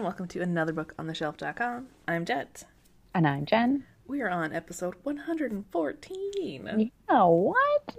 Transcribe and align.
and 0.00 0.06
welcome 0.06 0.26
to 0.26 0.40
another 0.40 0.72
book 0.72 0.94
on 0.98 1.06
the 1.08 1.14
shelf.com. 1.14 1.86
I'm 2.08 2.24
Jet. 2.24 2.64
And 3.14 3.28
I'm 3.28 3.44
Jen. 3.44 3.84
We 4.06 4.22
are 4.22 4.30
on 4.30 4.50
episode 4.50 4.94
114. 5.02 6.90
Yeah, 7.06 7.24
what? 7.24 7.96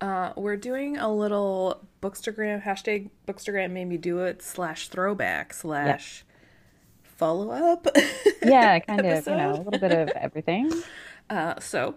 Uh, 0.00 0.32
we're 0.36 0.56
doing 0.56 0.96
a 0.96 1.12
little 1.12 1.84
bookstagram 2.00 2.62
hashtag 2.62 3.10
bookstagram 3.26 3.72
made 3.72 3.86
me 3.86 3.96
do 3.96 4.20
it 4.20 4.42
slash 4.42 4.90
throwback 4.90 5.52
slash 5.52 6.24
follow 7.02 7.50
up. 7.50 7.88
Yeah, 8.44 8.78
kind 8.78 9.04
of, 9.04 9.26
you 9.26 9.34
know, 9.34 9.50
a 9.50 9.58
little 9.60 9.80
bit 9.80 9.90
of 9.90 10.08
everything. 10.10 10.70
Uh, 11.28 11.60
so, 11.60 11.94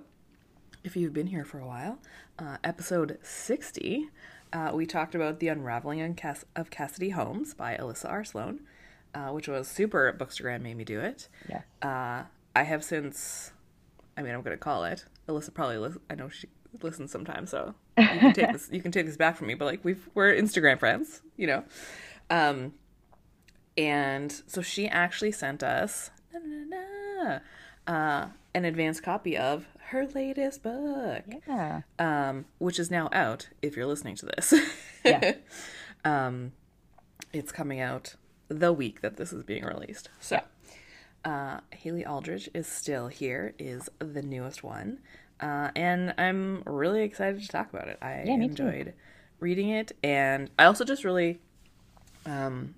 if 0.84 0.96
you've 0.96 1.14
been 1.14 1.26
here 1.26 1.44
for 1.44 1.60
a 1.60 1.66
while, 1.66 1.98
uh, 2.38 2.58
episode 2.64 3.18
60, 3.24 4.10
uh, 4.52 4.72
we 4.76 4.86
talked 4.86 5.16
about 5.16 5.40
The 5.40 5.48
Unraveling 5.48 6.20
of 6.56 6.70
Cassidy 6.70 7.10
Holmes 7.10 7.56
by 7.56 7.76
Elissa 7.76 8.10
R. 8.10 8.24
Sloan, 8.24 8.60
uh, 9.14 9.30
which 9.30 9.48
was 9.48 9.68
super 9.68 10.14
Bookstagram 10.18 10.62
made 10.62 10.76
me 10.78 10.84
do 10.84 11.00
it. 11.00 11.28
Yeah. 11.50 11.62
Uh, 11.82 12.24
I 12.56 12.64
have 12.64 12.84
since, 12.84 13.52
I 14.18 14.22
mean, 14.22 14.34
I'm 14.34 14.42
going 14.42 14.56
to 14.56 14.62
call 14.62 14.84
it. 14.86 15.06
Elissa 15.28 15.52
probably, 15.52 15.78
lis- 15.78 15.98
I 16.10 16.16
know 16.16 16.30
she 16.30 16.48
listens 16.82 17.12
sometimes, 17.12 17.50
so 17.52 17.74
you 17.98 18.06
can 18.08 18.34
take 18.34 18.52
this, 18.52 18.70
you 18.72 18.82
can 18.82 18.92
take 18.92 19.06
this 19.06 19.18
back 19.18 19.36
from 19.38 19.48
me, 19.48 19.54
but 19.54 19.66
like, 19.66 19.84
we've, 19.84 20.08
we're 20.14 20.34
Instagram 20.34 20.80
friends, 20.80 21.22
you 21.38 21.48
know? 21.48 21.64
Um, 22.30 22.74
and 23.78 24.32
so 24.48 24.62
she 24.62 24.88
actually 24.88 25.32
sent 25.32 25.64
us 25.64 26.12
na, 26.34 26.40
na, 26.40 27.40
na, 27.88 27.92
uh, 27.92 28.28
an 28.54 28.66
advanced 28.66 29.02
copy 29.04 29.36
of 29.38 29.66
her 29.88 30.08
latest 30.08 30.62
book, 30.64 31.24
Yeah. 31.48 31.82
um, 32.00 32.46
which 32.60 32.80
is 32.80 32.92
now 32.92 33.10
out 33.12 33.50
if 33.62 33.76
you're 33.76 33.86
listening 33.88 34.16
to 34.18 34.26
this. 34.28 34.54
Yeah. 35.04 35.34
um, 36.06 36.52
it's 37.32 37.52
coming 37.52 37.80
out 37.80 38.16
the 38.60 38.72
week 38.74 39.02
that 39.02 39.18
this 39.18 39.34
is 39.34 39.44
being 39.44 39.64
released. 39.64 40.10
So, 40.20 40.40
uh, 41.26 41.60
Haley 41.72 42.06
Aldridge 42.06 42.50
is 42.54 42.68
still 42.68 43.08
here, 43.08 43.54
is 43.60 43.90
the 44.00 44.22
newest 44.22 44.64
one. 44.64 45.00
Uh, 45.40 45.72
and 45.76 46.14
I'm 46.18 46.64
really 46.66 47.02
excited 47.04 47.42
to 47.42 47.48
talk 47.48 47.74
about 47.74 47.88
it. 47.88 47.98
I 48.02 48.20
Yeah, 48.26 48.38
too. 48.38 48.42
enjoyed 48.44 48.94
reading 49.40 49.70
it. 49.70 49.92
And 50.04 50.50
I 50.58 50.66
also 50.66 50.86
just 50.86 51.04
really, 51.04 51.40
um, 52.26 52.76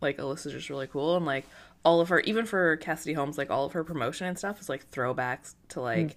like 0.00 0.18
Elissa's 0.18 0.52
just 0.52 0.70
really 0.70 0.86
cool 0.86 1.16
and 1.16 1.26
like 1.26 1.44
all 1.84 2.00
of 2.00 2.08
her 2.08 2.20
even 2.20 2.46
for 2.46 2.76
Cassidy 2.78 3.12
Holmes 3.12 3.38
like 3.38 3.50
all 3.50 3.64
of 3.66 3.72
her 3.74 3.84
promotion 3.84 4.26
and 4.26 4.38
stuff 4.38 4.60
is 4.60 4.68
like 4.68 4.90
throwbacks 4.90 5.54
to 5.68 5.80
like 5.80 6.16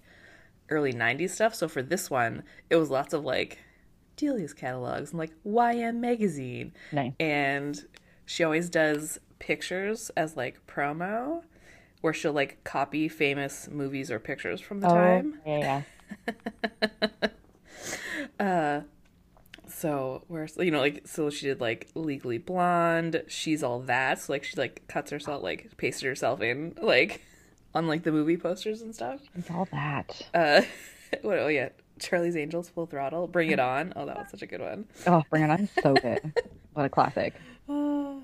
early 0.70 0.94
90s 0.94 1.32
stuff 1.32 1.54
so 1.54 1.68
for 1.68 1.82
this 1.82 2.10
one 2.10 2.44
it 2.70 2.76
was 2.78 2.90
lots 2.90 3.14
of 3.14 3.24
like 3.26 3.60
Delia's 4.16 4.54
catalogs 4.54 5.12
and 5.12 5.20
like 5.20 5.32
YM 5.46 5.98
magazine 5.98 6.74
Nice. 6.94 7.14
and 7.20 7.86
she 8.26 8.44
always 8.44 8.70
does 8.70 9.20
pictures 9.40 10.10
as 10.16 10.38
like 10.38 10.66
promo 10.68 11.44
where 12.02 12.14
she'll 12.14 12.34
like 12.34 12.64
copy 12.64 13.08
famous 13.08 13.68
movies 13.70 14.12
or 14.12 14.20
pictures 14.20 14.62
from 14.62 14.80
the 14.80 14.88
time 14.88 15.40
yeah, 15.46 15.82
yeah. 18.40 18.82
So 19.84 20.24
where 20.30 20.48
you 20.60 20.72
know 20.72 20.80
like 20.80 21.02
so 21.06 21.30
she 21.30 21.48
did 21.48 21.60
like 21.60 21.90
Legally 21.94 22.38
Blonde, 22.38 23.22
she's 23.28 23.64
all 23.64 23.82
that. 23.82 24.18
So 24.18 24.32
like 24.32 24.46
she 24.46 24.56
like 24.56 24.88
cuts 24.88 25.12
herself 25.12 25.44
like 25.44 25.76
pasted 25.76 26.08
herself 26.08 26.40
in 26.40 26.74
like 26.82 27.22
on 27.76 27.86
like 27.86 28.04
the 28.04 28.14
movie 28.14 28.38
posters 28.38 28.82
and 28.82 28.96
stuff. 28.96 29.20
It's 29.36 29.52
all 29.52 29.68
that. 29.74 30.22
Uh 30.34 30.62
what 31.22 31.38
oh 31.38 31.50
yeah, 31.50 31.68
Charlie's 32.00 32.36
Angels 32.36 32.70
Full 32.70 32.86
Throttle, 32.86 33.28
Bring 33.28 33.52
It 33.52 33.60
On. 33.60 33.94
Oh 33.96 34.06
that 34.06 34.18
was 34.18 34.30
such 34.30 34.42
a 34.42 34.48
good 34.48 34.62
one. 34.62 34.86
Oh, 35.08 35.24
Bring 35.30 35.44
It 35.44 35.50
On. 35.50 35.70
So 35.82 35.94
good. 35.94 36.34
what 36.74 36.86
a 36.86 36.90
classic. 36.90 37.36
Uh, 37.68 37.72
oh, 37.72 38.24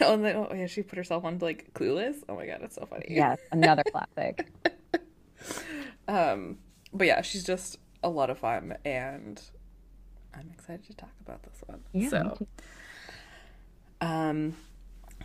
and 0.00 0.24
then, 0.24 0.36
oh 0.36 0.54
yeah, 0.54 0.66
she 0.66 0.82
put 0.82 0.96
herself 0.96 1.24
on 1.24 1.38
like 1.38 1.72
Clueless. 1.74 2.16
Oh 2.28 2.36
my 2.36 2.46
god, 2.46 2.60
it's 2.62 2.74
so 2.76 2.86
funny. 2.86 3.06
Yes, 3.08 3.40
another 3.52 3.82
classic. 3.90 4.50
Um 6.08 6.58
but 6.92 7.06
yeah, 7.06 7.22
she's 7.22 7.44
just 7.44 7.78
a 8.02 8.08
lot 8.08 8.30
of 8.30 8.38
fun 8.38 8.76
and 8.84 9.40
I'm 10.36 10.50
excited 10.52 10.84
to 10.86 10.94
talk 10.94 11.12
about 11.20 11.42
this 11.42 11.62
one. 11.66 11.80
Yeah, 11.92 12.08
so. 12.08 12.46
Um, 14.00 14.56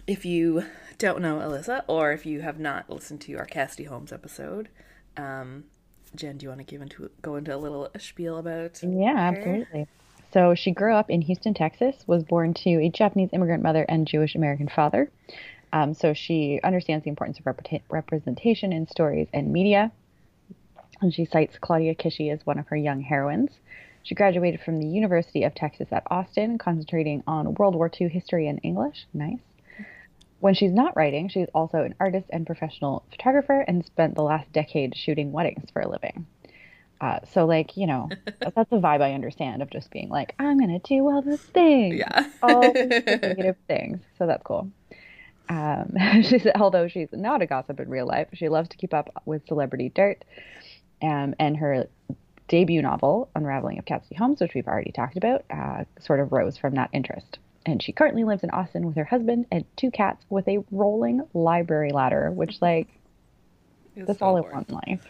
if 0.08 0.26
you 0.26 0.64
don't 0.98 1.22
know 1.22 1.42
Elissa, 1.42 1.84
or 1.88 2.12
if 2.12 2.26
you 2.26 2.42
have 2.42 2.60
not 2.60 2.90
listened 2.90 3.22
to 3.22 3.34
our 3.36 3.46
Cassidy 3.46 3.86
Holmes 3.86 4.12
episode, 4.12 4.70
um, 5.18 5.66
Jen, 6.16 6.38
do 6.38 6.44
you 6.44 6.50
want 6.50 6.60
to 6.60 6.66
give 6.66 6.82
into 6.82 7.10
go 7.22 7.36
into 7.36 7.56
a 7.56 7.58
little 7.58 7.90
spiel 7.98 8.38
about? 8.38 8.82
Yeah, 8.84 9.16
absolutely. 9.16 9.88
So 10.32 10.54
she 10.54 10.72
grew 10.72 10.94
up 10.94 11.10
in 11.10 11.22
Houston, 11.22 11.54
Texas, 11.54 12.04
was 12.06 12.24
born 12.24 12.54
to 12.56 12.70
a 12.82 12.90
Japanese 12.90 13.30
immigrant 13.34 13.64
mother 13.64 13.84
and 13.90 14.08
Jewish 14.08 14.36
American 14.36 14.68
father. 14.68 15.10
Um, 15.74 15.94
so 15.94 16.14
she 16.14 16.60
understands 16.64 17.04
the 17.04 17.10
importance 17.10 17.40
of 17.40 17.46
repreta- 17.46 17.82
representation 17.90 18.72
in 18.72 18.88
stories 18.88 19.28
and 19.34 19.52
media. 19.52 19.92
And 21.02 21.14
she 21.14 21.26
cites 21.26 21.58
Claudia 21.58 21.96
Kishi 21.96 22.32
as 22.32 22.46
one 22.46 22.60
of 22.60 22.68
her 22.68 22.76
young 22.76 23.02
heroines. 23.02 23.52
She 24.04 24.16
graduated 24.16 24.62
from 24.62 24.80
the 24.80 24.88
University 24.88 25.44
of 25.44 25.56
Texas 25.56 25.88
at 25.92 26.04
Austin, 26.08 26.58
concentrating 26.58 27.24
on 27.26 27.54
World 27.56 27.76
War 27.76 27.92
II 28.00 28.10
history 28.10 28.48
and 28.48 28.60
English. 28.64 29.06
Nice. 29.14 29.40
When 30.40 30.54
she's 30.54 30.72
not 30.72 30.96
writing, 30.96 31.28
she's 31.30 31.48
also 31.54 31.84
an 31.84 31.96
artist 32.00 32.28
and 32.30 32.46
professional 32.46 33.04
photographer 33.12 33.60
and 33.62 33.86
spent 33.86 34.16
the 34.16 34.24
last 34.24 34.52
decade 34.54 34.96
shooting 34.96 35.32
weddings 35.32 35.70
for 35.72 35.82
a 35.82 35.90
living. 35.90 36.26
Uh, 37.02 37.20
so, 37.32 37.46
like, 37.46 37.76
you 37.78 37.88
know, 37.88 38.10
that's 38.40 38.58
a 38.72 38.78
vibe 38.78 39.02
I 39.02 39.14
understand 39.14 39.62
of 39.62 39.70
just 39.70 39.90
being 39.92 40.10
like, 40.10 40.36
I'm 40.40 40.58
going 40.60 40.80
to 40.80 40.88
do 40.88 41.08
all 41.10 41.22
the 41.22 41.38
things, 41.38 42.00
Yeah. 42.00 42.26
all 42.42 42.74
negative 42.74 43.56
things. 43.68 44.00
So 44.18 44.28
that's 44.28 44.44
cool. 44.44 44.70
Um, 45.50 45.94
she 46.24 46.40
said, 46.40 46.54
although 46.56 46.88
she's 46.88 47.10
not 47.12 47.42
a 47.42 47.46
gossip 47.46 47.80
in 47.80 47.90
real 47.90 48.06
life, 48.06 48.28
she 48.34 48.50
loves 48.50 48.70
to 48.70 48.78
keep 48.78 48.94
up 48.94 49.22
with 49.26 49.46
celebrity 49.48 49.90
dirt. 49.94 50.24
Um, 51.02 51.34
and 51.40 51.56
her 51.58 51.88
debut 52.50 52.82
novel, 52.82 53.30
Unraveling 53.36 53.80
of 53.80 53.86
Cassidy 53.86 54.16
Holmes, 54.16 54.42
which 54.42 54.54
we've 54.54 54.68
already 54.68 54.92
talked 54.92 55.18
about, 55.18 55.46
uh, 55.50 55.86
sort 56.00 56.20
of 56.20 56.32
rose 56.32 56.58
from 56.58 56.76
that 56.76 56.90
interest. 56.94 57.40
And 57.70 57.84
she 57.84 57.92
currently 57.92 58.24
lives 58.24 58.44
in 58.44 58.50
Austin 58.50 58.88
with 58.88 58.96
her 58.96 59.04
husband 59.04 59.46
and 59.52 59.64
two 59.78 59.92
cats 59.92 60.26
with 60.28 60.48
a 60.48 60.58
rolling 60.72 61.22
library 61.36 61.92
ladder, 61.92 62.32
which, 62.32 62.60
like, 62.64 62.88
It's 63.96 64.08
that's 64.08 64.20
so 64.20 64.26
all 64.26 64.38
I 64.38 64.42
want 64.42 64.70
in 64.70 64.76
life. 64.76 65.06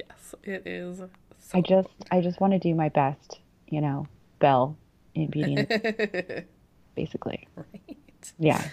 Yes, 0.00 0.34
it 0.42 0.66
is. 0.66 0.98
So 0.98 1.58
I 1.58 1.60
just, 1.60 1.88
I 2.10 2.20
just 2.20 2.40
want 2.40 2.52
to 2.52 2.58
do 2.58 2.74
my 2.74 2.88
best, 2.88 3.38
you 3.68 3.80
know, 3.80 4.08
Belle 4.40 4.76
in 5.14 5.28
Beauty 5.28 5.64
basically. 6.96 7.46
right. 7.54 7.98
Yeah. 8.40 8.66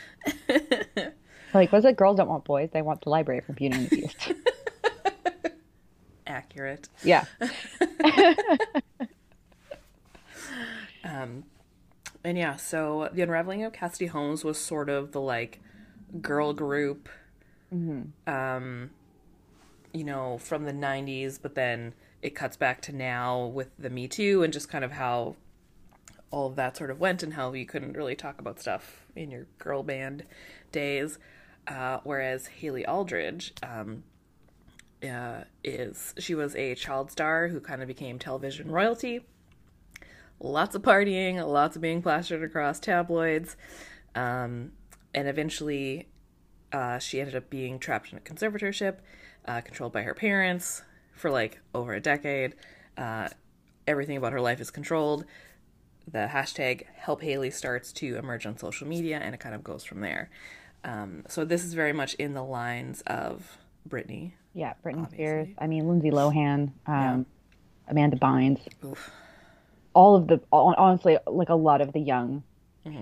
like, 1.53 1.71
was 1.71 1.85
it 1.85 1.95
girls 1.95 2.17
don't 2.17 2.27
want 2.27 2.43
boys? 2.43 2.71
They 2.73 2.81
want 2.81 3.01
the 3.01 3.09
library 3.11 3.41
from 3.41 3.53
Beauty 3.53 3.77
and 3.77 3.87
the 3.87 3.95
Beast. 3.97 4.33
Accurate. 6.25 6.89
yeah. 7.03 7.25
Um, 11.03 11.43
and 12.23 12.37
yeah, 12.37 12.55
so 12.55 13.09
the 13.11 13.21
Unraveling 13.21 13.63
of 13.63 13.73
Cassidy 13.73 14.07
Holmes 14.07 14.43
was 14.43 14.57
sort 14.57 14.89
of 14.89 15.11
the 15.11 15.21
like 15.21 15.59
girl 16.21 16.53
group, 16.53 17.09
um, 18.27 18.91
you 19.93 20.03
know, 20.03 20.37
from 20.37 20.65
the 20.65 20.73
'90s, 20.73 21.39
but 21.41 21.55
then 21.55 21.93
it 22.21 22.35
cuts 22.35 22.57
back 22.57 22.81
to 22.83 22.93
now 22.93 23.45
with 23.45 23.69
the 23.79 23.89
Me 23.89 24.07
Too 24.07 24.43
and 24.43 24.53
just 24.53 24.69
kind 24.69 24.83
of 24.83 24.91
how 24.91 25.35
all 26.29 26.47
of 26.47 26.55
that 26.55 26.77
sort 26.77 26.91
of 26.91 26.99
went 26.99 27.23
and 27.23 27.33
how 27.33 27.51
you 27.53 27.65
couldn't 27.65 27.93
really 27.93 28.15
talk 28.15 28.39
about 28.39 28.59
stuff 28.59 29.05
in 29.15 29.31
your 29.31 29.47
girl 29.57 29.83
band 29.83 30.23
days. 30.71 31.17
Uh, 31.67 31.99
whereas 32.03 32.47
Haley 32.47 32.85
Aldridge, 32.85 33.53
um, 33.61 34.03
uh, 35.03 35.43
is 35.63 36.13
she 36.19 36.35
was 36.35 36.55
a 36.55 36.75
child 36.75 37.11
star 37.11 37.47
who 37.47 37.59
kind 37.59 37.81
of 37.81 37.87
became 37.87 38.19
television 38.19 38.69
royalty 38.69 39.21
lots 40.41 40.75
of 40.75 40.81
partying, 40.81 41.45
lots 41.47 41.75
of 41.75 41.81
being 41.81 42.01
plastered 42.01 42.43
across 42.43 42.79
tabloids, 42.79 43.55
um, 44.15 44.71
and 45.13 45.27
eventually 45.27 46.07
uh, 46.73 46.99
she 46.99 47.19
ended 47.19 47.35
up 47.35 47.49
being 47.49 47.79
trapped 47.79 48.11
in 48.11 48.17
a 48.17 48.21
conservatorship, 48.21 48.97
uh, 49.45 49.61
controlled 49.61 49.93
by 49.93 50.01
her 50.01 50.13
parents 50.13 50.81
for 51.13 51.29
like 51.29 51.59
over 51.73 51.93
a 51.93 52.01
decade. 52.01 52.55
Uh, 52.97 53.29
everything 53.87 54.17
about 54.17 54.33
her 54.33 54.41
life 54.41 54.59
is 54.59 54.71
controlled. 54.71 55.25
The 56.11 56.29
hashtag 56.31 56.85
Help 56.95 57.21
Haley 57.21 57.51
starts 57.51 57.91
to 57.93 58.17
emerge 58.17 58.45
on 58.45 58.57
social 58.57 58.87
media, 58.87 59.19
and 59.19 59.35
it 59.35 59.39
kind 59.39 59.53
of 59.55 59.63
goes 59.63 59.83
from 59.83 60.01
there. 60.01 60.29
Um, 60.83 61.23
so 61.27 61.45
this 61.45 61.63
is 61.63 61.75
very 61.75 61.93
much 61.93 62.15
in 62.15 62.33
the 62.33 62.43
lines 62.43 63.01
of 63.05 63.57
Britney. 63.87 64.33
Yeah. 64.53 64.73
Britney 64.83 65.03
Obviously. 65.03 65.17
Spears. 65.17 65.47
I 65.59 65.67
mean, 65.67 65.87
Lindsay 65.87 66.09
Lohan, 66.09 66.71
um, 66.87 67.25
Amanda 67.87 68.17
Bynes. 68.17 68.59
Oof. 68.83 69.11
All 69.93 70.15
of 70.15 70.27
the 70.27 70.39
honestly 70.51 71.17
like 71.27 71.49
a 71.49 71.55
lot 71.55 71.81
of 71.81 71.91
the 71.93 71.99
young 71.99 72.43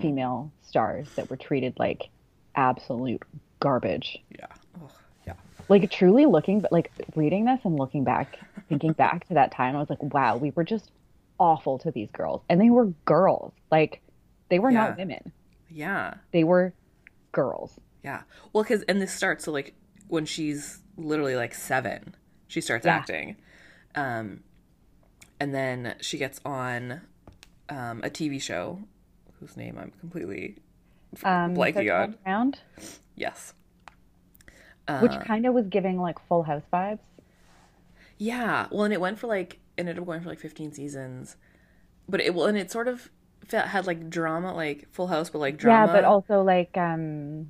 female 0.02 0.52
stars 0.62 1.08
that 1.16 1.30
were 1.30 1.36
treated 1.36 1.72
like 1.78 2.08
absolute 2.54 3.22
garbage 3.60 4.18
Yeah. 4.38 4.46
Oh, 4.80 4.90
yeah. 5.26 5.34
like 5.68 5.90
truly 5.90 6.26
looking 6.26 6.60
but 6.60 6.70
like 6.72 6.90
reading 7.16 7.44
this 7.46 7.60
and 7.64 7.76
looking 7.78 8.04
back 8.04 8.38
thinking 8.68 8.92
back 8.92 9.26
to 9.28 9.34
that 9.34 9.52
time 9.52 9.76
i 9.76 9.78
was 9.78 9.88
like 9.88 10.02
wow 10.02 10.36
we 10.36 10.50
were 10.50 10.64
just 10.64 10.90
awful 11.38 11.78
to 11.78 11.90
these 11.90 12.10
girls 12.12 12.42
and 12.48 12.60
they 12.60 12.68
were 12.70 12.86
girls 13.06 13.52
like 13.70 14.02
they 14.50 14.58
were 14.58 14.70
Yeah. 14.70 14.88
not 14.88 14.96
women 14.98 15.32
Yeah. 15.70 16.14
they 16.32 16.44
were 16.44 16.74
girls 17.32 17.78
Yeah. 18.02 18.22
Well, 18.52 18.64
because 18.64 18.82
and 18.82 19.00
this 19.00 19.12
starts 19.12 19.44
so 19.44 19.52
like 19.52 19.74
when 20.08 20.24
she's 20.26 20.80
literally 20.96 21.36
like 21.36 21.54
seven, 21.54 22.14
she 22.48 22.60
starts 22.60 22.84
Yeah. 22.84 22.96
acting, 22.96 23.36
um, 23.94 24.42
and 25.40 25.54
then 25.54 25.94
she 26.00 26.18
gets 26.18 26.40
on 26.44 27.00
um, 27.68 28.00
a 28.04 28.10
TV 28.10 28.40
show 28.40 28.80
whose 29.40 29.56
name 29.56 29.78
I'm 29.80 29.90
completely 29.98 30.58
Um, 31.24 31.54
blanking 31.56 31.92
on. 31.92 32.16
Round, 32.26 32.60
Yes. 33.16 33.54
which 35.00 35.12
Uh, 35.12 35.20
kind 35.24 35.46
of 35.46 35.54
was 35.54 35.66
giving 35.68 36.00
like 36.00 36.18
Full 36.28 36.42
House 36.44 36.62
vibes. 36.72 36.98
Yeah. 38.18 38.66
Well, 38.70 38.84
and 38.84 38.92
it 38.92 39.00
went 39.00 39.18
for 39.18 39.26
like 39.26 39.54
it 39.76 39.80
ended 39.82 39.98
up 39.98 40.04
going 40.06 40.20
for 40.20 40.28
like 40.28 40.40
15 40.40 40.72
seasons, 40.72 41.36
but 42.08 42.20
it 42.20 42.34
well, 42.34 42.46
and 42.46 42.58
it 42.58 42.70
sort 42.70 42.86
of 42.88 43.08
felt, 43.46 43.68
had 43.68 43.86
like 43.86 44.10
drama, 44.10 44.54
like 44.54 44.88
Full 44.92 45.06
House, 45.06 45.30
but 45.30 45.38
like 45.38 45.56
drama. 45.56 45.86
Yeah, 45.86 45.92
but 45.92 46.04
also 46.04 46.42
like 46.42 46.76
um, 46.76 47.48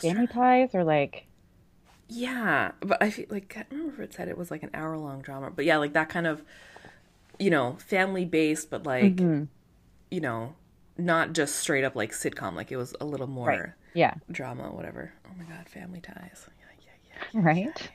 family 0.00 0.26
ties 0.26 0.74
or 0.74 0.82
like 0.82 1.25
Yeah, 2.08 2.72
but 2.80 3.02
I 3.02 3.10
feel 3.10 3.26
like 3.30 3.44
I 3.50 3.54
can't 3.54 3.66
remember 3.70 3.94
if 4.02 4.10
it 4.10 4.14
said 4.14 4.28
it 4.28 4.38
was 4.38 4.50
like 4.50 4.62
an 4.62 4.70
hour 4.74 4.96
long 4.96 5.22
drama, 5.22 5.50
but 5.50 5.64
yeah, 5.64 5.76
like 5.78 5.92
that 5.94 6.08
kind 6.08 6.26
of, 6.26 6.42
you 7.38 7.50
know, 7.50 7.76
family 7.80 8.24
based, 8.24 8.70
but 8.70 8.84
like, 8.86 9.16
Mm-hmm. 9.16 9.44
you 10.10 10.20
know, 10.20 10.54
not 10.96 11.32
just 11.32 11.56
straight 11.56 11.84
up 11.84 11.96
like 11.96 12.12
sitcom. 12.12 12.54
Like 12.54 12.70
it 12.72 12.76
was 12.76 12.94
a 13.00 13.04
little 13.04 13.26
more 13.26 13.48
Right. 13.48 13.68
yeah, 13.94 14.14
drama, 14.30 14.70
whatever. 14.72 15.12
Oh 15.26 15.32
my 15.36 15.44
god, 15.44 15.68
Family 15.68 16.00
Ties. 16.00 16.46
Yeah, 16.60 16.66
yeah, 17.12 17.24
yeah. 17.32 17.40
right. 17.42 17.90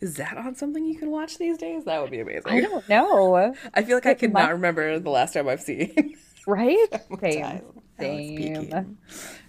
Is 0.00 0.16
that 0.16 0.36
on 0.38 0.54
something 0.54 0.86
you 0.86 0.96
can 0.96 1.10
watch 1.10 1.36
these 1.36 1.58
days? 1.58 1.84
That 1.84 2.00
would 2.00 2.10
be 2.10 2.20
amazing. 2.20 2.42
I 2.52 2.60
don't 2.62 2.88
know, 2.88 3.54
I 3.74 3.82
feel 3.82 3.96
like 3.96 4.06
I 4.06 4.14
could 4.14 4.32
must- 4.32 4.44
not 4.44 4.52
remember 4.52 4.98
the 4.98 5.10
last 5.10 5.34
time 5.34 5.46
I've 5.48 5.60
seen. 5.60 6.14
right? 6.46 6.86
Same, 7.20 8.70
same. 8.70 8.98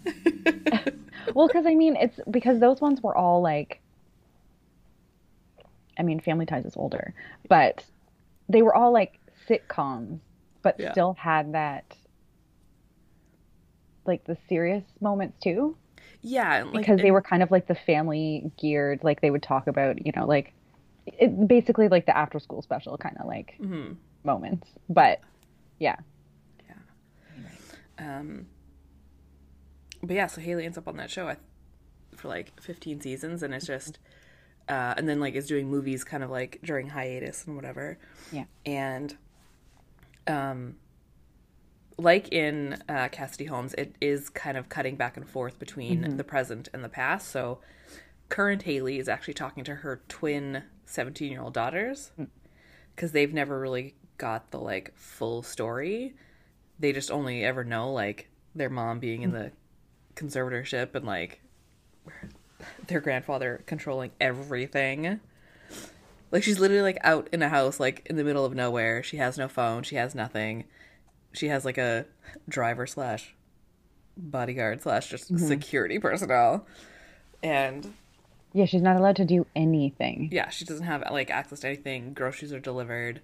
Well, 1.33 1.47
because 1.47 1.65
I 1.65 1.75
mean, 1.75 1.95
it's 1.95 2.19
because 2.29 2.59
those 2.59 2.81
ones 2.81 3.01
were 3.01 3.15
all 3.15 3.41
like, 3.41 3.81
I 5.97 6.03
mean, 6.03 6.19
Family 6.19 6.45
Ties 6.45 6.65
is 6.65 6.75
older, 6.75 7.13
but 7.50 7.85
they 8.50 8.62
were 8.62 8.75
all 8.75 8.91
like 8.91 9.19
sitcoms, 9.47 10.19
but 10.63 10.79
Yeah. 10.79 10.91
still 10.91 11.13
had 11.19 11.53
that, 11.53 11.95
like 14.06 14.23
the 14.25 14.38
serious 14.47 14.83
moments 15.00 15.38
too, 15.44 15.75
Yeah, 16.21 16.63
like 16.63 16.81
because 16.81 17.00
they 17.01 17.12
were 17.12 17.21
kind 17.21 17.44
of 17.44 17.51
like 17.51 17.68
the 17.68 17.75
family 17.75 18.51
geared, 18.57 19.03
like 19.03 19.21
they 19.21 19.29
would 19.31 19.44
talk 19.44 19.68
about, 19.68 20.06
you 20.06 20.12
know, 20.15 20.25
like 20.25 20.53
it, 21.06 21.47
basically 21.47 21.88
like 21.88 22.06
the 22.06 22.18
after 22.18 22.39
school 22.39 22.62
special 22.62 22.97
kind 22.97 23.18
of 23.19 23.27
like 23.27 23.56
Mm-hmm. 23.62 23.94
moments. 24.23 24.68
But 24.89 25.21
yeah. 25.79 25.97
yeah, 26.68 26.75
Um, 28.19 28.47
but 30.03 30.15
yeah, 30.15 30.27
so 30.27 30.42
Haley 30.42 30.65
ends 30.65 30.77
up 30.77 30.88
on 30.88 30.98
that 30.98 31.09
show 31.09 31.33
for 32.15 32.27
like 32.27 32.59
15 32.62 33.01
seasons, 33.01 33.44
and 33.44 33.53
it's 33.53 33.65
just, 33.65 34.00
uh, 34.69 34.94
and 34.98 35.07
then 35.07 35.19
like 35.19 35.36
is 35.36 35.48
doing 35.48 35.69
movies 35.69 36.03
kind 36.03 36.24
of 36.24 36.30
like 36.30 36.59
during 36.63 36.89
hiatus 36.89 37.45
and 37.45 37.56
whatever. 37.56 37.98
Yeah. 38.31 38.45
And, 38.65 39.15
um, 40.27 40.75
like 41.98 42.31
in 42.31 42.81
uh, 42.89 43.09
Cassidy 43.12 43.45
Holmes, 43.45 43.74
it 43.75 43.95
is 44.01 44.30
kind 44.30 44.57
of 44.57 44.69
cutting 44.69 44.95
back 44.95 45.18
and 45.18 45.27
forth 45.27 45.59
between 45.59 46.18
the 46.18 46.24
present 46.24 46.68
and 46.74 46.83
the 46.83 46.89
past. 46.89 47.30
So, 47.30 47.59
current 48.30 48.63
Haley 48.63 48.97
is 48.97 49.07
actually 49.07 49.36
talking 49.36 49.63
to 49.65 49.75
her 49.75 50.01
twin 50.07 50.63
17 50.86 51.31
year 51.31 51.42
old 51.42 51.54
daughters 51.54 52.12
because 52.95 53.12
they've 53.12 53.33
never 53.33 53.59
really 53.59 53.95
got 54.18 54.51
the 54.51 54.59
like 54.59 54.94
full 54.95 55.42
story 55.42 56.13
they 56.81 56.92
just 56.92 57.12
only 57.12 57.45
ever 57.45 57.63
know 57.63 57.92
like 57.92 58.30
their 58.56 58.69
mom 58.69 59.00
being 59.00 59.21
in 59.21 59.31
the 59.31 59.51
conservatorship 60.16 60.96
and 60.96 61.06
like 61.06 61.42
their 62.88 63.02
grandfather 63.02 63.63
controlling 63.66 64.12
everything. 64.19 65.19
Like 66.31 66.44
she's 66.44 66.60
literally 66.60 66.84
like 66.84 66.98
out 67.02 67.28
in 67.31 67.42
a 67.42 67.50
house 67.50 67.80
like 67.80 68.06
in 68.06 68.16
the 68.16 68.24
middle 68.24 68.46
of 68.46 68.54
nowhere. 68.54 69.04
She 69.04 69.18
has 69.18 69.38
no 69.38 69.48
phone, 69.48 69.84
she 69.84 69.96
has 69.96 70.16
nothing. 70.16 70.66
She 71.34 71.48
has 71.48 71.66
like 71.66 71.78
a 71.78 72.06
driver 72.48 72.88
slash 72.88 73.36
bodyguard 74.18 74.81
slash 74.81 75.10
just 75.10 75.34
mm-hmm. 75.34 75.46
security 75.46 76.00
personnel. 76.00 76.66
And 77.44 77.94
yeah, 78.54 78.66
she's 78.66 78.81
not 78.81 78.98
allowed 78.98 79.16
to 79.18 79.25
do 79.25 79.46
anything. 79.56 80.30
yeah, 80.31 80.50
she 80.50 80.66
doesn't 80.66 80.86
have 80.86 81.04
like 81.12 81.30
access 81.30 81.62
to 81.62 81.68
anything. 81.68 82.14
Groceries 82.14 82.54
are 82.54 82.60
delivered. 82.60 83.22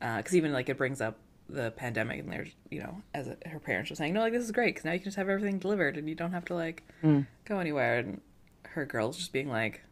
Uh, 0.00 0.18
because 0.18 0.36
even 0.36 0.52
like 0.52 0.68
it 0.68 0.78
brings 0.78 1.00
up 1.00 1.18
the 1.48 1.70
pandemic, 1.72 2.20
and 2.20 2.32
there's 2.32 2.50
you 2.70 2.80
know, 2.80 3.02
as 3.14 3.28
a, 3.28 3.36
her 3.48 3.58
parents 3.58 3.90
were 3.90 3.96
saying, 3.96 4.14
no, 4.14 4.20
like 4.20 4.32
this 4.32 4.44
is 4.44 4.52
great 4.52 4.74
because 4.74 4.84
now 4.84 4.92
you 4.92 4.98
can 4.98 5.04
just 5.06 5.16
have 5.16 5.28
everything 5.28 5.58
delivered 5.58 5.96
and 5.96 6.08
you 6.08 6.14
don't 6.14 6.32
have 6.32 6.44
to 6.46 6.54
like 6.54 6.82
mm. 7.02 7.26
go 7.44 7.58
anywhere. 7.58 7.98
And 7.98 8.20
her 8.62 8.84
girls 8.84 9.16
just 9.16 9.32
being 9.32 9.48
like, 9.48 9.82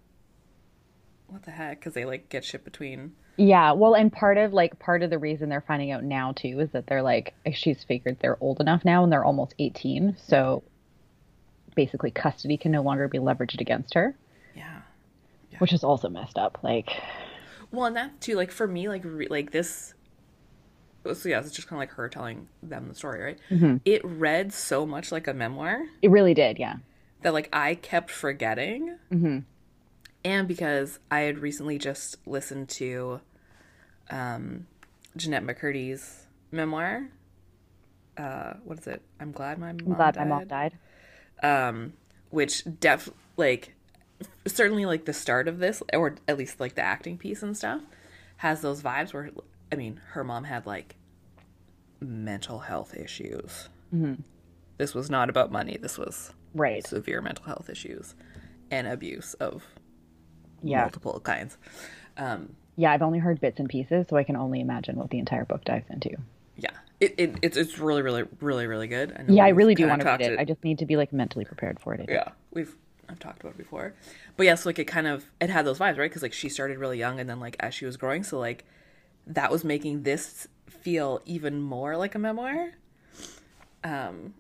what 1.29 1.43
the 1.45 1.51
heck? 1.51 1.81
Because 1.81 1.95
they 1.95 2.05
like 2.05 2.29
get 2.29 2.45
shipped 2.45 2.65
between. 2.65 3.15
Yeah, 3.39 3.73
well, 3.73 3.95
and 3.95 4.11
part 4.11 4.39
of 4.39 4.53
like 4.53 4.79
part 4.79 5.03
of 5.03 5.11
the 5.11 5.19
reason 5.19 5.49
they're 5.49 5.65
finding 5.67 5.91
out 5.91 6.05
now 6.05 6.33
too 6.33 6.61
is 6.61 6.71
that 6.71 6.87
they're 6.87 7.03
like 7.03 7.35
she's 7.55 7.85
figured 7.85 8.19
they're 8.21 8.39
old 8.41 8.61
enough 8.61 8.85
now 8.85 9.05
and 9.05 9.13
they're 9.13 9.25
almost 9.25 9.55
18, 9.59 10.17
so 10.27 10.63
basically 11.75 12.11
custody 12.11 12.57
can 12.57 12.73
no 12.73 12.83
longer 12.83 13.07
be 13.07 13.19
leveraged 13.19 13.61
against 13.61 13.95
her, 13.95 14.17
Yeah. 14.57 14.81
which 15.59 15.73
is 15.73 15.85
also 15.85 16.09
messed 16.09 16.39
up. 16.39 16.59
Like, 16.63 16.91
Well, 17.71 17.85
and 17.85 17.97
that 17.97 18.21
too, 18.21 18.35
like 18.35 18.51
for 18.51 18.67
me, 18.67 18.89
like 18.89 19.03
re- 19.05 19.29
like 19.29 19.53
this. 19.53 19.95
So 21.15 21.29
yeah, 21.29 21.41
it's 21.41 21.53
just 21.53 21.69
kind 21.69 21.79
of 21.79 21.81
like 21.81 21.97
her 21.97 22.09
telling 22.09 22.49
them 22.63 22.89
the 22.89 22.95
story, 22.95 23.23
right? 23.23 23.39
It 23.85 24.05
read 24.05 24.53
so 24.53 24.87
much 24.87 25.13
like 25.13 25.27
a 25.27 25.35
memoir. 25.35 25.87
it 26.03 26.11
really 26.11 26.35
did, 26.35 26.59
yeah. 26.59 26.77
that 27.23 27.33
like 27.33 27.49
I 27.53 27.75
kept 27.75 28.11
forgetting. 28.11 28.97
Mm-hmm. 29.13 29.39
And 30.25 30.49
because 30.49 30.99
I 31.11 31.21
had 31.21 31.39
recently 31.39 31.79
just 31.79 32.17
listened 32.27 32.69
to 32.71 33.21
um, 34.11 34.67
Jennette 35.17 35.45
McCurdy's 35.45 36.27
memoir. 36.51 37.09
Uh, 38.17 38.55
what 38.65 38.79
is 38.79 38.87
it? 38.87 39.03
I'm 39.21 39.33
glad 39.33 39.59
my 39.59 39.73
mom 39.73 39.81
I'm 39.87 39.95
glad 39.95 40.15
died. 40.15 40.29
my 40.29 40.37
mom 40.37 40.49
died. 40.49 40.79
Um, 41.43 41.93
which 42.31 42.65
def 42.81 43.11
like 43.37 43.75
certainly 44.47 44.87
like 44.87 45.05
the 45.05 45.13
start 45.13 45.49
of 45.49 45.59
this, 45.59 45.83
or 45.93 46.17
at 46.27 46.39
least 46.39 46.61
like 46.61 46.75
the 46.75 46.83
acting 46.83 47.19
piece 47.19 47.43
and 47.43 47.57
stuff, 47.57 47.83
has 48.39 48.63
those 48.63 48.83
vibes 48.83 49.13
where 49.13 49.31
I 49.73 49.77
mean, 49.77 50.01
her 50.11 50.25
mom 50.25 50.45
had 50.45 50.67
like 50.67 50.97
mental 52.01 52.61
health 52.61 52.95
issues. 52.97 53.69
Mm-hmm. 53.95 54.15
This 54.79 54.95
was 54.95 55.09
not 55.11 55.29
about 55.31 55.51
money. 55.51 55.79
This 55.81 55.99
was 55.99 56.33
Right. 56.55 56.87
severe 56.87 57.21
mental 57.21 57.45
health 57.47 57.69
issues 57.69 58.15
and 58.71 58.87
abuse 58.87 59.35
of 59.35 59.65
Yeah. 60.63 60.83
multiple 60.83 61.21
kinds. 61.21 61.57
Um, 62.17 62.57
Yeah, 62.77 62.93
I've 62.93 63.03
only 63.03 63.19
heard 63.19 63.41
bits 63.41 63.59
and 63.59 63.69
pieces, 63.69 64.07
so 64.09 64.17
I 64.17 64.23
can 64.25 64.37
only 64.37 64.61
imagine 64.61 64.97
what 64.97 65.11
the 65.11 65.19
entire 65.19 65.45
book 65.45 65.65
dives 65.65 65.89
into. 65.91 66.11
yeah, 66.59 66.71
it, 67.01 67.15
it 67.19 67.37
it's 67.43 67.57
it's 67.59 67.79
really 67.79 68.01
really 68.03 68.25
really 68.41 68.67
really 68.67 68.87
good. 68.89 69.13
I 69.13 69.31
Yeah, 69.31 69.45
I 69.45 69.49
really 69.51 69.75
do 69.75 69.87
want 69.87 70.01
to 70.01 70.07
read 70.07 70.21
talked 70.21 70.23
it. 70.33 70.39
I 70.39 70.45
just 70.47 70.65
need 70.65 70.79
to 70.79 70.87
be 70.87 70.97
like 70.97 71.13
mentally 71.13 71.45
prepared 71.45 71.79
for 71.81 71.93
it. 71.95 72.07
Yeah, 72.09 72.29
we've 72.53 72.75
I've 73.09 73.19
talked 73.19 73.41
about 73.41 73.51
it 73.55 73.59
before, 73.59 73.93
but 74.37 74.45
yes, 74.45 74.65
like 74.67 74.79
it 74.79 74.87
kind 74.87 75.07
of 75.07 75.27
it 75.41 75.51
had 75.51 75.65
those 75.67 75.79
vibes, 75.79 75.99
right? 75.99 76.09
Because 76.11 76.23
like 76.23 76.33
she 76.33 76.49
started 76.49 76.79
really 76.79 76.99
young, 76.99 77.21
and 77.21 77.29
then 77.29 77.41
like 77.41 77.57
as 77.61 77.75
she 77.75 77.85
was 77.87 77.97
growing, 77.99 78.23
so 78.25 78.39
like 78.39 78.65
that 79.27 79.51
was 79.51 79.65
making 79.65 80.03
this 80.03 80.49
feel 80.69 81.21
even 81.25 81.61
more 81.61 81.97
like 81.97 82.15
a 82.15 82.19
memoir. 82.19 82.73
Um, 83.85 84.35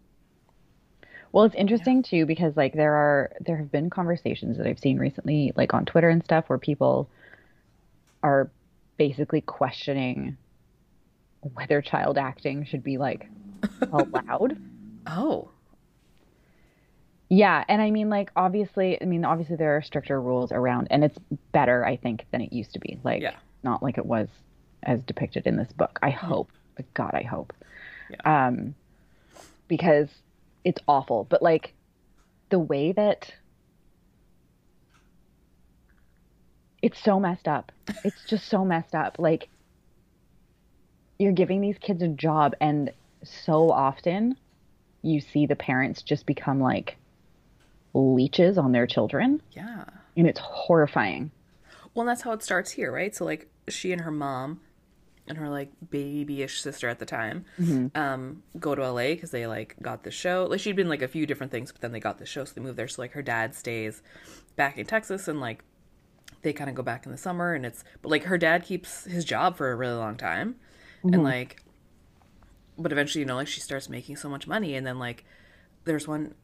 Well, 1.32 1.44
it's 1.44 1.54
interesting 1.54 2.02
too 2.02 2.26
because 2.26 2.56
like 2.56 2.72
there 2.74 2.94
are 2.94 3.32
there 3.40 3.56
have 3.58 3.70
been 3.70 3.90
conversations 3.90 4.56
that 4.58 4.66
I've 4.66 4.78
seen 4.78 4.98
recently 4.98 5.52
like 5.56 5.74
on 5.74 5.84
Twitter 5.84 6.08
and 6.08 6.24
stuff 6.24 6.48
where 6.48 6.58
people 6.58 7.08
are 8.22 8.50
basically 8.96 9.40
questioning 9.42 10.36
whether 11.54 11.80
child 11.82 12.18
acting 12.18 12.64
should 12.64 12.82
be 12.82 12.98
like 12.98 13.28
allowed. 13.92 14.56
oh, 15.06 15.50
Yeah, 17.28 17.64
and 17.68 17.82
I 17.82 17.90
mean 17.90 18.08
like 18.08 18.30
obviously, 18.36 19.00
I 19.00 19.04
mean 19.04 19.24
obviously 19.24 19.56
there 19.56 19.76
are 19.76 19.82
stricter 19.82 20.20
rules 20.20 20.52
around 20.52 20.88
and 20.90 21.04
it's 21.04 21.18
better 21.52 21.84
I 21.84 21.96
think 21.96 22.26
than 22.30 22.40
it 22.40 22.52
used 22.52 22.72
to 22.74 22.78
be. 22.80 23.00
Like 23.02 23.22
Yeah. 23.22 23.36
not 23.62 23.82
like 23.82 23.98
it 23.98 24.06
was 24.06 24.28
as 24.86 25.00
depicted 25.02 25.46
in 25.46 25.56
this 25.56 25.72
book. 25.72 25.98
I 26.02 26.10
hope. 26.10 26.50
God, 26.94 27.12
I 27.12 27.22
hope. 27.22 27.52
Um 28.24 28.74
because 29.68 30.08
it's 30.64 30.80
awful, 30.88 31.24
but 31.28 31.42
like 31.42 31.74
the 32.50 32.58
way 32.58 32.92
that 32.92 33.32
it's 36.82 37.02
so 37.02 37.18
messed 37.18 37.48
up. 37.48 37.72
It's 38.04 38.24
just 38.26 38.48
so 38.48 38.64
messed 38.64 38.94
up. 38.94 39.16
Like 39.18 39.48
you're 41.18 41.32
giving 41.32 41.60
these 41.60 41.78
kids 41.78 42.02
a 42.02 42.08
job 42.08 42.54
and 42.60 42.92
so 43.24 43.70
often 43.70 44.36
you 45.02 45.20
see 45.20 45.46
the 45.46 45.56
parents 45.56 46.02
just 46.02 46.26
become 46.26 46.60
like 46.60 46.96
leeches 47.94 48.58
on 48.58 48.72
their 48.72 48.86
children 48.86 49.40
yeah. 49.52 49.84
and 50.16 50.26
it's 50.26 50.40
horrifying. 50.40 51.30
Well, 51.94 52.02
and 52.02 52.08
that's 52.10 52.22
how 52.22 52.32
it 52.32 52.42
starts 52.42 52.72
here, 52.72 52.92
right? 52.92 53.14
So 53.14 53.24
like 53.24 53.48
she 53.68 53.92
and 53.92 54.02
her 54.02 54.10
mom 54.10 54.60
and 55.28 55.38
her 55.38 55.48
like 55.48 55.70
babyish 55.90 56.60
sister 56.60 56.88
at 56.88 56.98
the 56.98 57.06
time 57.06 57.44
mm-hmm. 57.60 57.88
um, 58.00 58.42
go 58.58 58.74
to 58.74 58.90
LA 58.90 59.08
because 59.08 59.30
they 59.30 59.46
like 59.46 59.76
got 59.82 60.04
the 60.04 60.10
show. 60.10 60.46
Like 60.48 60.60
she'd 60.60 60.76
been 60.76 60.88
like 60.88 61.02
a 61.02 61.08
few 61.08 61.26
different 61.26 61.52
things, 61.52 61.72
but 61.72 61.80
then 61.80 61.92
they 61.92 62.00
got 62.00 62.18
the 62.18 62.26
show, 62.26 62.44
so 62.44 62.54
they 62.54 62.60
moved 62.60 62.76
there. 62.76 62.88
So 62.88 63.02
like 63.02 63.12
her 63.12 63.22
dad 63.22 63.54
stays 63.54 64.02
back 64.56 64.78
in 64.78 64.86
Texas, 64.86 65.28
and 65.28 65.40
like 65.40 65.64
they 66.42 66.52
kind 66.52 66.70
of 66.70 66.76
go 66.76 66.82
back 66.82 67.06
in 67.06 67.12
the 67.12 67.18
summer, 67.18 67.54
and 67.54 67.66
it's 67.66 67.84
but 68.02 68.10
like 68.10 68.24
her 68.24 68.38
dad 68.38 68.64
keeps 68.64 69.04
his 69.04 69.24
job 69.24 69.56
for 69.56 69.70
a 69.70 69.76
really 69.76 69.96
long 69.96 70.16
time, 70.16 70.56
and 71.02 71.14
mm-hmm. 71.14 71.22
like, 71.22 71.62
but 72.78 72.92
eventually 72.92 73.20
you 73.20 73.26
know 73.26 73.36
like 73.36 73.48
she 73.48 73.60
starts 73.60 73.88
making 73.88 74.16
so 74.16 74.28
much 74.28 74.46
money, 74.46 74.74
and 74.74 74.86
then 74.86 74.98
like 74.98 75.24
there's 75.84 76.06
one 76.06 76.34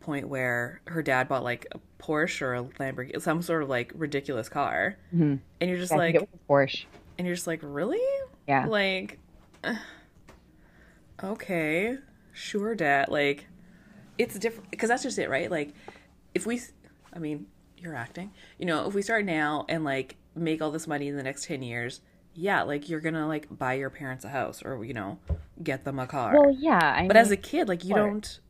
point 0.00 0.28
where 0.28 0.80
her 0.86 1.02
dad 1.02 1.28
bought 1.28 1.44
like 1.44 1.66
a 1.72 1.78
Porsche 2.02 2.42
or 2.42 2.54
a 2.54 2.62
Lamborghini, 2.64 3.20
some 3.20 3.42
sort 3.42 3.62
of 3.62 3.68
like 3.68 3.92
ridiculous 3.94 4.48
car, 4.48 4.96
mm-hmm. 5.14 5.36
and 5.60 5.70
you're 5.70 5.78
just 5.78 5.92
I 5.92 5.96
like, 5.96 6.14
think 6.14 6.24
it 6.24 6.30
was 6.32 6.40
Porsche. 6.48 6.84
and 7.18 7.26
you're 7.26 7.36
just 7.36 7.46
like, 7.46 7.60
really? 7.62 8.00
Yeah. 8.48 8.66
Like, 8.66 9.18
okay, 11.22 11.98
sure, 12.32 12.74
dad. 12.74 13.08
Like, 13.08 13.46
it's 14.18 14.38
different 14.38 14.70
because 14.70 14.88
that's 14.88 15.02
just 15.02 15.18
it, 15.18 15.28
right? 15.28 15.50
Like, 15.50 15.74
if 16.34 16.46
we, 16.46 16.60
I 17.12 17.18
mean, 17.18 17.46
you're 17.78 17.94
acting. 17.94 18.32
You 18.58 18.66
know, 18.66 18.86
if 18.88 18.94
we 18.94 19.02
start 19.02 19.24
now 19.24 19.66
and 19.68 19.84
like 19.84 20.16
make 20.34 20.62
all 20.62 20.70
this 20.70 20.86
money 20.86 21.08
in 21.08 21.16
the 21.16 21.22
next 21.22 21.44
ten 21.44 21.62
years, 21.62 22.00
yeah, 22.34 22.62
like 22.62 22.88
you're 22.88 23.00
gonna 23.00 23.26
like 23.28 23.46
buy 23.56 23.74
your 23.74 23.90
parents 23.90 24.24
a 24.24 24.28
house 24.30 24.62
or 24.64 24.84
you 24.84 24.94
know 24.94 25.18
get 25.62 25.84
them 25.84 25.98
a 25.98 26.06
car. 26.06 26.34
Well, 26.34 26.50
yeah. 26.50 26.78
I 26.96 27.06
but 27.06 27.16
mean, 27.16 27.16
as 27.16 27.30
a 27.30 27.36
kid, 27.36 27.68
like 27.68 27.84
you 27.84 27.94
don't. 27.94 28.40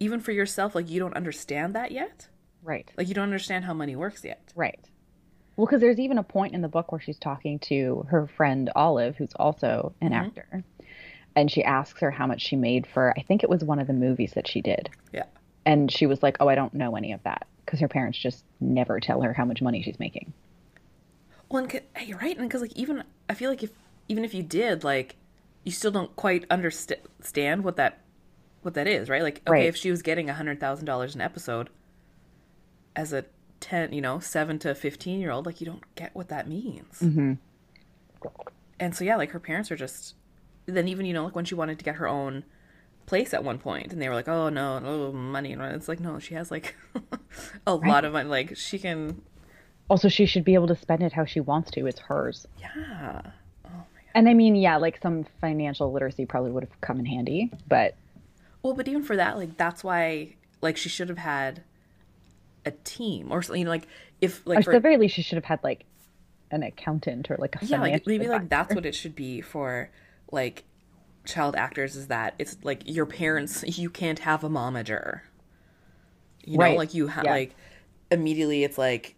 Even 0.00 0.20
for 0.20 0.32
yourself, 0.32 0.74
like 0.74 0.88
you 0.88 1.00
don't 1.00 1.14
understand 1.14 1.74
that 1.74 1.90
yet. 1.92 2.28
right, 2.62 2.90
Like 2.96 3.08
you 3.08 3.14
don't 3.14 3.24
understand 3.24 3.64
how 3.64 3.74
money 3.74 3.96
works 3.96 4.24
yet. 4.24 4.52
right. 4.54 4.87
Well, 5.58 5.66
because 5.66 5.80
there's 5.80 5.98
even 5.98 6.18
a 6.18 6.22
point 6.22 6.54
in 6.54 6.62
the 6.62 6.68
book 6.68 6.92
where 6.92 7.00
she's 7.00 7.18
talking 7.18 7.58
to 7.60 8.06
her 8.10 8.28
friend 8.28 8.70
Olive, 8.76 9.16
who's 9.16 9.34
also 9.34 9.92
an 10.00 10.12
Mm-hmm. 10.12 10.26
actor, 10.26 10.62
and 11.34 11.50
she 11.50 11.64
asks 11.64 12.00
her 12.00 12.12
how 12.12 12.28
much 12.28 12.42
she 12.42 12.54
made 12.54 12.86
for. 12.86 13.12
I 13.18 13.22
think 13.22 13.42
it 13.42 13.50
was 13.50 13.64
one 13.64 13.80
of 13.80 13.88
the 13.88 13.92
movies 13.92 14.34
that 14.34 14.46
she 14.46 14.60
did, 14.62 14.88
Yeah. 15.12 15.24
and 15.66 15.90
she 15.90 16.06
was 16.06 16.22
like, 16.22 16.36
"Oh, 16.38 16.48
I 16.48 16.54
don't 16.54 16.74
know 16.74 16.94
any 16.94 17.10
of 17.10 17.20
that," 17.24 17.48
because 17.66 17.80
her 17.80 17.88
parents 17.88 18.20
just 18.20 18.44
never 18.60 19.00
tell 19.00 19.20
her 19.22 19.32
how 19.32 19.44
much 19.44 19.60
money 19.60 19.82
she's 19.82 19.98
making. 19.98 20.32
Well, 21.48 21.64
and, 21.64 21.72
hey, 21.96 22.12
right, 22.14 22.38
and 22.38 22.48
because 22.48 22.62
like 22.62 22.76
even 22.76 23.02
I 23.28 23.34
feel 23.34 23.50
like 23.50 23.64
if 23.64 23.72
even 24.06 24.24
if 24.24 24.34
you 24.34 24.44
did, 24.44 24.84
like 24.84 25.16
you 25.64 25.72
still 25.72 25.90
don't 25.90 26.14
quite 26.14 26.44
understand 26.50 27.64
what 27.64 27.74
that 27.74 27.98
what 28.62 28.74
that 28.74 28.86
is, 28.86 29.08
right? 29.08 29.24
Like, 29.24 29.38
okay, 29.44 29.50
Right. 29.50 29.64
if 29.64 29.74
she 29.76 29.90
was 29.90 30.02
getting 30.02 30.30
a 30.30 30.34
hundred 30.34 30.60
thousand 30.60 30.86
dollars 30.86 31.16
an 31.16 31.20
episode 31.20 31.68
as 32.94 33.12
a 33.12 33.24
ten, 33.68 33.92
you 33.92 34.00
know, 34.00 34.18
seven 34.18 34.58
to 34.60 34.74
fifteen 34.74 35.20
year 35.20 35.30
old, 35.30 35.46
like 35.46 35.60
you 35.60 35.66
don't 35.66 35.82
get 35.94 36.14
what 36.14 36.28
that 36.28 36.48
means. 36.48 37.00
Mm-hmm. 37.00 37.34
And 38.80 38.94
so 38.94 39.04
yeah, 39.04 39.16
like 39.16 39.30
her 39.30 39.40
parents 39.40 39.70
are 39.70 39.76
just. 39.76 40.14
Then 40.66 40.86
even 40.86 41.06
you 41.06 41.14
know 41.14 41.24
like 41.24 41.34
when 41.34 41.46
she 41.46 41.54
wanted 41.54 41.78
to 41.78 41.84
get 41.84 41.96
her 41.96 42.06
own 42.06 42.44
place 43.06 43.32
at 43.32 43.42
one 43.42 43.58
point, 43.58 43.92
and 43.92 44.00
they 44.00 44.08
were 44.08 44.14
like, 44.14 44.28
oh 44.28 44.48
no, 44.50 44.78
no 44.78 45.12
money, 45.12 45.52
and 45.52 45.62
it's 45.62 45.88
like 45.88 46.00
no, 46.00 46.18
she 46.18 46.34
has 46.34 46.50
like 46.50 46.76
a 47.66 47.74
lot 47.74 48.04
of 48.04 48.12
money, 48.12 48.28
like 48.28 48.56
she 48.56 48.78
can. 48.78 49.22
Also, 49.88 50.08
she 50.08 50.26
should 50.26 50.44
be 50.44 50.52
able 50.52 50.66
to 50.66 50.76
spend 50.76 51.02
it 51.02 51.14
how 51.14 51.24
she 51.24 51.40
wants 51.40 51.70
to. 51.70 51.86
It's 51.86 51.98
hers. 51.98 52.46
Yeah. 52.60 53.22
And 54.14 54.28
I 54.28 54.34
mean, 54.34 54.56
yeah, 54.56 54.76
like 54.76 55.00
some 55.00 55.24
financial 55.40 55.92
literacy 55.92 56.26
probably 56.26 56.50
would 56.50 56.64
have 56.64 56.80
come 56.80 56.98
in 56.98 57.06
handy, 57.06 57.52
but 57.68 57.94
Well, 58.62 58.74
but 58.74 58.88
even 58.88 59.02
for 59.02 59.16
that, 59.16 59.36
like 59.36 59.56
that's 59.56 59.84
why, 59.84 60.34
like 60.60 60.76
she 60.76 60.88
should 60.88 61.08
have 61.08 61.18
had 61.18 61.62
a 62.64 62.70
team 62.70 63.30
or 63.32 63.42
something. 63.42 63.60
You 63.60 63.64
know, 63.66 63.70
like 63.70 63.86
if 64.20 64.46
like 64.46 64.58
at 64.58 64.64
for 64.64 64.72
the 64.72 64.80
very 64.80 64.96
least, 64.96 65.14
she 65.14 65.22
should 65.22 65.36
have 65.36 65.44
had 65.44 65.60
like 65.62 65.84
an 66.50 66.62
accountant 66.62 67.30
or 67.30 67.36
like 67.38 67.60
a 67.60 67.64
yeah, 67.64 67.80
like 67.80 68.06
maybe 68.06 68.26
like 68.28 68.48
that's 68.48 68.74
what 68.74 68.86
it 68.86 68.94
should 68.94 69.14
be 69.14 69.40
for 69.40 69.90
like 70.32 70.64
child 71.24 71.54
actors 71.56 71.94
is 71.94 72.06
that 72.08 72.34
it's 72.38 72.56
like 72.62 72.82
your 72.86 73.04
parents 73.04 73.62
you 73.78 73.90
can't 73.90 74.20
have 74.20 74.44
a 74.44 74.48
momager. 74.48 75.20
You 76.44 76.58
know, 76.58 76.74
like 76.74 76.94
you 76.94 77.08
have 77.08 77.24
Yeah. 77.24 77.32
like 77.32 77.54
immediately 78.10 78.64
it's 78.64 78.78
like 78.78 79.14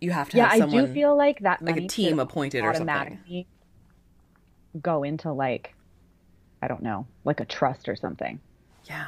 you 0.00 0.10
have 0.10 0.28
to 0.30 0.36
Yeah, 0.36 0.48
have 0.52 0.62
I 0.62 0.66
do 0.66 0.86
feel 0.88 1.16
like 1.16 1.40
that 1.40 1.62
like 1.62 1.76
a 1.76 1.86
team 1.86 2.18
appointed 2.18 2.64
or 2.64 2.74
something. 2.74 3.44
go 4.80 5.02
into 5.02 5.32
like 5.32 5.74
I 6.60 6.66
don't 6.66 6.82
know, 6.82 7.06
like 7.24 7.38
a 7.40 7.44
trust 7.44 7.88
or 7.88 7.94
something. 7.94 8.40
Yeah. 8.84 9.06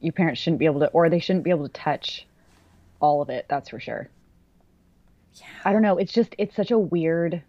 Your 0.00 0.12
parents 0.12 0.40
shouldn't 0.40 0.58
be 0.58 0.66
able 0.66 0.80
to, 0.80 0.88
or 0.88 1.08
they 1.08 1.20
shouldn't 1.20 1.44
be 1.44 1.50
able 1.50 1.68
to 1.68 1.72
touch 1.72 2.25
all 3.00 3.22
of 3.22 3.30
it. 3.30 3.46
That's 3.48 3.68
for 3.70 3.80
sure. 3.80 4.08
Yeah. 5.34 5.46
I 5.64 5.72
don't 5.72 5.82
know. 5.82 5.98
It's 5.98 6.12
just 6.12 6.34
it's 6.38 6.56
such 6.56 6.70
a 6.70 6.78
weird. 6.78 7.42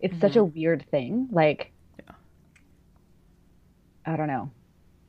It's 0.00 0.18
such 0.20 0.36
a 0.36 0.40
mm-hmm. 0.40 0.58
weird 0.58 0.84
thing. 0.90 1.28
Like, 1.30 1.70
Yeah. 1.98 2.14
I 4.04 4.16
don't 4.16 4.26
know, 4.26 4.50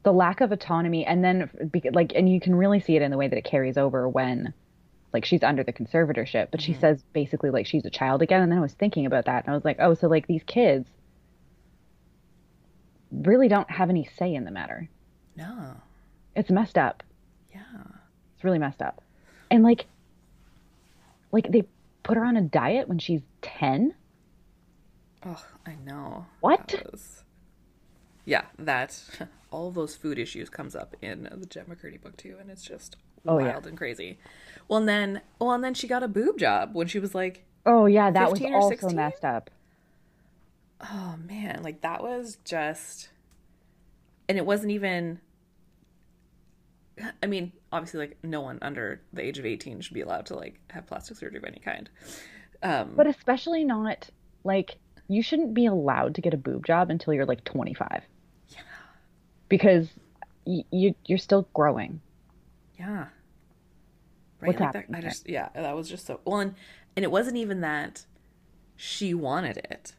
the 0.04 0.14
lack 0.14 0.42
of 0.42 0.52
autonomy, 0.52 1.06
and 1.06 1.24
then 1.24 1.50
like, 1.92 2.14
and 2.16 2.32
you 2.32 2.40
can 2.40 2.56
really 2.56 2.80
see 2.80 2.96
it 2.96 3.02
in 3.02 3.10
the 3.10 3.18
way 3.18 3.28
that 3.28 3.38
it 3.38 3.44
carries 3.44 3.78
over 3.78 4.08
when, 4.08 4.54
like, 5.12 5.26
she's 5.26 5.42
under 5.42 5.64
the 5.64 5.74
conservatorship. 5.74 6.50
But 6.52 6.62
she 6.62 6.74
mm-hmm. 6.74 6.82
says 6.82 7.04
basically 7.12 7.50
like 7.50 7.66
she's 7.66 7.86
a 7.86 7.90
child 7.90 8.22
again, 8.22 8.44
and 8.44 8.52
then 8.52 8.60
I 8.60 8.62
was 8.62 8.74
thinking 8.74 9.08
about 9.08 9.26
that, 9.26 9.44
and 9.46 9.52
I 9.52 9.56
was 9.56 9.66
like, 9.66 9.78
oh, 9.80 9.96
so 9.96 10.08
like 10.08 10.28
these 10.28 10.44
kids 10.44 10.88
really 13.12 13.48
don't 13.48 13.70
have 13.70 13.90
any 13.90 14.10
say 14.18 14.34
in 14.34 14.44
the 14.44 14.52
matter. 14.52 14.90
No. 15.36 15.76
It's 16.36 16.50
messed 16.50 16.78
up. 16.78 17.04
Yeah. 17.54 17.62
It's 18.44 18.46
really 18.46 18.60
messed 18.60 18.82
up. 18.82 19.02
And 19.50 19.64
like 19.64 19.86
like 21.32 21.50
they 21.50 21.64
put 22.04 22.18
her 22.18 22.26
on 22.26 22.36
a 22.36 22.42
diet 22.42 22.90
when 22.90 23.00
she's 23.00 23.22
10? 23.42 23.94
Oh, 25.26 25.42
I 25.66 25.76
know. 25.86 26.26
What? 26.42 26.68
That 26.68 26.92
was- 26.92 27.24
Yeah, 28.26 28.44
that 28.60 29.02
all 29.50 29.72
those 29.72 29.96
food 29.96 30.20
issues 30.20 30.50
comes 30.50 30.76
up 30.76 30.98
in 31.02 31.30
the 31.32 31.46
Jet 31.46 31.70
McCurdy 31.70 32.02
book 32.02 32.18
too, 32.18 32.36
and 32.42 32.50
it's 32.50 32.64
just 32.66 32.98
Oh, 33.26 33.40
yeah. 33.40 33.52
wild 33.54 33.66
and 33.66 33.78
crazy. 33.78 34.18
Well, 34.68 34.80
and 34.80 34.90
then 34.90 35.22
well, 35.40 35.54
and 35.54 35.64
then 35.64 35.74
she 35.74 35.88
got 35.88 36.04
a 36.04 36.10
boob 36.10 36.38
job 36.38 36.72
when 36.76 36.88
she 36.88 37.00
was 37.00 37.16
like, 37.16 37.46
Oh 37.66 37.86
yeah, 37.86 38.12
that 38.12 38.30
was 38.30 38.40
15 38.40 38.54
or 38.54 38.58
also 38.58 38.70
16? 38.72 38.96
messed 38.98 39.24
up. 39.24 39.50
oh 40.82 41.16
man, 41.26 41.62
like 41.64 41.80
that 41.80 42.04
was 42.04 42.40
just, 42.44 43.08
and 44.28 44.38
it 44.38 44.46
wasn't 44.46 44.72
even. 44.74 45.22
I 47.24 47.26
mean, 47.26 47.54
obviously, 47.72 48.02
like 48.02 48.18
no 48.22 48.42
one 48.42 48.60
under 48.62 49.02
the 49.14 49.24
age 49.24 49.40
of 49.40 49.46
eighteen 49.46 49.80
should 49.80 49.94
be 49.94 50.02
allowed 50.02 50.26
to 50.28 50.36
like 50.36 50.60
have 50.72 50.86
plastic 50.86 51.16
surgery 51.18 51.38
of 51.38 51.46
any 51.46 51.60
kind. 51.60 51.90
Um, 52.62 52.94
But 52.96 53.08
especially 53.08 53.64
not 53.64 54.10
like 54.44 54.78
you 55.08 55.24
shouldn't 55.24 55.54
be 55.54 55.66
allowed 55.66 56.16
to 56.16 56.22
get 56.22 56.34
a 56.34 56.38
boob 56.38 56.66
job 56.66 56.90
until 56.90 57.14
you're 57.14 57.26
like 57.26 57.44
25. 57.44 58.04
Yeah. 58.50 58.60
Because 59.48 59.88
y- 60.46 60.64
you 60.72 60.96
you're 61.06 61.18
still 61.18 61.48
growing. 61.54 62.02
Yeah. 62.78 63.08
Right. 64.40 64.48
What's 64.60 64.60
like 64.60 64.74
that, 64.74 64.86
I 64.98 65.02
just 65.02 65.30
yeah, 65.30 65.48
that 65.56 65.76
was 65.76 65.90
just 65.90 66.06
so 66.06 66.20
well, 66.26 66.40
and, 66.42 66.56
and 66.98 67.04
it 67.06 67.12
wasn't 67.12 67.38
even 67.38 67.62
that 67.62 68.06
she 68.76 69.14
wanted 69.14 69.58
it. 69.58 69.94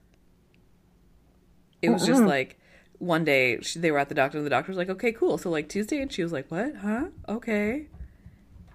It 1.80 1.88
was 1.88 2.06
just 2.06 2.22
like 2.22 2.58
one 3.04 3.24
day 3.24 3.60
she, 3.60 3.78
they 3.78 3.90
were 3.90 3.98
at 3.98 4.08
the 4.08 4.14
doctor, 4.14 4.38
and 4.38 4.46
the 4.46 4.50
doctor 4.50 4.70
was 4.70 4.78
like, 4.78 4.88
"Okay, 4.88 5.12
cool." 5.12 5.38
So 5.38 5.50
like 5.50 5.68
Tuesday, 5.68 6.00
and 6.00 6.12
she 6.12 6.22
was 6.22 6.32
like, 6.32 6.50
"What? 6.50 6.76
Huh? 6.76 7.06
Okay." 7.28 7.86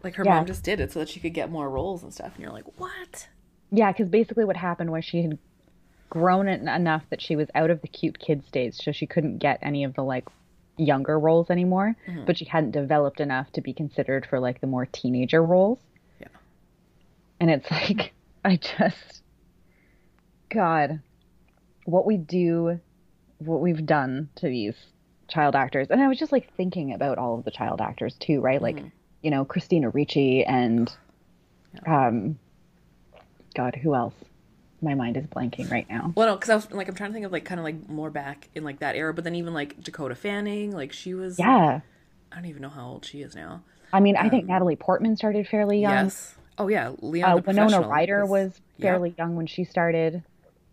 Like 0.04 0.16
her 0.16 0.24
Yeah. 0.24 0.36
mom 0.36 0.46
just 0.46 0.64
did 0.64 0.80
it 0.80 0.92
so 0.92 1.00
that 1.00 1.10
she 1.10 1.20
could 1.20 1.34
get 1.34 1.52
more 1.52 1.70
roles 1.70 2.04
and 2.04 2.14
stuff, 2.14 2.34
and 2.36 2.44
you're 2.44 2.54
like, 2.54 2.80
"What?" 2.80 3.28
Yeah, 3.72 3.92
because 3.92 4.10
basically 4.10 4.46
what 4.46 4.58
happened 4.58 4.92
was 4.92 5.04
she 5.06 5.22
had 5.24 5.38
grown 6.10 6.48
it 6.48 6.62
enough 6.62 7.04
that 7.10 7.22
she 7.22 7.36
was 7.36 7.50
out 7.54 7.70
of 7.70 7.82
the 7.82 7.88
cute 7.88 8.18
kid 8.20 8.44
stage, 8.48 8.76
so 8.76 8.92
she 8.92 9.06
couldn't 9.06 9.38
get 9.38 9.60
any 9.62 9.84
of 9.84 9.94
the 9.96 10.04
like 10.04 10.26
younger 10.78 11.20
roles 11.20 11.50
anymore. 11.50 11.96
Mm-hmm. 12.08 12.26
But 12.26 12.38
she 12.38 12.46
hadn't 12.46 12.72
developed 12.72 13.20
enough 13.20 13.52
to 13.54 13.62
be 13.62 13.74
considered 13.74 14.26
for 14.26 14.40
like 14.40 14.62
the 14.62 14.68
more 14.68 14.86
teenager 14.86 15.44
roles. 15.44 15.80
Yeah. 16.20 16.28
And 17.40 17.52
it's 17.52 17.70
like, 17.72 18.14
I 18.44 18.56
just, 18.56 19.22
God, 20.50 21.02
what 21.86 22.06
we 22.06 22.18
do, 22.18 22.80
what 23.40 23.60
we've 23.62 23.86
done 23.86 24.30
to 24.36 24.48
these 24.48 24.76
child 25.28 25.56
actors. 25.56 25.88
And 25.90 26.02
I 26.02 26.08
was 26.08 26.18
just 26.20 26.32
like 26.32 26.54
thinking 26.56 26.94
about 26.94 27.18
all 27.18 27.38
of 27.38 27.46
the 27.46 27.52
child 27.52 27.82
actors 27.82 28.16
too, 28.20 28.40
right? 28.42 28.62
Like, 28.62 28.84
you 29.22 29.32
know, 29.32 29.44
Christina 29.46 29.90
Ricci 29.90 30.44
and, 30.46 30.92
um, 31.86 32.40
God, 33.56 33.76
who 33.76 33.96
else? 33.96 34.14
My 34.82 34.94
mind 34.96 35.18
is 35.18 35.26
blanking 35.26 35.70
right 35.70 35.86
now. 35.90 36.14
Well, 36.16 36.28
no, 36.28 36.36
because 36.36 36.50
I 36.50 36.56
was 36.56 36.72
like, 36.72 36.88
I'm 36.88 36.96
trying 36.96 37.10
to 37.10 37.14
think 37.14 37.26
of 37.26 37.34
like 37.34 37.44
kind 37.44 37.60
of 37.60 37.66
like 37.66 37.90
more 37.90 38.10
back 38.10 38.48
in 38.56 38.64
like 38.64 38.80
that 38.80 38.96
era, 38.96 39.14
but 39.14 39.26
then 39.26 39.36
even 39.36 39.54
like 39.54 39.82
Dakota 39.84 40.16
Fanning, 40.16 40.72
like 40.72 40.94
she 40.94 41.14
was, 41.14 41.38
Yeah. 41.38 41.82
I 42.32 42.36
don't 42.36 42.46
even 42.46 42.62
know 42.62 42.70
how 42.70 42.88
old 42.88 43.04
she 43.06 43.22
is 43.22 43.36
now. 43.36 43.62
I 43.92 44.00
mean, 44.00 44.16
I 44.16 44.30
think 44.30 44.46
Natalie 44.46 44.76
Portman 44.78 45.18
started 45.18 45.48
fairly 45.48 45.82
young. 45.82 46.06
Yes. 46.06 46.36
Oh 46.58 46.68
yeah, 46.70 46.92
Leon 47.02 47.40
Uh, 47.40 47.42
Winona 47.46 47.82
Ryder 47.82 48.26
was 48.26 48.62
yeah. 48.78 48.84
fairly 48.86 49.16
young 49.18 49.36
when 49.36 49.48
she 49.48 49.64
started. 49.64 50.24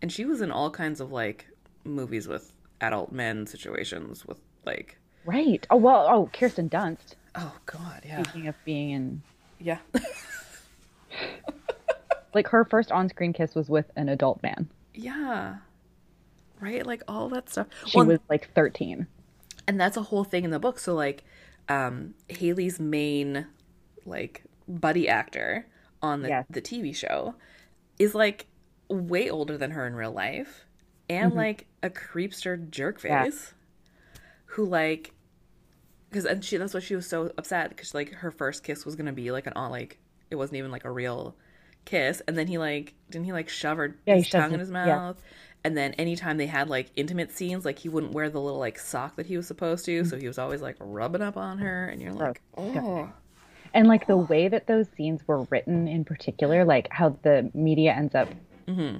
and 0.01 0.11
she 0.11 0.23
was 0.23 0.39
in 0.41 0.51
all 0.51 0.69
kinds 0.69 1.01
of 1.01 1.11
like 1.11 1.47
movies 1.83 2.27
with 2.27 2.53
adult 2.81 3.11
men 3.11 3.45
situations 3.47 4.25
with 4.25 4.39
like 4.65 4.97
Right. 5.25 5.67
Oh, 5.69 5.75
well, 5.77 6.07
oh, 6.09 6.29
Kirsten 6.31 6.69
Dunst. 6.69 7.15
oh 7.35 7.53
god 7.65 8.01
yeah 8.05 8.23
Speaking 8.23 8.47
of 8.47 8.55
being 8.65 8.91
in, 8.91 9.21
yeah 9.59 9.79
like, 12.33 12.47
her 12.49 12.65
first 12.65 12.91
on 12.91 13.09
screen 13.09 13.33
kiss 13.33 13.55
was 13.55 13.69
with 13.69 13.89
an 13.95 14.09
adult 14.09 14.41
man. 14.43 14.69
Yeah. 14.93 15.57
Right? 16.59 16.85
Like 16.85 17.01
all 17.07 17.29
that 17.29 17.49
stuff. 17.49 17.67
She 17.85 17.97
Well, 17.97 18.05
was 18.07 18.19
like 18.29 18.51
13. 18.53 19.07
and 19.67 19.79
that's 19.79 19.97
a 19.97 20.01
whole 20.03 20.23
thing 20.23 20.43
in 20.43 20.51
the 20.51 20.59
book. 20.59 20.79
So 20.79 20.93
like 20.93 21.23
um 21.69 22.13
Haley's 22.29 22.79
main 22.79 23.45
like 24.05 24.43
buddy 24.67 25.07
actor 25.09 25.67
on 26.01 26.21
the, 26.21 26.29
Yes. 26.29 26.45
the 26.49 26.61
TV 26.61 26.95
show 26.95 27.35
is 27.99 28.15
like 28.15 28.45
way 28.89 29.29
older 29.29 29.57
than 29.57 29.71
her 29.71 29.85
in 29.85 29.95
real 29.95 30.11
life 30.11 30.65
and 31.09 31.29
mm-hmm. 31.29 31.37
like 31.37 31.67
a 31.83 31.89
creepster 31.89 32.69
jerk 32.69 33.03
Yeah. 33.03 33.23
face 33.23 33.53
who 34.45 34.65
like 34.65 35.13
because 36.09 36.25
and 36.25 36.43
she 36.43 36.57
that's 36.57 36.73
why 36.73 36.79
she 36.79 36.95
was 36.95 37.07
so 37.07 37.31
upset 37.37 37.69
because 37.69 37.93
like 37.93 38.11
her 38.13 38.31
first 38.31 38.63
kiss 38.63 38.85
was 38.85 38.95
gonna 38.95 39.13
be 39.13 39.31
like 39.31 39.47
an 39.47 39.53
all 39.55 39.69
like 39.69 39.99
it 40.29 40.35
wasn't 40.35 40.57
even 40.57 40.71
like 40.71 40.85
a 40.85 40.91
real 40.91 41.35
kiss. 41.85 42.21
And 42.27 42.37
then 42.37 42.47
he 42.47 42.57
like 42.57 42.93
didn't 43.09 43.25
he 43.25 43.33
like 43.33 43.49
shove 43.49 43.77
her 43.77 43.95
Yeah, 44.05 44.15
his 44.15 44.29
tongue 44.29 44.53
in 44.53 44.59
his- 44.59 44.69
his 44.69 44.75
yeah. 44.75 44.85
mouth? 44.85 45.21
And 45.63 45.75
then 45.75 45.93
anytime 45.93 46.37
they 46.37 46.47
had 46.47 46.69
like 46.69 46.91
intimate 46.95 47.31
scenes 47.31 47.65
like 47.65 47.79
he 47.79 47.89
wouldn't 47.89 48.13
wear 48.13 48.29
the 48.29 48.39
little 48.39 48.59
like 48.59 48.79
sock 48.79 49.15
that 49.17 49.25
he 49.25 49.35
was 49.35 49.47
supposed 49.47 49.85
to 49.85 50.03
so 50.05 50.11
mm-hmm. 50.11 50.21
he 50.21 50.27
was 50.27 50.37
always 50.37 50.61
like 50.61 50.75
rubbing 50.79 51.21
up 51.21 51.35
on 51.35 51.57
her 51.57 51.87
and 51.87 52.01
you're 52.01 52.13
like 52.13 52.41
oh 52.57 53.09
And 53.73 53.87
like 53.87 54.07
the 54.07 54.17
way 54.17 54.47
that 54.47 54.67
those 54.67 54.87
scenes 54.95 55.21
were 55.27 55.43
written 55.43 55.87
in 55.87 56.05
particular, 56.05 56.63
like 56.65 56.87
how 56.91 57.17
the 57.21 57.51
media 57.53 57.93
ends 57.93 58.15
up 58.15 58.29
mm-hmm. 58.67 58.97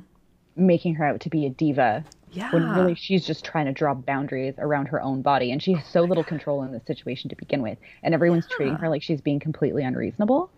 Making 0.58 0.96
her 0.96 1.06
out 1.06 1.22
to 1.22 1.30
be 1.30 1.46
a 1.46 1.50
diva 1.50 2.04
yeah. 2.32 2.52
when 2.52 2.70
really 2.70 2.96
she's 2.96 3.26
just 3.26 3.46
trying 3.46 3.66
to 3.66 3.72
draw 3.72 3.94
boundaries 3.94 4.56
around 4.58 4.88
her 4.88 5.02
own 5.02 5.22
body. 5.22 5.52
And 5.52 5.62
she 5.62 5.74
has 5.74 5.86
so 5.86 6.02
oh 6.02 6.06
little 6.06 6.24
control 6.24 6.64
in 6.64 6.72
this 6.72 6.86
situation 6.86 7.30
to 7.30 7.36
begin 7.36 7.62
with. 7.62 7.78
And 8.04 8.14
everyone's 8.14 8.48
treating 8.48 8.76
her 8.76 8.90
like 8.90 9.04
she's 9.04 9.22
being 9.22 9.40
completely 9.40 9.84
unreasonable. 9.84 10.50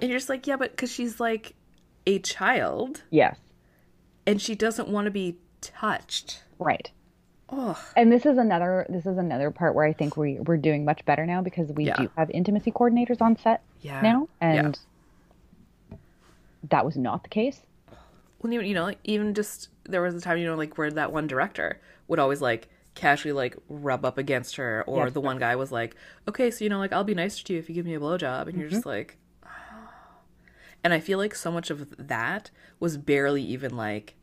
And 0.00 0.10
you're 0.10 0.18
just 0.18 0.28
like 0.28 0.46
yeah 0.46 0.56
but 0.56 0.70
because 0.70 0.90
she's 0.90 1.20
like 1.20 1.54
a 2.06 2.18
child. 2.20 3.02
Yes. 3.10 3.36
And 4.26 4.40
she 4.40 4.54
doesn't 4.54 4.88
want 4.88 5.06
to 5.06 5.10
be 5.10 5.36
touched. 5.60 6.42
Right. 6.58 6.90
Oh 7.48 7.82
and 7.96 8.12
this 8.12 8.26
is 8.26 8.38
another 8.38 8.86
this 8.88 9.06
is 9.06 9.18
another 9.18 9.50
part 9.50 9.74
where 9.74 9.84
i 9.84 9.92
think 9.92 10.16
we, 10.16 10.38
we're 10.38 10.56
doing 10.56 10.84
much 10.84 11.04
better 11.04 11.26
now 11.26 11.42
because 11.42 11.72
we 11.72 11.86
Yeah. 11.86 11.96
do 11.96 12.10
have 12.16 12.30
intimacy 12.30 12.70
coordinators 12.70 13.20
on 13.20 13.36
set 13.36 13.62
Yeah. 13.80 14.00
now. 14.00 14.28
Yeah. 14.40 14.48
and 14.52 14.78
that 16.68 16.84
was 16.84 16.96
not 16.96 17.22
the 17.24 17.28
case 17.28 17.60
when 18.40 18.52
you 18.52 18.60
you 18.60 18.74
know 18.74 18.82
like 18.84 18.98
even 19.04 19.32
just 19.34 19.68
there 19.84 20.02
was 20.02 20.14
a 20.14 20.20
time 20.20 20.38
you 20.38 20.46
know 20.46 20.56
like 20.56 20.76
where 20.76 20.90
that 20.90 21.12
one 21.12 21.26
director 21.26 21.80
would 22.08 22.18
always 22.18 22.40
like 22.42 22.68
casually 22.94 23.32
like 23.32 23.56
rub 23.68 24.04
up 24.04 24.18
against 24.18 24.56
her 24.56 24.82
or 24.86 25.04
Yes. 25.04 25.12
the 25.14 25.20
one 25.20 25.38
guy 25.38 25.54
was 25.56 25.70
like 25.70 25.94
okay 26.28 26.50
so 26.50 26.64
you 26.64 26.68
know 26.70 26.78
like 26.78 26.92
i'll 26.92 27.04
be 27.04 27.14
nicer 27.14 27.44
to 27.44 27.52
you 27.52 27.58
if 27.58 27.68
you 27.68 27.74
give 27.74 27.86
me 27.86 27.94
a 27.94 28.00
blowjob 28.00 28.48
and 28.48 28.58
you're 28.58 28.68
just 28.68 28.84
like 28.86 29.16
and 30.82 30.92
i 30.92 31.00
feel 31.00 31.18
like 31.18 31.34
so 31.34 31.50
much 31.50 31.70
of 31.70 31.94
that 32.08 32.50
was 32.80 32.96
barely 32.96 33.42
even 33.42 33.76
like 33.76 34.14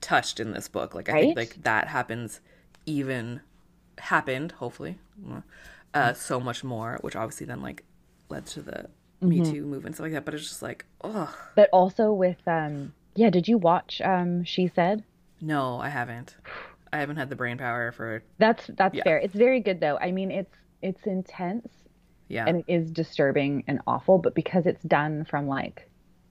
touched 0.00 0.38
in 0.38 0.52
this 0.52 0.68
book. 0.68 0.94
Like 0.94 1.08
i 1.08 1.12
think 1.20 1.36
like 1.36 1.62
that 1.64 1.88
happens 1.88 2.40
even 2.86 3.40
happened 3.98 4.52
hopefully 4.52 4.98
uh 5.94 6.12
so 6.12 6.38
much 6.38 6.62
more 6.62 6.98
which 7.00 7.16
obviously 7.16 7.46
then 7.46 7.60
like 7.60 7.82
led 8.28 8.46
to 8.46 8.62
the 8.62 8.88
me 9.20 9.40
too 9.40 9.64
movement 9.66 9.96
stuff 9.96 10.04
like 10.04 10.12
that 10.12 10.24
but 10.24 10.32
it's 10.34 10.48
just 10.48 10.62
like 10.62 10.84
oh 11.02 11.34
but 11.56 11.68
also 11.72 12.12
with 12.12 12.46
um 12.46 12.92
yeah 13.18 13.30
did 13.30 13.48
you 13.48 13.58
watch 13.58 14.00
um 14.00 14.44
she 14.44 14.68
said 14.68 15.02
No, 15.40 15.78
I 15.80 15.88
haven't. 15.88 16.36
I 16.92 16.98
haven't 16.98 17.16
had 17.16 17.28
the 17.30 17.36
brain 17.36 17.58
power 17.58 17.92
for 17.92 18.22
that's 18.38 18.66
that's 18.78 18.94
Yeah. 18.96 19.02
fair 19.04 19.18
it's 19.18 19.34
very 19.34 19.60
good 19.60 19.80
though 19.80 19.98
i 19.98 20.10
mean 20.12 20.30
it's 20.30 20.54
it's 20.80 21.04
intense 21.06 21.68
yeah. 22.28 22.44
and 22.46 22.58
it 22.60 22.64
is 22.68 22.90
disturbing 22.90 23.64
and 23.66 23.80
awful 23.86 24.18
but 24.18 24.34
because 24.34 24.64
it's 24.66 24.82
done 24.84 25.24
from 25.24 25.46
like 25.48 25.88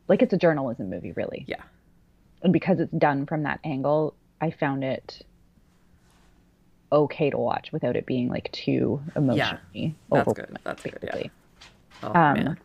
like 0.07 0.21
it's 0.23 0.33
a 0.33 0.37
journalism 0.37 0.89
movie 0.89 1.11
really 1.11 1.43
yeah. 1.47 1.61
and 2.43 2.51
because 2.53 2.79
it's 2.79 2.93
done 2.93 3.25
from 3.27 3.43
that 3.43 3.59
angle 3.63 4.15
i 4.41 4.49
found 4.49 4.83
it 4.83 5.21
okay 6.91 7.29
to 7.29 7.37
watch 7.37 7.71
without 7.71 7.95
it 7.95 8.05
being 8.05 8.29
like 8.29 8.49
too 8.51 8.99
emotionally 9.15 9.59
yeah, 9.73 9.89
That's 10.11 10.27
overwhelming, 10.27 10.53
good. 10.53 10.59
That's 10.63 10.83
good, 10.83 10.99
yeah. 11.03 11.27
Oh 12.03 12.13
Um, 12.13 12.33
man. 12.33 12.57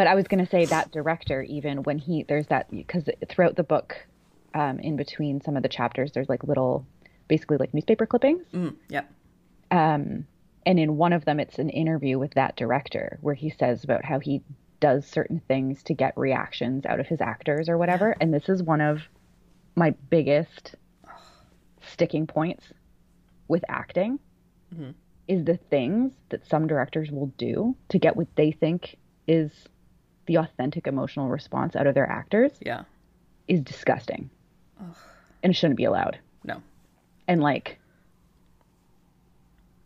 But 0.00 0.06
i 0.06 0.14
was 0.14 0.26
going 0.26 0.42
to 0.42 0.50
say 0.50 0.64
that 0.64 0.90
director 0.90 1.42
even 1.42 1.82
when 1.82 1.98
he 1.98 2.22
there's 2.22 2.46
that 2.46 2.70
because 2.70 3.04
throughout 3.28 3.54
the 3.56 3.62
book 3.62 4.06
um, 4.54 4.80
in 4.80 4.96
between 4.96 5.42
some 5.42 5.58
of 5.58 5.62
the 5.62 5.68
chapters 5.68 6.10
there's 6.12 6.30
like 6.30 6.42
little 6.42 6.86
basically 7.28 7.58
like 7.58 7.72
newspaper 7.74 8.06
clippings. 8.06 8.46
Mm, 8.54 8.74
yep. 8.88 9.12
um, 9.70 10.26
and 10.64 10.78
in 10.78 10.96
one 10.96 11.12
of 11.12 11.26
them 11.26 11.38
it's 11.38 11.58
an 11.58 11.68
interview 11.68 12.18
with 12.18 12.32
that 12.32 12.56
director 12.56 13.18
where 13.20 13.34
he 13.34 13.50
says 13.50 13.84
about 13.84 14.02
how 14.04 14.18
he 14.18 14.42
does 14.80 15.06
certain 15.06 15.40
things 15.46 15.82
to 15.82 15.92
get 15.92 16.16
reactions 16.16 16.86
out 16.86 16.98
of 16.98 17.06
his 17.06 17.20
actors 17.20 17.68
or 17.68 17.76
whatever. 17.76 18.16
And 18.20 18.32
this 18.32 18.48
is 18.48 18.62
one 18.62 18.80
of 18.80 19.02
my 19.76 19.90
biggest 20.08 20.76
sticking 21.82 22.26
points 22.26 22.64
with 23.48 23.64
acting 23.68 24.18
is 25.28 25.44
the 25.44 25.58
things 25.68 26.12
that 26.30 26.48
some 26.48 26.66
directors 26.66 27.10
will 27.10 27.32
do 27.36 27.76
to 27.90 27.98
get 27.98 28.16
what 28.16 28.34
they 28.36 28.50
think 28.50 28.96
is 29.28 29.52
the 30.30 30.38
authentic 30.38 30.86
emotional 30.86 31.28
response 31.28 31.74
out 31.74 31.88
of 31.88 31.94
their 31.96 32.08
actors 32.08 32.52
Yeah. 32.64 32.84
is 33.48 33.60
disgusting 33.62 34.30
and 35.42 35.50
it 35.50 35.54
shouldn't 35.56 35.76
be 35.76 35.86
allowed 35.86 36.20
No. 36.44 36.62
and 37.26 37.42
like 37.42 37.80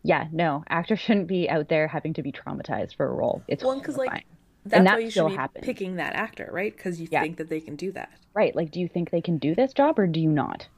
yeah 0.02 0.26
no 0.32 0.62
actors 0.68 1.00
shouldn't 1.04 1.28
be 1.28 1.48
out 1.48 1.70
there 1.70 1.88
having 1.88 2.12
to 2.12 2.22
be 2.22 2.30
traumatized 2.30 2.94
for 2.94 3.06
a 3.06 3.10
role 3.12 3.42
it's 3.48 3.64
Well, 3.64 3.78
because 3.78 3.96
like 3.96 4.26
that's 4.66 4.84
that 4.84 4.92
why 4.96 4.98
you 4.98 5.10
still 5.10 5.28
should 5.28 5.32
be 5.32 5.36
happens. 5.36 5.64
picking 5.64 5.96
that 5.96 6.14
actor, 6.14 6.48
right? 6.52 6.74
Because 6.76 7.00
you 7.00 7.08
Yeah. 7.10 7.22
think 7.22 7.36
that 7.38 7.48
they 7.48 7.60
can 7.60 7.76
do 7.76 7.90
that. 7.92 8.10
right 8.34 8.54
like 8.54 8.70
do 8.70 8.80
you 8.80 8.88
think 8.88 9.10
they 9.10 9.22
can 9.22 9.38
do 9.38 9.54
this 9.54 9.72
job 9.72 9.98
or 9.98 10.06
do 10.06 10.20
you 10.20 10.28
not 10.28 10.68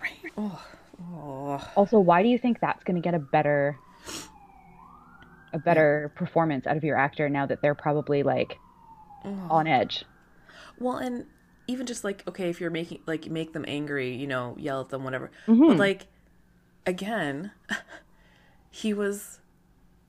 Right. 0.00 0.32
Oh. 0.38 0.64
Oh. 0.98 1.72
also 1.76 2.00
why 2.00 2.22
do 2.22 2.30
you 2.30 2.38
think 2.38 2.58
that's 2.60 2.84
going 2.84 2.96
to 2.96 3.02
get 3.06 3.12
a 3.14 3.18
better 3.18 3.78
a 5.52 5.58
better 5.58 6.12
performance 6.14 6.66
out 6.66 6.76
of 6.76 6.84
your 6.84 6.96
actor 6.96 7.28
now 7.28 7.44
that 7.44 7.60
they're 7.60 7.74
probably 7.74 8.22
like 8.22 8.58
on 9.24 9.66
edge 9.66 10.04
Well, 10.78 10.96
and 10.96 11.26
even 11.66 11.86
just 11.86 12.04
like 12.04 12.26
okay, 12.26 12.48
if 12.48 12.60
you're 12.60 12.70
making 12.70 13.00
like 13.06 13.30
make 13.30 13.52
them 13.52 13.64
angry, 13.68 14.14
you 14.14 14.26
know, 14.26 14.56
yell 14.58 14.80
at 14.80 14.88
them, 14.88 15.04
whatever. 15.04 15.30
Mm-hmm. 15.46 15.68
But 15.68 15.76
like, 15.76 16.06
again, 16.86 17.52
he 18.70 18.92
was 18.94 19.40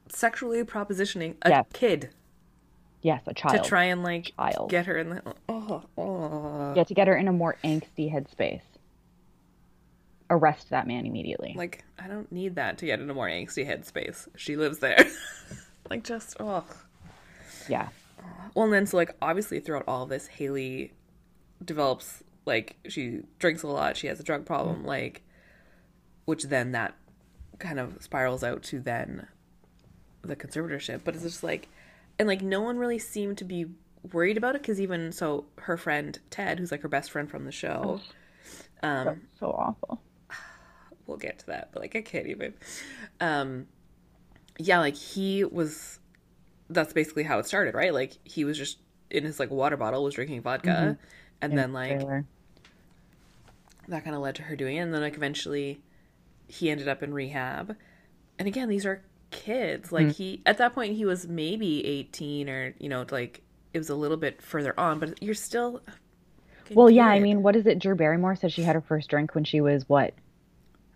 sexually 0.10 0.64
propositioning 0.64 1.36
a 1.42 1.50
Yes. 1.50 1.66
kid 1.74 2.10
yes 3.02 3.22
a 3.28 3.34
child. 3.34 3.64
to 3.64 3.68
try 3.70 3.86
and 3.86 4.04
like 4.04 4.32
Child. 4.38 4.70
get 4.70 4.86
her 4.86 4.98
in 4.98 5.10
the 5.10 5.22
oh 5.50 5.82
oh 5.98 6.74
yeah 6.76 6.84
to 6.84 6.94
get 6.94 7.08
her 7.08 7.16
in 7.16 7.28
a 7.28 7.32
more 7.32 7.56
angsty 7.64 8.14
headspace 8.14 8.62
arrest 10.30 10.70
that 10.70 10.86
man 10.86 11.06
immediately 11.06 11.54
like 11.58 11.84
I 11.98 12.08
don't 12.08 12.32
need 12.32 12.56
that 12.56 12.78
to 12.80 12.86
get 12.86 13.00
in 13.00 13.10
a 13.10 13.14
more 13.14 13.28
angsty 13.28 13.66
headspace. 13.68 14.28
She 14.36 14.56
lives 14.56 14.80
there. 14.80 15.06
like 15.90 16.04
just 16.04 16.36
oh. 16.40 16.64
yeah 17.70 17.90
Well, 18.56 18.66
and 18.66 18.74
then 18.74 18.86
so 18.86 18.98
like 18.98 19.16
obviously 19.22 19.60
throughout 19.60 19.86
all 19.88 20.06
this, 20.06 20.28
Haley 20.28 20.94
develops 21.64 22.24
like 22.46 22.78
she 22.88 23.22
drinks 23.40 23.64
a 23.64 23.68
lot. 23.68 23.98
She 23.98 24.08
has 24.08 24.20
a 24.20 24.24
drug 24.24 24.46
problem, 24.46 24.86
like 24.86 25.24
which 26.26 26.44
then 26.44 26.72
that 26.72 26.96
kind 27.60 27.80
of 27.80 28.02
spirals 28.02 28.44
out 28.44 28.64
to 28.64 28.80
then 28.80 29.28
the 30.22 30.36
conservatorship. 30.36 31.02
But 31.04 31.16
it's 31.16 31.24
just 31.24 31.44
like, 31.44 31.70
and 32.20 32.28
like 32.28 32.42
no 32.42 32.62
one 32.62 32.78
really 32.78 33.00
seemed 33.00 33.38
to 33.40 33.46
be 33.46 33.66
worried 34.12 34.38
about 34.38 34.56
it 34.56 34.62
because 34.62 34.82
even 34.82 35.12
so, 35.12 35.46
her 35.60 35.78
friend 35.78 36.20
Ted, 36.30 36.60
who's 36.60 36.72
like 36.72 36.82
her 36.82 36.90
best 36.90 37.12
friend 37.12 37.30
from 37.30 37.46
the 37.46 37.52
show, 37.52 38.02
um, 38.84 39.22
so 39.40 39.52
awful 39.52 40.02
we'll 41.08 41.18
get 41.18 41.40
to 41.40 41.46
that, 41.48 41.70
but 41.72 41.82
like 41.82 41.96
I 41.96 42.02
can't 42.02 42.28
even. 42.28 42.54
Um, 43.20 43.68
yeah, 44.58 44.80
like 44.80 44.96
he 44.96 45.44
was. 45.44 46.00
That's 46.74 46.94
basically 46.94 47.24
how 47.24 47.40
it 47.40 47.46
started, 47.46 47.76
right? 47.76 47.94
Like 47.94 48.18
he 48.24 48.46
was 48.46 48.58
just 48.58 48.80
in 49.10 49.24
his 49.24 49.40
like 49.40 49.52
water 49.52 49.78
bottle, 49.78 50.04
was 50.04 50.16
drinking 50.16 50.42
vodka, 50.42 50.70
mm-hmm. 50.70 51.06
and 51.42 51.58
then 51.58 51.74
like 51.74 52.00
Trailer. 52.00 52.26
that 53.88 54.04
kind 54.04 54.16
of 54.16 54.22
led 54.22 54.36
to 54.36 54.44
her 54.44 54.56
doing 54.56 54.78
it, 54.78 54.82
and 54.82 54.94
then 54.94 55.02
like 55.02 55.16
eventually, 55.16 55.82
he 56.48 56.70
ended 56.70 56.88
up 56.88 57.04
in 57.04 57.14
rehab, 57.14 57.76
and 58.40 58.48
again, 58.48 58.70
these 58.70 58.86
are 58.86 59.04
kids. 59.32 59.92
Like 59.92 60.08
mm. 60.08 60.16
he 60.16 60.42
at 60.46 60.58
that 60.58 60.74
point 60.74 60.96
he 60.96 61.06
was 61.06 61.28
maybe 61.28 61.86
eighteen 61.86 62.50
or 62.50 62.74
you 62.80 62.90
know 62.90 63.06
like 63.12 63.42
it 63.74 63.78
was 63.78 63.90
a 63.90 63.96
little 63.96 64.18
bit 64.18 64.42
further 64.42 64.78
on, 64.80 65.00
but 65.00 65.22
you're 65.22 65.34
still. 65.34 65.82
well 66.74 66.90
yeah 66.90 67.08
i 67.08 67.20
mean 67.20 67.44
what 67.44 67.54
is 67.58 67.68
it 67.68 67.80
drew 67.80 67.96
barrymore 67.96 68.34
said 68.34 68.50
she 68.50 68.62
had 68.62 68.76
her 68.76 68.82
first 68.82 69.10
drink 69.10 69.36
when 69.36 69.44
she 69.44 69.60
was 69.60 69.90
what 69.90 70.14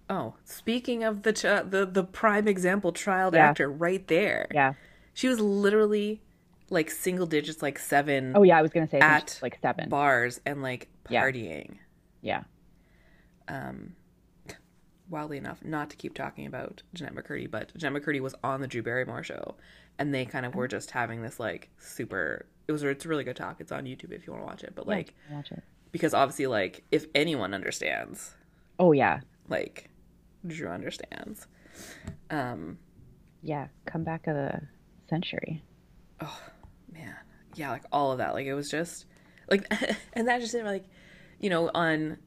Oh, 0.10 0.36
speaking 0.44 1.04
of 1.04 1.24
the 1.24 1.34
ch- 1.34 1.42
the 1.70 1.90
the 1.92 2.04
prime 2.04 2.48
example 2.48 2.94
child 2.94 3.34
Yeah. 3.34 3.50
actor 3.50 3.70
right 3.70 4.08
there. 4.08 4.48
yeah 4.54 4.74
She 5.16 5.28
was 5.28 5.40
literally 5.40 6.22
like 6.70 6.92
single 6.92 7.26
digits, 7.26 7.62
like 7.64 7.80
seven 7.80 8.34
oh 8.36 8.44
yeah 8.44 8.58
i 8.58 8.62
was 8.62 8.72
gonna 8.72 8.88
say 8.90 9.00
at 9.00 9.38
like 9.42 9.58
seven 9.62 9.88
bars 9.90 10.40
and 10.46 10.62
like 10.64 10.90
Yeah. 11.10 11.24
partying. 11.24 11.78
yeah 12.22 12.44
Wildly 15.08 15.38
enough, 15.38 15.64
not 15.64 15.92
to 15.92 15.96
keep 15.96 16.16
talking 16.16 16.48
about 16.48 16.82
Jennette 16.96 17.14
McCurdy, 17.14 17.50
but 17.50 17.72
Jennette 17.78 18.02
McCurdy 18.02 18.20
was 18.20 18.34
on 18.44 18.60
the 18.62 18.68
Drew 18.68 18.82
Barrymore 18.82 19.22
show, 19.22 19.56
and 20.00 20.12
they 20.12 20.26
kind 20.26 20.48
of 20.48 20.56
were 20.56 20.68
just 20.68 20.90
having 20.90 21.22
this 21.22 21.40
like 21.40 21.70
super 21.78 22.48
it 22.68 22.72
was 22.72 22.82
it's 22.82 23.06
a 23.06 23.08
really 23.08 23.24
good 23.24 23.36
talk. 23.36 23.58
It's 23.62 23.72
on 23.72 23.84
YouTube 23.86 24.12
if 24.12 24.26
you 24.26 24.34
want 24.34 24.42
to 24.42 24.48
watch 24.48 24.64
it. 24.64 24.74
But 24.74 24.88
Yeah, 24.88 24.96
like 24.96 25.14
watch 25.30 25.52
it. 25.52 25.62
because 25.92 26.16
obviously 26.16 26.48
like 26.48 26.84
if 26.92 27.06
anyone 27.14 27.54
understands, 27.54 28.34
Oh 28.80 28.94
yeah, 28.94 29.20
like 29.48 29.92
Drew 30.48 30.70
understands. 30.70 31.46
Um 32.32 32.80
yeah. 33.44 33.68
Come 33.86 34.04
back 34.04 34.26
of 34.26 34.34
the 34.36 34.62
century. 35.10 35.64
Oh 36.22 36.40
man 36.94 37.16
yeah 37.56 37.72
like 37.72 37.84
all 37.92 38.12
of 38.12 38.18
that 38.18 38.34
like 38.34 38.46
it 38.46 38.54
was 38.54 38.70
just 38.70 39.06
like 39.50 39.66
and 40.14 40.28
that 40.28 40.40
just 40.42 40.52
didn't 40.52 40.68
like 40.68 40.84
you 41.40 41.50
know 41.50 41.70
on 41.74 42.18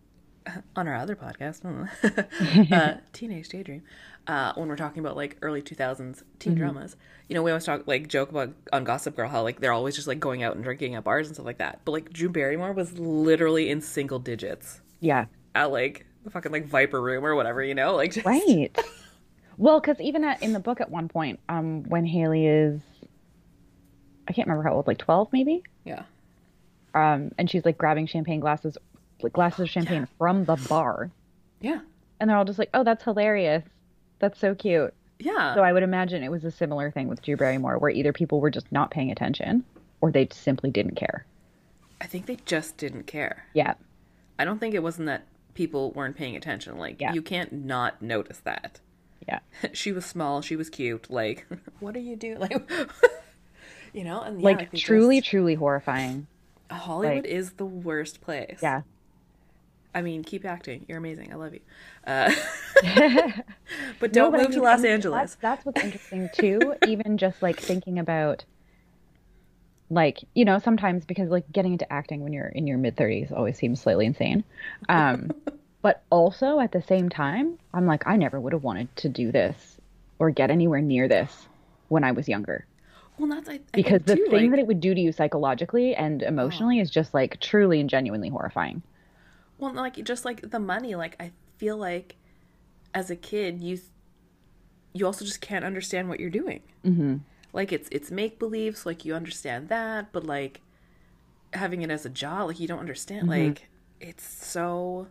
on 0.76 0.88
our 0.88 0.94
other 0.94 1.14
podcast 1.16 1.62
uh 2.72 2.94
teenage 3.12 3.48
daydream 3.48 3.82
uh 4.26 4.52
when 4.54 4.68
we're 4.68 4.76
talking 4.76 5.00
about 5.00 5.16
like 5.16 5.36
early 5.42 5.60
2000s 5.60 6.22
teen 6.38 6.54
dramas 6.54 6.96
you 7.28 7.34
know 7.34 7.42
we 7.42 7.50
always 7.50 7.64
talk 7.64 7.82
like 7.86 8.08
joke 8.08 8.30
about 8.30 8.54
on 8.72 8.84
gossip 8.84 9.14
girl 9.16 9.28
how 9.28 9.42
like 9.42 9.60
they're 9.60 9.72
always 9.72 9.94
just 9.94 10.08
like 10.08 10.18
going 10.20 10.42
out 10.42 10.54
and 10.54 10.64
drinking 10.64 10.94
at 10.94 11.04
bars 11.04 11.26
and 11.26 11.36
stuff 11.36 11.44
like 11.46 11.58
that 11.58 11.80
but 11.84 11.92
like 11.92 12.10
drew 12.10 12.28
barrymore 12.30 12.72
was 12.72 12.98
literally 12.98 13.68
in 13.70 13.80
single 13.82 14.18
digits 14.18 14.80
Yeah. 15.00 15.26
at 15.54 15.70
like 15.70 16.06
the 16.24 16.30
fucking 16.30 16.52
like 16.52 16.66
viper 16.66 17.00
room 17.02 17.24
or 17.24 17.34
whatever 17.34 17.62
you 17.62 17.74
know 17.74 17.94
like 17.96 18.12
just, 18.12 18.24
Right. 18.26 18.70
Well, 19.58 19.80
because 19.80 20.00
even 20.00 20.24
at, 20.24 20.42
in 20.42 20.52
the 20.54 20.60
book 20.60 20.80
at 20.80 20.90
one 20.90 21.08
point, 21.08 21.40
um, 21.48 21.82
when 21.84 22.06
Haley 22.06 22.46
is, 22.46 22.80
I 24.26 24.32
can't 24.32 24.48
remember 24.48 24.68
how 24.68 24.74
old, 24.76 24.86
like 24.86 24.98
twelve 24.98 25.28
maybe, 25.32 25.62
yeah 25.84 26.02
um, 26.94 27.30
and 27.38 27.50
she's 27.50 27.64
like 27.64 27.76
grabbing 27.78 28.06
champagne 28.06 28.40
glasses, 28.40 28.76
like 29.22 29.32
glasses 29.32 29.60
of 29.60 29.70
champagne 29.70 30.06
from 30.18 30.44
the 30.44 30.56
bar, 30.68 31.10
yeah 31.60 31.80
and 32.20 32.28
they're 32.28 32.36
all 32.36 32.44
just 32.44 32.58
like, 32.58 32.70
"Oh, 32.74 32.82
that's 32.84 33.04
hilarious. 33.04 33.62
That's 34.18 34.38
so 34.38 34.54
cute." 34.54 34.92
yeah 35.20 35.54
So 35.54 35.62
I 35.62 35.72
would 35.72 35.82
imagine 35.82 36.22
it 36.22 36.30
was 36.30 36.44
a 36.44 36.50
similar 36.50 36.90
thing 36.90 37.08
with 37.08 37.22
Drew 37.22 37.36
Barrymore, 37.36 37.78
where 37.78 37.90
either 37.90 38.12
people 38.12 38.40
were 38.40 38.50
just 38.50 38.70
not 38.72 38.90
paying 38.90 39.10
attention, 39.10 39.64
or 40.00 40.10
they 40.12 40.28
simply 40.32 40.70
didn't 40.70 40.94
care. 40.96 41.24
i 42.00 42.06
think 42.06 42.26
they 42.26 42.36
just 42.46 42.76
didn't 42.76 43.04
care 43.06 43.44
Yeah. 43.54 43.74
I 44.40 44.44
don't 44.44 44.60
think 44.60 44.74
it 44.74 44.82
wasn't 44.84 45.06
that 45.06 45.22
people 45.54 45.90
weren't 45.92 46.16
paying 46.16 46.36
attention. 46.36 46.78
Like 46.78 47.00
Yeah. 47.00 47.12
you 47.12 47.22
can't 47.22 47.52
not 47.52 48.00
notice 48.00 48.38
that. 48.44 48.78
Yeah. 49.26 49.40
she 49.72 49.92
was 49.92 50.04
small, 50.04 50.42
she 50.42 50.56
was 50.56 50.70
cute. 50.70 51.10
Like, 51.10 51.46
what 51.80 51.96
are 51.96 52.00
you 52.00 52.16
doing? 52.16 52.38
Like, 52.48 52.62
you 53.94 54.04
know, 54.04 54.20
and 54.20 54.40
yeah, 54.40 54.44
Like 54.44 54.72
truly, 54.74 55.20
just- 55.20 55.30
truly 55.30 55.54
horrifying. 55.54 56.26
Hollywood 56.70 57.24
like- 57.24 57.24
is 57.24 57.52
the 57.52 57.64
worst 57.64 58.20
place. 58.20 58.58
Yeah. 58.62 58.82
I 59.94 60.02
mean, 60.02 60.22
keep 60.22 60.44
acting. 60.44 60.84
You're 60.86 60.98
amazing. 60.98 61.32
I 61.32 61.36
love 61.36 61.54
you. 61.54 61.60
Uh, 62.06 62.30
but 63.98 64.12
don't 64.12 64.30
but 64.30 64.40
I 64.40 64.42
move 64.42 64.52
to 64.52 64.56
mean, 64.58 64.62
Los 64.62 64.78
and 64.80 64.86
Angeles. 64.86 65.16
That's, 65.16 65.34
that's 65.36 65.66
what's 65.66 65.82
interesting 65.82 66.28
too. 66.34 66.74
even 66.86 67.16
just 67.16 67.42
like 67.42 67.58
thinking 67.58 67.98
about, 67.98 68.44
like 69.90 70.18
you 70.34 70.44
know, 70.44 70.58
sometimes 70.58 71.06
because 71.06 71.30
like 71.30 71.50
getting 71.50 71.72
into 71.72 71.90
acting 71.90 72.20
when 72.22 72.32
you're 72.34 72.48
in 72.48 72.66
your 72.66 72.76
mid 72.78 72.96
thirties 72.96 73.32
always 73.32 73.56
seems 73.56 73.80
slightly 73.80 74.04
insane. 74.06 74.44
Um, 74.90 75.30
but 75.82 76.02
also 76.10 76.60
at 76.60 76.72
the 76.72 76.82
same 76.82 77.08
time, 77.08 77.58
I'm 77.72 77.86
like, 77.86 78.06
I 78.06 78.16
never 78.16 78.40
would 78.40 78.52
have 78.52 78.64
wanted 78.64 78.94
to 78.96 79.08
do 79.08 79.30
this 79.32 79.76
or 80.18 80.30
get 80.30 80.50
anywhere 80.50 80.80
near 80.80 81.08
this 81.08 81.46
when 81.88 82.04
I 82.04 82.12
was 82.12 82.28
younger. 82.28 82.66
Well, 83.18 83.28
that's 83.28 83.48
I, 83.48 83.54
I 83.54 83.60
Because 83.72 84.02
the 84.02 84.16
too, 84.16 84.26
thing 84.30 84.42
like, 84.42 84.50
that 84.50 84.58
it 84.60 84.66
would 84.66 84.80
do 84.80 84.94
to 84.94 85.00
you 85.00 85.12
psychologically 85.12 85.94
and 85.94 86.22
emotionally 86.22 86.78
is 86.78 86.90
just 86.90 87.14
like 87.14 87.40
truly 87.40 87.80
and 87.80 87.90
genuinely 87.90 88.28
horrifying. 88.28 88.82
Well, 89.58 89.72
like 89.72 90.02
just 90.04 90.24
like 90.24 90.50
the 90.50 90.60
money, 90.60 90.94
like 90.94 91.16
I 91.20 91.32
feel 91.56 91.76
like 91.76 92.16
as 92.94 93.10
a 93.10 93.16
kid, 93.16 93.60
you 93.60 93.80
you 94.92 95.04
also 95.04 95.24
just 95.24 95.40
can't 95.40 95.64
understand 95.64 96.08
what 96.08 96.20
you're 96.20 96.30
doing. 96.30 96.62
Mm-hmm. 96.84 97.16
Like 97.52 97.72
it's 97.72 97.88
it's 97.90 98.10
make 98.10 98.38
believe, 98.38 98.76
so 98.76 98.88
like 98.88 99.04
you 99.04 99.14
understand 99.14 99.68
that, 99.68 100.12
but 100.12 100.24
like 100.24 100.60
having 101.54 101.82
it 101.82 101.90
as 101.90 102.06
a 102.06 102.10
job, 102.10 102.48
like 102.48 102.60
you 102.60 102.68
don't 102.68 102.78
understand. 102.78 103.28
Like 103.28 103.68
it's 104.00 104.24
so 104.24 105.08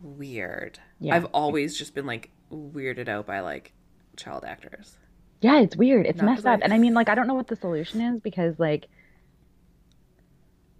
weird. 0.00 0.78
Yeah. 1.00 1.14
I've 1.14 1.26
always 1.26 1.76
just 1.76 1.94
been 1.94 2.06
like 2.06 2.30
weirded 2.52 3.08
out 3.08 3.26
by 3.26 3.40
like 3.40 3.72
child 4.16 4.44
actors. 4.44 4.96
Yeah, 5.42 5.60
it's 5.60 5.76
weird. 5.76 6.06
It's 6.06 6.20
Not 6.22 6.32
messed 6.36 6.46
I- 6.46 6.54
up. 6.54 6.60
And 6.62 6.72
I 6.72 6.78
mean, 6.78 6.94
like, 6.94 7.08
I 7.10 7.14
don't 7.14 7.26
know 7.26 7.34
what 7.34 7.48
the 7.48 7.56
solution 7.56 8.00
is 8.00 8.20
because, 8.20 8.58
like, 8.58 8.86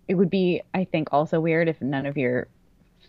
it 0.08 0.14
would 0.14 0.30
be, 0.30 0.62
I 0.72 0.84
think, 0.84 1.08
also 1.12 1.40
weird 1.40 1.68
if 1.68 1.80
none 1.82 2.06
of 2.06 2.16
your 2.16 2.48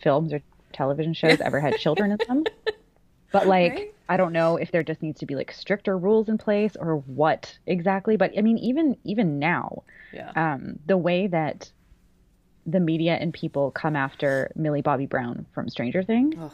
films 0.04 0.34
or 0.34 0.42
television 0.74 1.14
shows 1.14 1.40
ever 1.40 1.60
had 1.60 1.78
children 1.78 2.12
in 2.12 2.18
them. 2.28 2.44
But, 3.32 3.46
like, 3.46 3.74
Right? 3.74 3.94
I 4.08 4.16
don't 4.16 4.32
know 4.32 4.56
if 4.56 4.72
there 4.72 4.84
just 4.84 5.02
needs 5.02 5.20
to 5.20 5.26
be, 5.26 5.36
like, 5.36 5.52
stricter 5.52 5.98
rules 5.98 6.30
in 6.30 6.38
place 6.38 6.78
or 6.80 6.98
what 7.00 7.58
exactly. 7.66 8.16
But, 8.16 8.32
I 8.38 8.42
mean, 8.42 8.58
even 8.60 8.96
even 9.04 9.38
now, 9.38 9.84
Yeah. 10.14 10.32
um, 10.36 10.80
the 10.86 10.96
way 10.98 11.28
that 11.28 11.70
the 12.68 12.80
media 12.80 13.14
and 13.16 13.34
people 13.34 13.72
come 13.72 13.96
after 13.96 14.52
Millie 14.56 14.82
Bobby 14.82 15.06
Brown 15.08 15.46
from 15.54 15.70
Stranger 15.70 16.04
Things, 16.04 16.36
Ugh. 16.40 16.52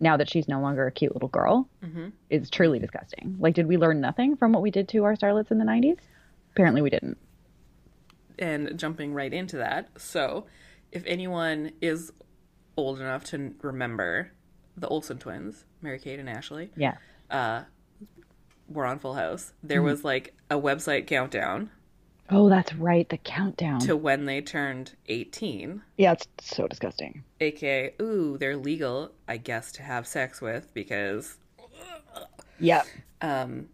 now 0.00 0.16
that 0.16 0.30
she's 0.30 0.46
no 0.46 0.60
longer 0.60 0.86
a 0.86 0.92
cute 0.92 1.12
little 1.14 1.28
girl, 1.28 1.68
Mhm. 1.82 2.12
is 2.30 2.48
truly 2.48 2.78
disgusting. 2.78 3.36
Like, 3.40 3.54
did 3.54 3.66
we 3.66 3.76
learn 3.76 4.00
nothing 4.00 4.36
from 4.36 4.52
what 4.52 4.62
we 4.62 4.70
did 4.70 4.88
to 4.90 5.02
our 5.04 5.14
starlets 5.16 5.50
in 5.50 5.58
the 5.58 5.64
90s? 5.64 5.98
Apparently, 6.52 6.80
we 6.82 6.90
didn't. 6.90 7.18
and 8.38 8.78
jumping 8.78 9.14
right 9.14 9.32
into 9.32 9.56
that. 9.56 9.88
So, 9.98 10.44
if 10.92 11.02
anyone 11.06 11.72
is 11.80 12.12
old 12.76 13.00
enough 13.00 13.24
to 13.24 13.54
remember 13.62 14.30
the 14.76 14.86
Olsen 14.88 15.16
twins, 15.18 15.64
Mary 15.80 15.98
Kate 15.98 16.18
and 16.20 16.28
Ashley, 16.28 16.70
Yeah. 16.76 16.96
were 18.68 18.84
on 18.84 18.98
Full 18.98 19.14
House, 19.14 19.54
there 19.62 19.80
was 19.82 20.04
like 20.04 20.34
a 20.50 20.56
website 20.60 21.06
countdown 21.06 21.70
Oh, 22.30 22.48
that's 22.48 22.74
right. 22.74 23.08
The 23.08 23.18
countdown. 23.18 23.80
to 23.80 23.96
when 23.96 24.26
they 24.26 24.40
turned 24.40 24.94
18, 25.08 25.82
yeah, 25.96 26.12
it's 26.12 26.26
so 26.40 26.66
disgusting. 26.66 27.22
aka, 27.40 27.94
ooh, 28.02 28.36
they're 28.38 28.56
legal, 28.56 29.12
I 29.28 29.36
guess, 29.36 29.72
to 29.72 29.82
have 29.82 30.06
sex 30.06 30.40
with 30.40 30.72
because. 30.74 31.38
Yeah. 32.58 32.82
Um, 33.20 33.68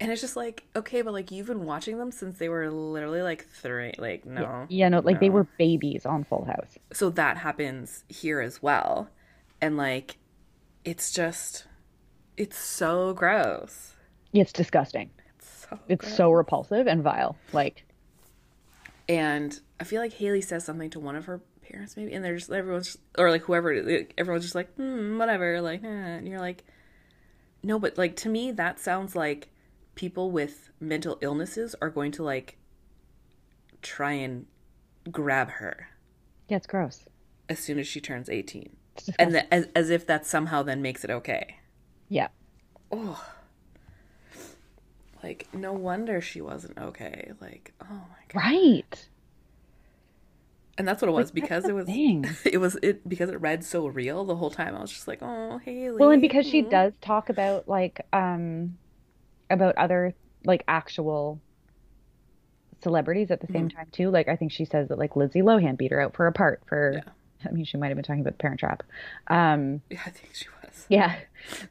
and 0.00 0.12
it's 0.12 0.20
just 0.20 0.36
like, 0.36 0.64
okay, 0.76 1.02
but 1.02 1.12
like 1.12 1.30
you've 1.30 1.46
been 1.46 1.64
watching 1.64 1.98
them 1.98 2.10
since 2.12 2.38
they 2.38 2.48
were 2.48 2.70
literally 2.70 3.22
like 3.22 3.46
three. 3.48 3.92
Like, 3.98 4.24
no. 4.26 4.66
Yeah, 4.68 4.88
no, 4.88 5.00
like 5.00 5.20
they 5.20 5.30
were 5.30 5.44
babies 5.58 6.04
on 6.06 6.24
Full 6.24 6.44
House. 6.44 6.78
so 6.92 7.10
that 7.10 7.38
happens 7.38 8.04
here 8.08 8.40
as 8.40 8.62
well 8.62 9.08
and 9.60 9.76
like 9.76 10.18
it's 10.84 11.10
just 11.12 11.66
it's 12.36 12.56
so 12.56 13.12
gross 13.12 13.94
It's 14.32 14.52
disgusting. 14.52 15.10
So 15.70 15.78
It's 15.88 16.04
gross. 16.04 16.16
so 16.16 16.30
repulsive 16.32 16.86
and 16.86 17.02
vile. 17.02 17.36
Like, 17.52 17.84
and 19.08 19.60
i 19.80 19.84
feel 19.84 20.00
like 20.00 20.12
haley 20.12 20.40
says 20.40 20.64
something 20.64 20.90
to 20.90 21.00
one 21.00 21.16
of 21.16 21.24
her 21.24 21.40
parents 21.62 21.96
maybe 21.96 22.12
and 22.12 22.24
they're 22.24 22.36
just 22.36 22.50
everyone's 22.50 22.86
just, 22.86 22.98
or 23.16 23.30
like 23.30 23.42
whoever 23.42 23.82
like, 23.82 24.14
everyone's 24.18 24.44
just 24.44 24.54
like 24.54 24.72
hmm, 24.74 25.18
whatever 25.18 25.60
like 25.60 25.82
eh. 25.82 25.86
and 25.86 26.28
you're 26.28 26.40
like 26.40 26.64
no 27.62 27.78
but 27.78 27.96
like 27.98 28.16
to 28.16 28.28
me 28.28 28.50
that 28.50 28.78
sounds 28.78 29.14
like 29.16 29.48
people 29.94 30.30
with 30.30 30.70
mental 30.80 31.18
illnesses 31.20 31.74
are 31.80 31.90
going 31.90 32.12
to 32.12 32.22
like 32.22 32.56
try 33.82 34.12
and 34.12 34.46
grab 35.10 35.48
her 35.50 35.88
yeah, 36.48 36.56
it's 36.56 36.66
gross. 36.66 37.04
as 37.48 37.58
soon 37.58 37.78
as 37.78 37.86
she 37.86 38.00
turns 38.00 38.28
18 38.30 38.74
and 39.18 39.34
the, 39.34 39.54
as, 39.54 39.68
as 39.76 39.90
if 39.90 40.06
that 40.06 40.26
somehow 40.26 40.62
then 40.62 40.80
makes 40.82 41.04
it 41.04 41.10
okay 41.10 41.56
yeah. 42.08 42.28
oh 42.90 43.22
like 45.28 45.48
no 45.52 45.72
wonder 45.72 46.20
she 46.20 46.40
wasn't 46.40 46.76
okay 46.78 47.32
like 47.40 47.72
oh 47.82 47.86
my 47.90 48.22
god 48.28 48.40
Right. 48.40 49.08
and 50.78 50.86
that's 50.88 51.02
what 51.02 51.08
it 51.08 51.12
was 51.12 51.30
because 51.30 51.66
it 51.66 51.74
was 51.74 51.86
thing. 51.86 52.24
it 52.44 52.58
was 52.58 52.76
it 52.82 53.06
because 53.08 53.30
it 53.30 53.40
read 53.40 53.64
so 53.64 53.86
real 53.86 54.24
the 54.24 54.36
whole 54.36 54.50
time 54.50 54.74
i 54.74 54.80
was 54.80 54.90
just 54.90 55.06
like 55.08 55.18
oh 55.22 55.58
haley 55.58 55.96
Well, 55.98 56.10
and 56.10 56.22
because 56.22 56.46
she 56.46 56.62
does 56.62 56.92
talk 57.00 57.28
about 57.28 57.68
like 57.68 58.06
um 58.12 58.78
about 59.50 59.76
other 59.76 60.14
like 60.44 60.62
actual 60.68 61.40
celebrities 62.82 63.30
at 63.30 63.40
the 63.40 63.48
same 63.52 63.68
time 63.68 63.88
too. 63.90 64.08
Like 64.08 64.28
I 64.28 64.36
think 64.36 64.52
she 64.52 64.64
says 64.64 64.86
that 64.88 64.98
like 64.98 65.16
Lindsay 65.16 65.40
Lohan 65.42 65.76
beat 65.76 65.90
her 65.90 66.00
out 66.00 66.14
for 66.14 66.28
a 66.28 66.32
part 66.32 66.62
for 66.68 66.92
Yeah. 66.94 67.12
I 67.48 67.50
mean 67.50 67.64
she 67.64 67.76
might 67.76 67.88
have 67.88 67.96
been 67.96 68.04
talking 68.04 68.20
about 68.20 68.34
the 68.34 68.38
Parent 68.42 68.60
Trap. 68.60 68.84
Um 69.26 69.82
yeah 69.90 70.00
i 70.06 70.10
think 70.10 70.32
she 70.34 70.46
was 70.62 70.86
yeah. 70.88 71.16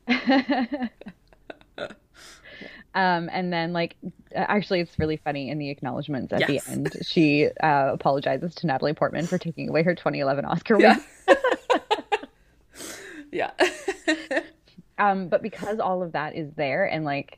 um 2.97 3.29
and 3.31 3.53
then 3.53 3.71
like 3.73 3.95
actually 4.33 4.79
it's 4.81 4.97
really 4.99 5.17
funny 5.17 5.49
in 5.49 5.57
the 5.59 5.69
acknowledgments 5.69 6.33
at 6.33 6.39
Yes. 6.49 6.65
the 6.65 6.71
end. 6.71 6.91
She 7.03 7.47
uh, 7.61 7.91
apologizes 7.93 8.55
to 8.55 8.67
Natalie 8.67 8.93
Portman 8.93 9.27
for 9.27 9.37
taking 9.37 9.69
away 9.69 9.83
her 9.83 9.93
2011 9.95 10.45
Oscar 10.45 10.77
win. 10.77 10.97
yeah. 13.31 13.51
Yeah 13.59 14.39
um 14.97 15.27
but 15.29 15.41
because 15.43 15.79
all 15.79 16.01
of 16.01 16.13
that 16.13 16.35
is 16.35 16.51
there 16.55 16.85
and 16.85 17.05
like 17.05 17.37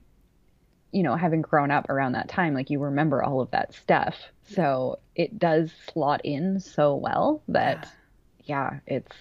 you 0.91 1.04
know 1.04 1.15
having 1.15 1.41
grown 1.41 1.72
up 1.72 1.89
around 1.89 2.13
that 2.13 2.30
time 2.30 2.54
like 2.54 2.69
you 2.69 2.80
remember 2.80 3.22
all 3.24 3.41
of 3.41 3.52
that 3.52 3.74
stuff. 3.74 4.15
So 4.54 5.00
it 5.15 5.38
does 5.38 5.72
slot 5.91 6.22
in 6.24 6.60
so 6.60 6.95
well 6.95 7.41
that 7.50 7.88
yeah 8.45 8.80
it's 8.88 9.12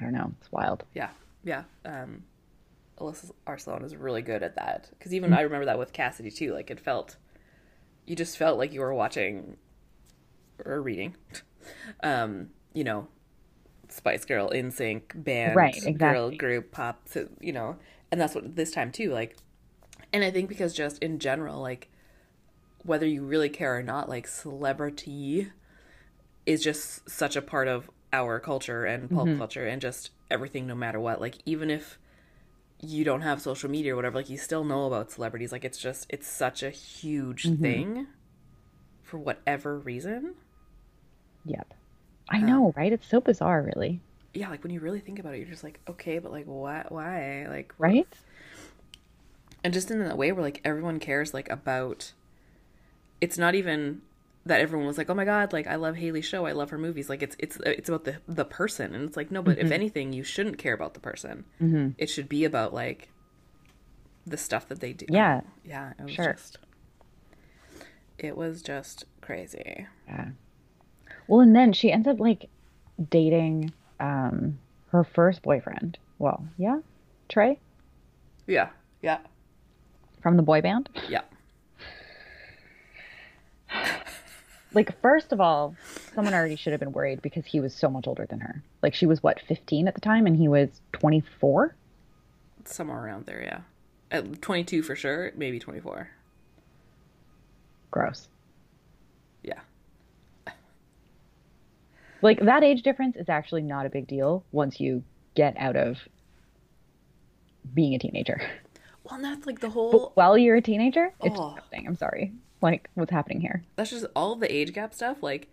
i 0.00 0.04
don't 0.04 0.12
know 0.12 0.32
it's 0.40 0.52
wild. 0.52 0.84
Yeah. 0.94 1.10
Yeah. 1.42 1.64
Um 1.84 2.22
alyssa 3.00 3.30
arsalan 3.46 3.84
is 3.84 3.96
really 3.96 4.22
good 4.22 4.42
at 4.42 4.56
that 4.56 4.88
because 4.98 5.14
Mm-hmm. 5.14 5.14
even 5.14 5.32
i 5.32 5.40
remember 5.40 5.66
that 5.66 5.78
with 5.78 5.92
cassidy 5.92 6.30
too 6.30 6.52
like 6.52 6.70
it 6.70 6.80
felt 6.80 7.16
you 8.06 8.16
just 8.16 8.36
felt 8.38 8.58
like 8.58 8.72
you 8.72 8.80
were 8.80 8.94
watching 8.94 9.56
or 10.64 10.82
reading, 10.82 11.14
um, 12.02 12.48
you 12.74 12.84
know, 12.84 13.08
Spice 13.88 14.24
Girl, 14.24 14.50
NSYNC, 14.50 15.24
band, 15.24 15.54
Right, 15.54 15.82
exactly. 15.84 15.98
girl 15.98 16.30
group, 16.30 16.72
pop, 16.72 17.02
so, 17.06 17.28
you 17.40 17.52
know, 17.52 17.76
and 18.10 18.20
that's 18.20 18.34
what 18.34 18.56
this 18.56 18.70
time 18.72 18.92
too. 18.92 19.10
Like, 19.12 19.36
and 20.12 20.24
I 20.24 20.30
think 20.30 20.48
because 20.48 20.74
just 20.74 21.02
in 21.02 21.18
general, 21.18 21.60
like, 21.60 21.88
whether 22.84 23.06
you 23.06 23.24
really 23.24 23.48
care 23.48 23.76
or 23.78 23.82
not, 23.82 24.08
like, 24.08 24.26
celebrity 24.28 25.50
is 26.46 26.62
just 26.62 27.08
such 27.08 27.36
a 27.36 27.42
part 27.42 27.68
of 27.68 27.90
our 28.12 28.40
culture 28.40 28.84
and 28.84 29.10
pop 29.10 29.34
culture 29.34 29.66
and 29.66 29.82
just 29.82 30.10
everything, 30.30 30.66
no 30.66 30.74
matter 30.74 31.00
what. 31.00 31.20
Like, 31.20 31.36
even 31.44 31.70
if 31.70 31.98
you 32.80 33.04
don't 33.04 33.22
have 33.22 33.40
social 33.40 33.70
media 33.70 33.92
or 33.92 33.96
whatever, 33.96 34.16
like, 34.16 34.30
you 34.30 34.38
still 34.38 34.64
know 34.64 34.86
about 34.86 35.10
celebrities. 35.10 35.52
Like, 35.52 35.64
it's 35.64 35.78
just, 35.78 36.06
it's 36.08 36.28
such 36.28 36.62
a 36.62 36.70
huge 36.70 37.44
mm-hmm. 37.44 37.62
thing 37.62 38.06
for 39.02 39.18
whatever 39.18 39.78
reason. 39.78 40.34
Yep. 41.44 41.74
I 42.28 42.38
um, 42.38 42.46
know, 42.46 42.72
right? 42.76 42.92
It's 42.92 43.06
so 43.06 43.20
bizarre, 43.20 43.62
really. 43.62 44.00
Yeah, 44.34 44.50
like, 44.50 44.62
when 44.62 44.72
you 44.72 44.80
really 44.80 45.00
think 45.00 45.18
about 45.18 45.34
it, 45.34 45.38
you're 45.38 45.48
just 45.48 45.64
like, 45.64 45.80
okay, 45.88 46.18
but 46.18 46.30
like, 46.30 46.44
why? 46.46 46.84
Why? 46.88 47.46
Like, 47.48 47.74
Right? 47.78 48.06
and 49.64 49.72
just 49.72 49.90
in 49.90 49.98
that 49.98 50.16
way 50.16 50.32
where 50.32 50.42
like 50.42 50.60
everyone 50.64 50.98
cares 50.98 51.34
like 51.34 51.50
about 51.50 52.12
it's 53.20 53.36
not 53.36 53.54
even 53.54 54.00
that 54.46 54.60
everyone 54.60 54.86
was 54.86 54.96
like 54.98 55.10
oh 55.10 55.14
my 55.14 55.24
god 55.24 55.52
like 55.52 55.66
i 55.66 55.74
love 55.76 55.96
haley's 55.96 56.24
show 56.24 56.46
i 56.46 56.52
love 56.52 56.70
her 56.70 56.78
movies 56.78 57.08
like 57.10 57.22
it's 57.22 57.36
it's 57.38 57.58
it's 57.66 57.88
about 57.88 58.04
the 58.04 58.16
the 58.26 58.44
person 58.44 58.94
and 58.94 59.04
it's 59.06 59.16
like 59.16 59.30
no 59.30 59.42
but 59.42 59.58
if 59.58 59.70
anything 59.70 60.12
you 60.12 60.22
shouldn't 60.24 60.56
care 60.58 60.72
about 60.74 60.94
the 60.94 61.00
person 61.00 61.44
mm-hmm. 61.60 61.88
it 61.98 62.08
should 62.08 62.28
be 62.28 62.44
about 62.44 62.72
like 62.72 63.10
the 64.26 64.36
stuff 64.38 64.68
that 64.68 64.80
they 64.80 64.92
do 64.92 65.06
Yeah. 65.08 65.42
yeah 65.64 65.92
it 65.98 66.02
was 66.04 66.12
Sure. 66.12 66.32
just 66.32 66.58
it 68.18 68.36
was 68.36 68.62
just 68.62 69.04
crazy 69.20 69.86
Yeah. 70.08 70.28
Well, 71.26 71.40
and 71.40 71.54
then 71.54 71.72
she 71.74 71.92
ends 71.92 72.08
up 72.08 72.18
like 72.20 72.48
dating 73.10 73.72
um 74.00 74.58
her 74.92 75.04
first 75.04 75.42
boyfriend. 75.42 75.98
Well, 76.18 76.46
yeah, 76.56 76.80
Trey 77.28 77.58
yeah 78.46 78.70
yeah 79.02 79.18
from 80.22 80.36
the 80.38 80.42
boy 80.42 80.62
band. 80.62 80.88
yeah 81.08 81.20
Like, 84.78 85.00
first 85.02 85.32
of 85.32 85.40
all, 85.40 85.74
someone 86.14 86.32
already 86.34 86.54
should 86.54 86.70
have 86.72 86.78
been 86.78 86.92
worried 86.92 87.20
because 87.20 87.44
he 87.44 87.58
was 87.58 87.74
so 87.74 87.90
much 87.90 88.06
older 88.06 88.26
than 88.30 88.38
her. 88.38 88.62
Like, 88.80 88.94
she 88.94 89.06
was 89.06 89.20
what, 89.24 89.40
15 89.40 89.88
at 89.88 89.96
the 89.96 90.00
time, 90.00 90.24
and 90.24 90.36
he 90.36 90.46
was 90.46 90.68
24? 90.92 91.74
somewhere 92.64 93.02
around 93.02 93.24
there 93.24 93.42
yeah 93.42 93.60
at 94.10 94.42
22 94.42 94.82
for 94.82 94.94
sure 94.94 95.32
maybe 95.36 95.58
24 95.58 96.06
Gross. 97.90 98.28
yeah 99.42 99.60
Like, 102.22 102.40
that 102.40 102.62
age 102.62 102.82
difference 102.82 103.16
is 103.16 103.28
actually 103.30 103.62
not 103.62 103.86
a 103.86 103.88
big 103.90 104.06
deal 104.06 104.44
once 104.52 104.78
you 104.80 105.02
get 105.34 105.56
out 105.56 105.76
of 105.76 105.96
being 107.74 107.94
a 107.94 107.98
teenager. 107.98 108.38
well 109.04 109.14
and 109.14 109.24
that's 109.24 109.46
like 109.46 109.58
the 109.60 109.70
whole 109.70 109.90
But 109.92 110.16
while 110.16 110.36
you're 110.38 110.56
a 110.56 110.62
teenager, 110.62 111.10
it's 111.22 111.36
Oh. 111.40 111.54
disgusting. 111.54 111.86
I'm 111.88 111.96
sorry. 111.96 112.32
Like, 112.60 112.90
what's 112.94 113.10
happening 113.12 113.40
here? 113.40 113.64
that's 113.76 113.90
just 113.90 114.06
all 114.16 114.34
the 114.36 114.52
age 114.54 114.72
gap 114.72 114.92
stuff 114.94 115.22
like 115.22 115.50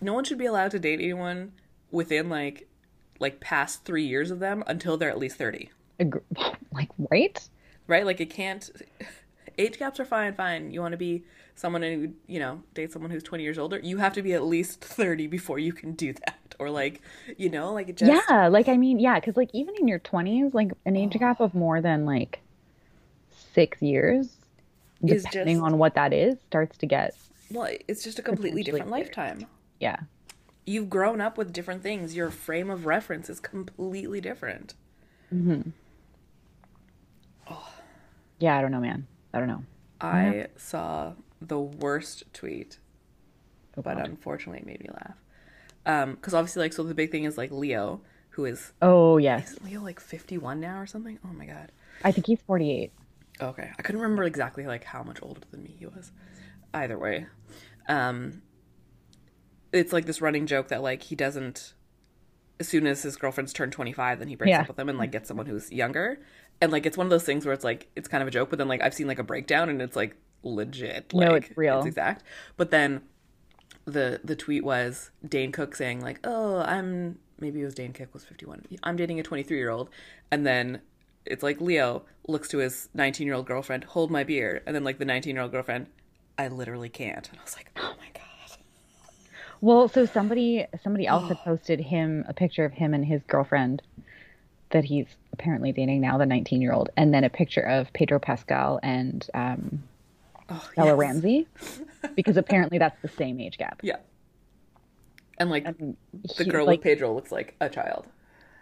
no 0.00 0.12
one 0.14 0.24
should 0.24 0.38
be 0.38 0.46
allowed 0.46 0.70
to 0.72 0.78
date 0.78 1.00
anyone 1.00 1.52
within 1.90 2.28
like 2.28 2.68
like 3.18 3.40
past 3.40 3.84
three 3.84 4.04
years 4.06 4.30
of 4.30 4.38
them 4.40 4.62
until 4.66 4.96
they're 4.96 5.10
at 5.10 5.18
least 5.18 5.36
30 5.38 5.70
Like, 6.72 6.90
right? 7.10 7.48
right 7.86 8.04
like 8.04 8.20
it 8.20 8.30
can't 8.30 8.70
age 9.58 9.78
gaps 9.78 9.98
are 10.00 10.04
fine 10.04 10.34
fine 10.34 10.70
you 10.70 10.80
want 10.80 10.92
to 10.92 10.98
be 10.98 11.24
someone 11.54 11.82
who 11.82 12.12
you 12.26 12.38
know 12.38 12.62
date 12.74 12.92
someone 12.92 13.10
who's 13.10 13.22
20 13.22 13.42
years 13.42 13.58
older 13.58 13.78
you 13.78 13.98
have 13.98 14.12
to 14.12 14.22
be 14.22 14.32
at 14.34 14.44
least 14.44 14.80
30 14.84 15.26
before 15.26 15.58
you 15.58 15.72
can 15.72 15.92
do 15.92 16.12
that 16.12 16.54
or 16.58 16.70
like 16.70 17.00
you 17.38 17.48
know 17.48 17.72
like 17.72 17.88
it 17.88 17.96
just 17.96 18.34
Yeah, 18.34 18.48
like 18.48 18.68
I 18.68 18.76
mean, 18.76 18.98
yeah, 18.98 19.18
because 19.18 19.36
like 19.36 19.50
even 19.52 19.74
in 19.78 19.88
your 19.88 19.98
twenties, 19.98 20.52
like 20.54 20.70
an 20.84 20.96
age 20.96 21.14
gap 21.18 21.40
of 21.40 21.54
more 21.54 21.80
than 21.80 22.04
like 22.04 22.42
six 23.30 23.80
years, 23.82 24.35
depending 25.04 25.56
just- 25.56 25.64
on 25.64 25.78
what 25.78 25.94
that 25.94 26.12
is, 26.12 26.36
starts 26.46 26.76
to 26.78 26.86
get 26.86 27.14
well 27.50 27.68
it's 27.88 28.02
just 28.02 28.18
a 28.18 28.22
completely 28.22 28.62
different 28.62 28.90
weird. 28.90 29.06
lifetime 29.06 29.46
yeah, 29.80 29.96
you've 30.64 30.88
grown 30.90 31.20
up 31.20 31.36
with 31.38 31.52
different 31.52 31.82
things 31.82 32.16
your 32.16 32.30
frame 32.30 32.70
of 32.70 32.86
reference 32.86 33.28
is 33.30 33.38
completely 33.40 34.20
different 34.20 34.74
Hmm. 35.30 35.60
Oh. 37.50 37.68
yeah. 38.38 38.56
I 38.56 38.60
don't 38.62 38.70
know, 38.70 38.80
man. 38.80 39.06
I 39.34 39.38
don't 39.40 39.48
know. 39.48 39.64
I 40.00 40.46
saw 40.56 41.12
the 41.40 41.58
worst 41.58 42.24
tweet, 42.32 42.78
Oh, 43.76 43.82
but 43.82 43.96
God. 43.96 44.06
unfortunately 44.06 44.60
it 44.60 44.66
made 44.66 44.80
me 44.80 44.88
laugh. 44.92 45.16
Um, 45.84 46.14
because 46.14 46.32
obviously, 46.34 46.62
like, 46.62 46.72
so 46.72 46.82
the 46.82 46.94
big 46.94 47.10
thing 47.10 47.24
is 47.24 47.36
like 47.36 47.50
Leo, 47.50 48.00
who 48.30 48.44
is 48.44 48.72
oh 48.82 49.16
yes, 49.18 49.50
isn't 49.52 49.64
Leo 49.64 49.80
like 49.82 50.00
fifty 50.00 50.38
one 50.38 50.60
now 50.60 50.78
or 50.80 50.86
something? 50.86 51.18
Oh 51.24 51.32
my 51.32 51.46
god. 51.46 51.70
I 52.04 52.12
think 52.12 52.26
he's 52.26 52.40
forty-eight. 52.46 52.92
Okay, 53.40 53.70
I 53.78 53.82
couldn't 53.82 54.00
remember 54.00 54.24
exactly 54.24 54.66
like 54.66 54.84
how 54.84 55.02
much 55.02 55.18
older 55.22 55.40
than 55.50 55.62
me 55.62 55.76
he 55.78 55.86
was. 55.86 56.12
Either 56.72 56.98
way, 56.98 57.26
um, 57.88 58.42
it's 59.72 59.92
like 59.92 60.06
this 60.06 60.20
running 60.20 60.46
joke 60.46 60.68
that 60.68 60.82
like 60.82 61.02
he 61.04 61.14
doesn't. 61.14 61.74
As 62.58 62.68
soon 62.68 62.86
as 62.86 63.02
his 63.02 63.16
girlfriend's 63.16 63.52
turned 63.52 63.72
twenty 63.72 63.92
five, 63.92 64.18
then 64.18 64.28
he 64.28 64.34
breaks 64.36 64.48
Yeah. 64.50 64.62
up 64.62 64.68
with 64.68 64.76
them 64.76 64.88
and 64.88 64.96
like 64.98 65.12
gets 65.12 65.28
someone 65.28 65.46
who's 65.46 65.70
younger. 65.70 66.18
And 66.60 66.72
like 66.72 66.86
it's 66.86 66.96
one 66.96 67.06
of 67.06 67.10
those 67.10 67.24
things 67.24 67.44
where 67.44 67.52
it's 67.52 67.64
like 67.64 67.88
it's 67.94 68.08
kind 68.08 68.22
of 68.22 68.28
a 68.28 68.30
joke, 68.30 68.48
but 68.48 68.58
then 68.58 68.68
like 68.68 68.80
I've 68.80 68.94
seen 68.94 69.06
like 69.06 69.18
a 69.18 69.22
breakdown 69.24 69.68
and 69.68 69.82
it's 69.82 69.96
like 69.96 70.16
legit. 70.42 71.12
No, 71.12 71.32
Like, 71.32 71.48
it's 71.48 71.56
real. 71.58 71.78
It's 71.78 71.86
exact. 71.86 72.22
But 72.56 72.70
then 72.70 73.02
the 73.84 74.20
the 74.24 74.34
tweet 74.36 74.64
was 74.64 75.10
Dane 75.26 75.52
Cook 75.52 75.74
saying 75.76 76.00
like, 76.00 76.20
"Oh, 76.24 76.60
I'm 76.60 77.18
maybe 77.38 77.60
it 77.60 77.64
was 77.66 77.74
Dane 77.74 77.92
Cook 77.92 78.14
was 78.14 78.24
51. 78.24 78.64
I'm 78.82 78.96
dating 78.96 79.20
a 79.20 79.22
23 79.22 79.58
year 79.58 79.68
old," 79.68 79.90
and 80.30 80.46
then 80.46 80.80
it's 81.26 81.42
like 81.42 81.60
Leo 81.60 82.02
looks 82.28 82.48
to 82.48 82.58
his 82.58 82.88
19 82.94 83.26
year 83.26 83.34
old 83.36 83.46
girlfriend, 83.46 83.84
"Hold 83.84 84.10
my 84.10 84.24
beer," 84.24 84.62
and 84.66 84.74
then 84.74 84.84
like 84.84 84.98
the 84.98 85.04
19 85.04 85.34
year 85.34 85.42
old 85.42 85.52
girlfriend, 85.52 85.86
"I 86.38 86.48
literally 86.48 86.88
can't," 86.88 87.28
and 87.28 87.38
I 87.38 87.42
was 87.42 87.56
like, 87.56 87.70
"Oh 87.76 87.94
my 87.98 88.08
god." 88.14 88.22
Well, 89.60 89.88
so 89.88 90.04
somebody 90.06 90.66
somebody 90.82 91.06
else 91.06 91.28
had 91.28 91.38
posted 91.44 91.80
him 91.80 92.24
a 92.28 92.34
picture 92.34 92.64
of 92.64 92.72
him 92.72 92.92
and 92.94 93.04
his 93.04 93.22
girlfriend 93.26 93.82
that 94.70 94.84
he's 94.84 95.06
apparently 95.32 95.72
dating 95.72 96.00
now, 96.00 96.18
the 96.18 96.26
nineteen-year-old, 96.26 96.90
and 96.96 97.14
then 97.14 97.24
a 97.24 97.30
picture 97.30 97.60
of 97.62 97.92
Pedro 97.92 98.18
Pascal 98.18 98.80
and 98.82 99.28
um, 99.34 99.82
Oh, 100.48 100.70
Bella 100.76 100.90
yes. 100.90 100.98
Ramsey, 100.98 101.48
because 102.14 102.36
apparently 102.36 102.78
that's 102.78 103.00
the 103.02 103.08
same 103.08 103.40
age 103.40 103.58
gap. 103.58 103.80
Yeah. 103.82 103.96
And 105.38 105.50
like 105.50 105.64
And 105.66 105.96
the 106.36 106.44
he- 106.44 106.50
girl 106.50 106.66
like, 106.66 106.78
with 106.78 106.84
Pedro 106.84 107.12
looks 107.14 107.32
like 107.32 107.54
a 107.60 107.68
child. 107.68 108.06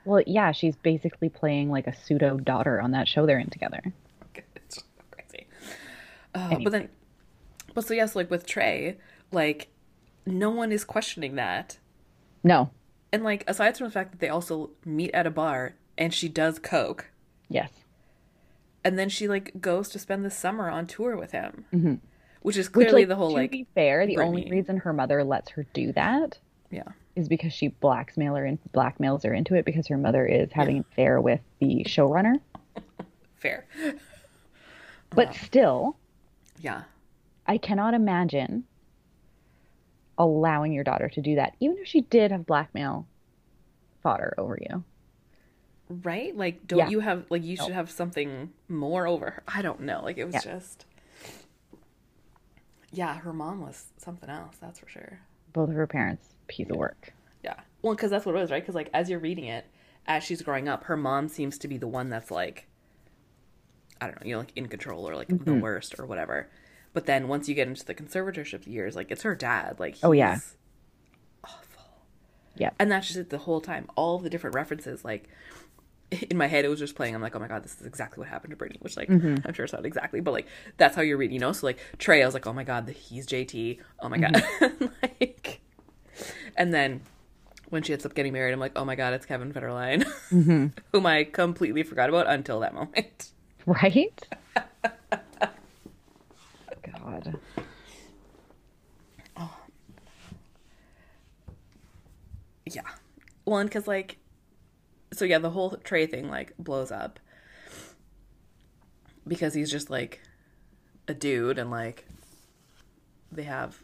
Well, 0.04 0.22
yeah, 0.26 0.52
she's 0.52 0.76
basically 0.76 1.28
playing 1.28 1.70
like 1.70 1.86
a 1.86 1.94
pseudo 1.94 2.36
daughter 2.38 2.80
on 2.80 2.90
that 2.92 3.08
show 3.08 3.26
they're 3.26 3.38
in 3.38 3.50
together. 3.50 3.80
It's 4.54 4.82
crazy. 5.10 5.46
Uh, 6.34 6.58
But 6.62 6.70
then, 6.72 6.88
but 7.74 7.84
so 7.86 7.94
yes, 7.94 8.14
like 8.14 8.30
with 8.30 8.46
Trey, 8.46 8.98
like 9.32 9.68
no 10.26 10.50
one 10.50 10.72
is 10.72 10.84
questioning 10.84 11.36
that. 11.36 11.78
No. 12.42 12.70
And 13.12 13.22
like 13.24 13.44
aside 13.48 13.76
from 13.78 13.86
the 13.86 13.92
fact 13.92 14.10
that 14.12 14.20
they 14.20 14.28
also 14.28 14.70
meet 14.84 15.10
at 15.14 15.26
a 15.26 15.30
bar 15.30 15.74
and 15.96 16.12
she 16.12 16.28
does 16.28 16.58
coke, 16.58 17.10
Yes. 17.48 17.70
and 18.84 18.98
then 18.98 19.08
she 19.08 19.28
like 19.28 19.60
goes 19.60 19.88
to 19.90 19.98
spend 19.98 20.24
the 20.24 20.30
summer 20.30 20.68
on 20.68 20.86
tour 20.86 21.16
with 21.16 21.30
him, 21.32 21.64
which 21.70 22.56
is 22.56 22.68
Mm-hmm. 22.68 22.78
Which, 22.78 22.86
clearly 22.88 23.02
like, 23.02 23.08
the 23.08 23.16
whole 23.16 23.28
to 23.30 23.34
like 23.36 23.50
be 23.52 23.66
fair, 23.74 24.06
the 24.06 24.18
only 24.18 24.50
reason 24.50 24.78
her 24.78 24.92
mother 24.92 25.22
lets 25.24 25.50
her 25.50 25.64
do 25.72 25.92
that 25.92 26.38
yeah 26.70 26.82
is 27.16 27.28
because 27.28 27.52
she 27.52 27.68
blackmail 27.68 28.34
her 28.34 28.44
in, 28.44 28.58
blackmails 28.74 29.22
her 29.24 29.32
into 29.32 29.54
it 29.54 29.64
because 29.64 29.86
her 29.88 29.96
mother 29.96 30.26
is 30.26 30.50
having 30.52 30.78
an 30.78 30.84
affair 30.92 31.20
with 31.20 31.40
the 31.60 31.84
showrunner. 31.88 32.40
fair, 33.38 33.66
But 35.10 35.34
still, 35.34 35.96
yeah. 36.60 36.82
I 37.46 37.58
cannot 37.58 37.94
imagine 37.94 38.64
allowing 40.18 40.72
your 40.72 40.84
daughter 40.84 41.08
to 41.08 41.20
do 41.20 41.34
that, 41.36 41.54
even 41.60 41.76
if 41.78 41.86
she 41.86 42.00
did 42.02 42.30
have 42.32 42.46
blackmail 42.46 43.06
fodder 44.02 44.34
over 44.38 44.58
you. 44.60 44.82
right? 45.88 46.36
Like 46.36 46.66
don't 46.66 46.78
Yeah. 46.80 46.88
you 46.88 47.00
have 47.00 47.24
like 47.30 47.42
you 47.44 47.56
should 47.56 47.72
have 47.72 47.90
something 47.90 48.50
more 48.68 49.06
over 49.06 49.30
her. 49.30 49.42
I 49.46 49.62
don't 49.62 49.80
know. 49.80 50.00
Like 50.02 50.18
it 50.18 50.24
was 50.24 50.34
Yeah. 50.34 50.40
just 50.40 50.86
yeah 52.92 53.16
her 53.18 53.32
mom 53.32 53.60
was 53.60 53.86
something 53.98 54.30
else 54.30 54.56
that's 54.60 54.78
for 54.78 54.88
sure 54.88 55.18
Both 55.54 55.70
of 55.70 55.74
her 55.76 55.86
parents, 55.86 56.28
piece 56.48 56.68
of 56.68 56.76
work. 56.76 57.14
yeah 57.42 57.54
well 57.80 57.94
because 57.94 58.10
that's 58.10 58.26
what 58.26 58.34
it 58.34 58.38
was 58.38 58.50
right 58.50 58.62
because 58.62 58.74
like 58.74 58.90
as 58.92 59.08
you're 59.08 59.18
reading 59.18 59.46
it 59.46 59.64
as 60.06 60.22
she's 60.22 60.42
growing 60.42 60.68
up 60.68 60.84
her 60.84 60.96
mom 60.98 61.28
seems 61.28 61.56
to 61.58 61.66
be 61.68 61.78
the 61.78 61.86
one 61.88 62.10
that's 62.10 62.30
like 62.30 62.66
i 64.00 64.06
don't 64.06 64.20
know 64.20 64.26
you 64.26 64.32
know 64.34 64.40
like 64.40 64.52
in 64.56 64.66
control 64.68 65.08
or 65.08 65.14
like 65.16 65.28
Mm-hmm. 65.28 65.44
the 65.44 65.54
worst 65.54 65.94
or 65.98 66.04
whatever 66.04 66.50
but 66.92 67.06
then 67.06 67.26
once 67.28 67.48
you 67.48 67.54
get 67.54 67.66
into 67.68 67.84
the 67.84 67.94
conservatorship 67.94 68.66
years 68.66 68.94
like 68.96 69.10
it's 69.10 69.22
her 69.22 69.34
dad 69.34 69.78
like 69.80 69.96
Oh, 70.02 70.12
yeah. 70.12 70.34
he's 70.34 70.56
Yeah. 72.56 72.70
and 72.78 72.90
that's 72.90 73.06
just 73.08 73.18
it 73.18 73.30
the 73.30 73.38
whole 73.38 73.60
time 73.60 73.88
all 73.96 74.18
the 74.18 74.30
different 74.30 74.54
references 74.54 75.04
like 75.04 75.28
in 76.30 76.36
my 76.36 76.46
head 76.46 76.64
it 76.64 76.68
was 76.68 76.78
just 76.78 76.94
playing. 76.94 77.14
I'm 77.14 77.22
like, 77.22 77.34
oh 77.34 77.38
my 77.38 77.48
god, 77.48 77.64
this 77.64 77.80
is 77.80 77.86
exactly 77.86 78.20
what 78.20 78.28
happened 78.28 78.50
to 78.50 78.56
Britney, 78.56 78.80
which 78.82 78.96
like 78.96 79.08
mm-hmm. 79.08 79.46
I'm 79.46 79.54
sure 79.54 79.64
it's 79.64 79.72
not 79.72 79.84
exactly, 79.86 80.20
but 80.20 80.32
like 80.32 80.46
that's 80.76 80.96
how 80.96 81.02
you're 81.02 81.16
reading, 81.16 81.34
you 81.34 81.40
know. 81.40 81.52
So 81.52 81.66
like 81.66 81.78
Trey, 81.98 82.22
I 82.22 82.26
was 82.26 82.34
like, 82.34 82.46
oh 82.46 82.52
my 82.52 82.64
god, 82.64 82.86
the, 82.86 82.92
he's 82.92 83.26
JT. 83.26 83.78
Oh 84.00 84.08
my 84.08 84.18
god, 84.18 84.34
mm-hmm. 84.34 84.86
like, 85.02 85.60
and 86.56 86.72
then 86.72 87.02
when 87.70 87.82
she 87.82 87.92
ends 87.92 88.06
up 88.06 88.14
getting 88.14 88.32
married, 88.32 88.52
I'm 88.52 88.60
like, 88.60 88.72
oh 88.76 88.84
my 88.84 88.94
god, 88.94 89.14
it's 89.14 89.26
Kevin 89.26 89.52
Federline, 89.52 90.04
mm-hmm. 90.30 90.66
whom 90.92 91.06
I 91.06 91.24
completely 91.24 91.82
forgot 91.82 92.08
about 92.08 92.26
until 92.26 92.60
that 92.60 92.74
moment. 92.74 93.30
Right? 93.66 94.28
God. 96.82 97.38
Yeah. 102.66 102.80
One, 103.44 103.66
because 103.66 103.86
like, 103.86 104.16
so 105.14 105.24
yeah, 105.24 105.38
the 105.38 105.50
whole 105.50 105.76
Trey 105.84 106.06
thing 106.06 106.28
like 106.28 106.52
blows 106.58 106.90
up 106.90 107.18
because 109.26 109.54
he's 109.54 109.70
just 109.70 109.90
like 109.90 110.20
a 111.08 111.14
dude 111.14 111.58
and 111.58 111.70
like 111.70 112.06
they 113.32 113.44
have 113.44 113.78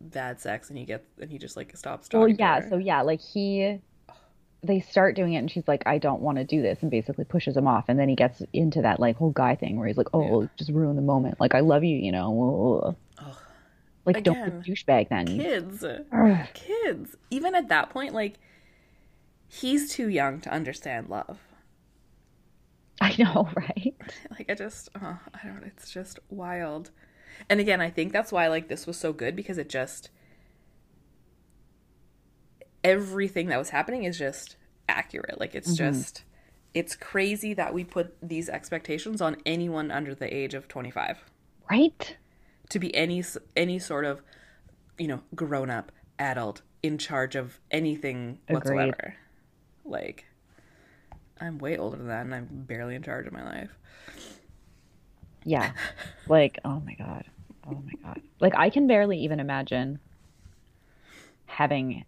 bad 0.00 0.40
sex 0.40 0.68
and 0.68 0.78
he 0.78 0.84
gets 0.84 1.04
and 1.20 1.30
he 1.30 1.38
just 1.38 1.56
like 1.56 1.76
stops 1.76 2.08
talking. 2.08 2.20
Well, 2.20 2.36
yeah. 2.38 2.68
So 2.68 2.78
yeah, 2.78 3.02
like 3.02 3.20
he, 3.20 3.80
they 4.62 4.80
start 4.80 5.14
doing 5.16 5.34
it, 5.34 5.38
and 5.38 5.50
she's 5.50 5.66
like, 5.68 5.82
"I 5.86 5.98
don't 5.98 6.20
want 6.22 6.38
to 6.38 6.44
do 6.44 6.62
this," 6.62 6.78
and 6.82 6.90
basically 6.90 7.24
pushes 7.24 7.56
him 7.56 7.66
off. 7.66 7.84
And 7.88 7.98
then 7.98 8.08
he 8.08 8.14
gets 8.14 8.42
into 8.52 8.82
that 8.82 8.98
like 9.00 9.16
whole 9.16 9.30
guy 9.30 9.54
thing 9.54 9.78
where 9.78 9.86
he's 9.88 9.96
like, 9.98 10.08
"Oh, 10.14 10.42
Yeah. 10.42 10.48
just 10.56 10.70
ruin 10.70 10.96
the 10.96 11.02
moment. 11.02 11.38
Like 11.40 11.54
I 11.54 11.60
love 11.60 11.84
you, 11.84 11.96
you 11.96 12.12
know." 12.12 12.96
Like 14.06 14.24
don't 14.24 14.36
Again, 14.38 14.62
a 14.64 14.70
douchebag 14.70 15.08
then. 15.10 15.26
kids, 15.26 15.84
Ugh. 15.84 16.46
kids. 16.54 17.14
Even 17.30 17.54
at 17.54 17.68
that 17.68 17.90
point, 17.90 18.14
like 18.14 18.36
he's 19.48 19.92
too 19.92 20.08
young 20.08 20.40
to 20.42 20.50
understand 20.50 21.08
love. 21.08 21.38
I 23.00 23.14
know, 23.18 23.48
right? 23.56 23.94
Like 24.30 24.50
I 24.50 24.54
just, 24.54 24.90
oh, 25.00 25.18
I 25.34 25.46
don't. 25.46 25.64
It's 25.64 25.90
just 25.90 26.18
wild. 26.28 26.90
And 27.48 27.60
again, 27.60 27.80
I 27.80 27.90
think 27.90 28.12
that's 28.12 28.32
why 28.32 28.48
like 28.48 28.68
this 28.68 28.86
was 28.86 28.96
so 28.96 29.12
good 29.12 29.36
because 29.36 29.58
it 29.58 29.68
just 29.68 30.10
everything 32.82 33.48
that 33.48 33.58
was 33.58 33.70
happening 33.70 34.04
is 34.04 34.18
just 34.18 34.56
accurate. 34.88 35.38
Like 35.38 35.54
it's 35.54 35.68
mm-hmm. 35.68 35.92
just 35.92 36.24
it's 36.74 36.96
crazy 36.96 37.54
that 37.54 37.72
we 37.72 37.84
put 37.84 38.16
these 38.22 38.48
expectations 38.48 39.20
on 39.20 39.36
anyone 39.46 39.90
under 39.90 40.14
the 40.14 40.32
age 40.34 40.54
of 40.54 40.68
25 40.68 41.18
Right? 41.70 42.16
to 42.70 42.78
be 42.78 42.94
any 42.94 43.22
any 43.56 43.78
sort 43.78 44.04
of 44.04 44.22
you 44.98 45.08
know 45.08 45.22
grown 45.34 45.70
up 45.70 45.92
adult 46.18 46.62
in 46.82 46.98
charge 46.98 47.34
of 47.34 47.58
anything 47.70 48.38
Agreed. 48.48 48.54
whatsoever. 48.54 49.14
Like 49.88 50.26
I'm 51.40 51.58
way 51.58 51.76
older 51.78 51.96
than 51.96 52.08
that 52.08 52.24
and 52.24 52.34
I'm 52.34 52.46
barely 52.50 52.94
in 52.94 53.02
charge 53.02 53.26
of 53.26 53.32
my 53.32 53.44
life. 53.44 53.70
Yeah. 55.44 55.72
Like, 56.28 56.58
oh 56.64 56.80
my 56.84 56.94
God. 56.94 57.24
Oh 57.66 57.82
my 57.84 57.92
God. 58.02 58.20
Like, 58.40 58.54
I 58.56 58.70
can 58.70 58.86
barely 58.86 59.18
even 59.18 59.40
imagine 59.40 59.98
having 61.46 62.04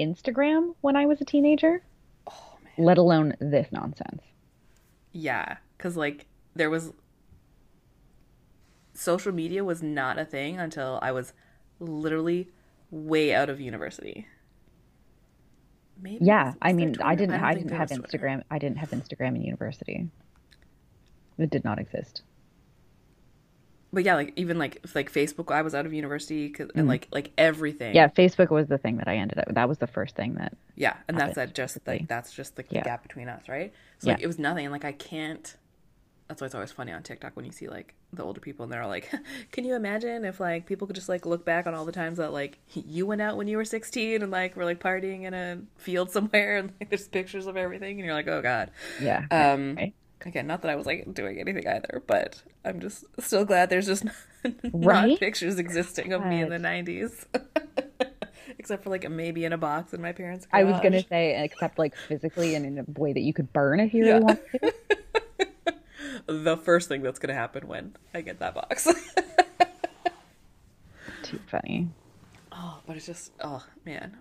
Instagram 0.00 0.74
when 0.80 0.96
I 0.96 1.06
was 1.06 1.20
a 1.20 1.24
teenager, 1.24 1.82
Oh 2.26 2.56
man. 2.64 2.86
let 2.86 2.98
alone 2.98 3.34
this 3.40 3.68
nonsense. 3.70 4.22
Yeah, 5.12 5.58
because 5.76 5.96
like 5.96 6.26
there 6.54 6.70
was 6.70 6.92
social 8.94 9.32
media 9.32 9.64
was 9.64 9.82
not 9.82 10.18
a 10.18 10.24
thing 10.24 10.58
until 10.58 10.98
I 11.02 11.12
was 11.12 11.32
literally 11.78 12.48
way 12.90 13.34
out 13.34 13.48
of 13.48 13.60
university. 13.60 14.26
Maybe 16.00 16.24
Yeah. 16.24 16.46
was 16.46 16.54
I 16.62 16.72
mean, 16.72 16.96
I 17.02 17.14
didn't, 17.14 17.30
don't 17.34 17.44
I 17.44 17.54
didn't 17.54 17.70
have. 17.72 17.90
Instagram. 17.90 18.42
I 18.50 18.58
didn't 18.58 18.78
have 18.78 18.90
Instagram 18.90 19.36
in 19.36 19.42
university. 19.42 20.08
It 21.38 21.50
did 21.50 21.64
not 21.64 21.78
exist. 21.78 22.22
But 23.92 24.04
yeah, 24.04 24.14
like 24.14 24.32
even 24.36 24.58
like 24.58 24.80
if, 24.84 24.94
like 24.94 25.10
Facebook, 25.10 25.54
I 25.54 25.62
was 25.62 25.74
out 25.74 25.86
of 25.86 25.94
university 25.94 26.50
'cause- 26.50 26.70
and 26.74 26.86
like 26.88 27.08
like 27.12 27.32
everything. 27.38 27.92
Mm. 27.92 27.94
Yeah. 27.94 28.08
Facebook 28.08 28.50
was 28.50 28.66
the 28.66 28.78
thing 28.78 28.98
that 28.98 29.08
I 29.08 29.16
ended 29.16 29.38
up, 29.38 29.46
that 29.54 29.68
was 29.68 29.78
the 29.78 29.86
first 29.86 30.16
thing 30.16 30.34
that, 30.34 30.54
yeah, 30.74 30.96
and 31.08 31.18
that's 31.18 31.36
that 31.36 31.54
just 31.54 31.74
basically. 31.76 31.98
like 32.00 32.08
that's 32.08 32.32
just 32.32 32.58
like 32.58 32.66
Yeah. 32.70 32.80
the 32.80 32.84
gap 32.84 33.02
between 33.02 33.28
us, 33.28 33.48
right? 33.48 33.72
So 33.98 34.08
like 34.08 34.18
Yeah. 34.18 34.24
it 34.24 34.26
was 34.26 34.38
nothing. 34.38 34.70
Like 34.70 34.84
I 34.84 34.92
can't. 34.92 35.56
That's 36.28 36.40
why 36.40 36.46
it's 36.46 36.54
always 36.56 36.72
funny 36.72 36.90
on 36.90 37.04
TikTok 37.04 37.36
when 37.36 37.44
you 37.44 37.52
see 37.52 37.68
like 37.68 37.94
the 38.12 38.24
older 38.24 38.40
people 38.40 38.64
and 38.64 38.72
they're 38.72 38.82
all 38.82 38.88
like, 38.88 39.08
"Can 39.52 39.64
you 39.64 39.74
imagine 39.76 40.24
if 40.24 40.40
like 40.40 40.66
people 40.66 40.86
could 40.88 40.96
just 40.96 41.08
like 41.08 41.24
look 41.24 41.44
back 41.44 41.66
on 41.68 41.74
all 41.74 41.84
the 41.84 41.92
times 41.92 42.18
that 42.18 42.32
like 42.32 42.58
you 42.74 43.06
went 43.06 43.22
out 43.22 43.36
when 43.36 43.46
you 43.46 43.56
were 43.56 43.64
16 43.64 44.22
and 44.22 44.32
like 44.32 44.56
were 44.56 44.64
like 44.64 44.80
partying 44.80 45.22
in 45.22 45.34
a 45.34 45.60
field 45.76 46.10
somewhere 46.16 46.56
and 46.58 46.72
like 46.80 46.90
there's 46.90 47.06
pictures 47.08 47.46
of 47.46 47.56
everything 47.56 47.98
and 47.98 48.04
you're 48.04 48.14
like, 48.14 48.26
oh 48.28 48.42
god." 48.42 48.70
yeah. 49.00 49.22
Um, 49.30 49.76
right. 49.76 49.94
again, 50.24 50.48
not 50.48 50.62
that 50.62 50.70
I 50.70 50.74
was 50.74 50.84
like 50.86 51.14
doing 51.14 51.38
anything 51.38 51.66
either, 51.68 52.02
but 52.08 52.42
I'm 52.64 52.80
just 52.80 53.04
still 53.20 53.44
glad 53.44 53.70
there's 53.70 53.86
just 53.86 54.04
not 54.44 54.64
Right? 54.72 55.18
pictures 55.20 55.58
existing 55.60 56.12
of 56.12 56.24
me 56.26 56.40
in 56.40 56.48
the 56.48 56.58
90s. 56.58 57.24
Except 58.58 58.84
for 58.84 58.90
like 58.90 59.08
maybe 59.10 59.44
in 59.44 59.52
a 59.52 59.58
box 59.58 59.92
in 59.92 60.00
my 60.00 60.12
parents' 60.12 60.46
I 60.52 60.64
was 60.64 60.78
going 60.80 60.92
to 60.92 61.04
say, 61.08 61.42
except 61.44 61.78
like 61.78 61.94
physically 62.08 62.54
and 62.54 62.64
in 62.66 62.78
a 62.78 63.00
way 63.00 63.12
that 63.12 63.20
you 63.20 63.32
could 63.32 63.52
burn 63.52 63.78
if 63.80 63.92
you 63.94 64.04
really 64.04 64.18
Yeah. 64.18 64.24
wanted 64.24 64.42
to. 64.60 64.72
The 66.26 66.56
first 66.56 66.88
thing 66.88 67.02
that's 67.02 67.18
gonna 67.18 67.34
happen 67.34 67.66
when 67.68 67.96
I 68.14 68.20
get 68.20 68.38
that 68.40 68.54
box. 68.54 68.86
Too 71.22 71.40
funny. 71.46 71.88
oh, 72.52 72.78
but 72.86 72.96
it's 72.96 73.06
just 73.06 73.32
oh 73.40 73.64
man. 73.84 74.16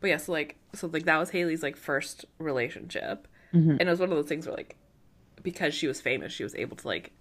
But 0.00 0.08
yeah, 0.10 0.16
so 0.18 0.32
like 0.32 0.56
so 0.74 0.86
like 0.88 1.04
that 1.04 1.18
was 1.18 1.30
Haley's 1.30 1.62
like 1.62 1.76
first 1.76 2.24
relationship, 2.38 3.26
and 3.52 3.80
it 3.80 3.86
was 3.88 4.00
one 4.00 4.10
of 4.10 4.16
those 4.16 4.26
things 4.28 4.46
where 4.46 4.54
like 4.56 4.76
because 5.42 5.72
she 5.74 5.86
was 5.86 6.00
famous, 6.00 6.32
she 6.32 6.42
was 6.42 6.54
able 6.54 6.76
to 6.76 6.86
like 6.86 7.12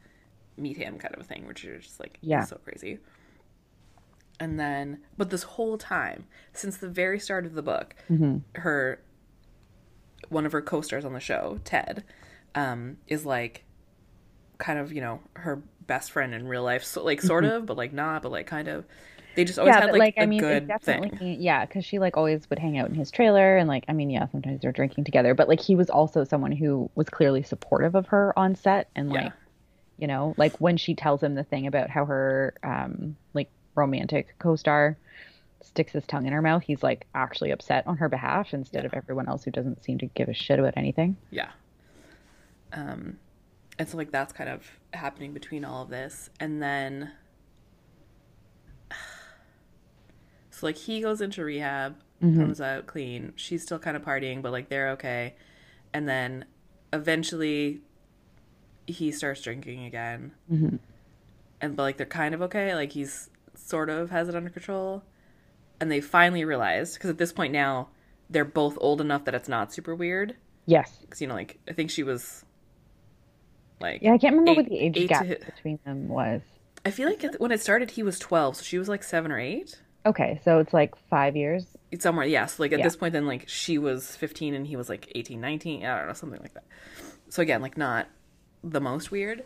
meet 0.58 0.78
him, 0.78 0.98
kind 0.98 1.14
of 1.14 1.22
a 1.22 1.24
thing, 1.24 1.46
which 1.48 1.64
is 1.64 1.84
just 1.86 2.00
like 2.00 2.18
Yeah. 2.22 2.44
so 2.44 2.58
crazy. 2.58 3.00
And 4.40 4.60
then, 4.60 5.00
but 5.18 5.30
this 5.30 5.44
whole 5.44 5.78
time, 5.78 6.26
since 6.52 6.78
the 6.78 6.90
very 6.90 7.20
start 7.20 7.46
of 7.46 7.54
the 7.54 7.62
book, 7.62 7.96
her 8.56 9.00
one 10.30 10.46
of 10.46 10.52
her 10.52 10.62
co-stars 10.62 11.06
on 11.06 11.14
the 11.14 11.20
show, 11.20 11.60
Ted, 11.64 12.04
um, 12.56 12.98
is 13.08 13.26
like 13.26 13.64
kind 14.58 14.80
of 14.80 14.92
you 14.94 15.02
know 15.02 15.20
her 15.34 15.62
best 15.88 16.12
friend 16.12 16.34
in 16.34 16.48
real 16.48 16.64
life, 16.64 16.84
so 16.84 17.04
like 17.04 17.22
sort 17.22 17.46
of, 17.46 17.66
but 17.66 17.78
like 17.78 17.94
not, 17.94 18.24
but 18.24 18.32
like 18.32 18.48
kind 18.48 18.68
of. 18.68 18.86
They 19.36 19.44
just 19.44 19.60
always 19.60 19.76
yeah, 19.76 19.82
had 19.82 19.92
like, 19.92 20.00
like, 20.00 20.18
a 20.18 20.22
I 20.22 20.26
mean, 20.28 20.40
good 20.40 20.66
definitely, 20.68 21.10
thing. 21.10 21.42
yeah, 21.42 21.66
because 21.66 21.84
she 21.84 22.00
like 22.00 22.16
always 22.16 22.50
would 22.50 22.58
hang 22.58 22.78
out 22.78 22.88
in 22.88 22.96
his 22.96 23.12
trailer, 23.12 23.58
and 23.58 23.68
like, 23.68 23.84
I 23.90 23.94
mean, 23.94 24.10
yeah, 24.10 24.28
sometimes 24.28 24.62
they're 24.62 24.72
drinking 24.72 25.04
together, 25.04 25.34
but 25.34 25.50
like 25.50 25.60
he 25.60 25.76
was 25.76 25.90
also 25.90 26.24
someone 26.24 26.54
who 26.54 26.90
was 26.96 27.10
clearly 27.10 27.44
supportive 27.44 27.96
of 27.96 28.08
her 28.08 28.38
on 28.40 28.56
set, 28.56 28.90
and 28.96 29.10
like, 29.10 29.26
Yeah. 29.26 29.32
you 29.98 30.08
know, 30.08 30.34
like 30.38 30.56
when 30.62 30.78
she 30.78 30.96
tells 30.96 31.22
him 31.22 31.36
the 31.36 31.44
thing 31.44 31.68
about 31.68 31.90
how 31.90 32.06
her 32.06 32.54
um 32.64 33.18
like 33.34 33.50
romantic 33.76 34.36
co-star 34.40 34.98
sticks 35.62 35.92
his 35.92 36.06
tongue 36.08 36.26
in 36.26 36.32
her 36.32 36.42
mouth, 36.42 36.64
he's 36.64 36.82
like 36.82 37.06
actually 37.14 37.52
upset 37.52 37.86
on 37.88 37.98
her 37.98 38.08
behalf 38.08 38.54
instead 38.54 38.86
of 38.86 38.94
everyone 38.94 39.28
else 39.28 39.44
who 39.44 39.52
doesn't 39.52 39.84
seem 39.84 39.98
to 39.98 40.06
give 40.06 40.30
a 40.30 40.34
shit 40.34 40.60
about 40.60 40.76
anything. 40.78 41.18
Yeah. 41.30 41.50
Um, 42.72 43.18
and 43.78 43.90
so 43.90 43.98
like 43.98 44.12
that's 44.12 44.34
kind 44.34 44.50
of 44.50 44.64
happening 44.94 45.34
between 45.34 45.66
all 45.66 45.84
of 45.84 45.90
this, 45.90 46.30
and 46.40 46.62
then 46.62 47.12
so 50.50 50.66
like 50.66 50.78
he 50.78 51.02
goes 51.02 51.22
into 51.22 51.44
rehab, 51.44 51.98
mm-hmm. 52.24 52.40
comes 52.40 52.62
out 52.62 52.88
clean. 52.88 53.34
She's 53.36 53.64
still 53.64 53.80
kind 53.80 53.98
of 53.98 54.04
partying, 54.04 54.42
but 54.42 54.52
like 54.52 54.70
they're 54.70 54.90
okay, 54.92 55.36
and 55.94 56.08
then 56.08 56.46
eventually 56.94 57.82
he 58.88 59.12
starts 59.12 59.42
drinking 59.42 59.86
again, 59.86 60.32
mm-hmm. 60.52 60.78
and 61.60 61.76
but 61.76 61.84
like 61.84 61.98
they're 61.98 62.06
kind 62.06 62.34
of 62.34 62.42
okay. 62.44 62.76
Like 62.76 62.94
he's 62.94 63.30
sort 63.56 63.90
of 63.90 64.12
has 64.12 64.30
it 64.30 64.36
under 64.36 64.50
control, 64.50 65.04
and 65.82 65.92
they 65.92 66.02
finally 66.02 66.46
realize 66.46 66.94
because 66.94 67.10
at 67.10 67.18
this 67.18 67.34
point 67.34 67.52
now 67.52 67.90
they're 68.30 68.46
both 68.46 68.78
old 68.80 69.02
enough 69.02 69.26
that 69.26 69.36
it's 69.36 69.50
not 69.50 69.74
super 69.74 69.94
weird. 69.94 70.36
Yes. 70.68 70.98
because 71.02 71.22
you 71.22 71.28
know 71.28 71.36
like 71.36 71.60
i 71.70 71.74
think 71.74 71.92
she 71.92 72.04
was 72.04 72.45
like 73.80 74.02
Yeah, 74.02 74.14
I 74.14 74.18
can't 74.18 74.36
remember 74.36 74.62
what 74.62 74.70
the 74.70 74.80
age 74.80 75.08
gap 75.08 75.24
to- 75.28 75.40
between 75.46 75.80
them 75.86 76.08
was. 76.08 76.42
i 76.86 76.92
feel 76.92 77.10
like 77.10 77.24
when 77.40 77.52
it 77.52 77.62
started 77.62 77.92
he 77.92 78.04
was 78.04 78.20
12 78.20 78.58
so 78.58 78.64
she 78.64 78.78
was 78.78 78.88
like 78.90 79.04
7 79.04 79.32
or 79.32 79.40
8 79.40 79.82
Okay, 80.08 80.40
so 80.44 80.60
it's 80.60 80.72
like 80.72 80.96
five 81.10 81.36
years. 81.36 81.66
it's 81.92 82.04
somewhere 82.04 82.26
yeah 82.28 82.46
so 82.46 82.62
like 82.64 82.72
at 82.72 82.80
Yeah. 82.80 82.86
this 82.86 82.96
point 82.96 83.14
then 83.14 83.26
like 83.26 83.50
she 83.50 83.78
was 83.80 84.16
15 84.16 84.54
and 84.54 84.68
he 84.68 84.76
was 84.76 84.88
like 84.90 85.12
18 85.16 85.42
19 85.42 85.84
i 85.86 85.98
don't 85.98 86.08
know 86.08 86.14
something 86.14 86.40
like 86.42 86.54
that 86.54 86.64
so 87.30 87.42
again 87.42 87.62
like 87.62 87.76
not 87.78 88.08
the 88.64 88.80
most 88.82 89.10
weird 89.12 89.44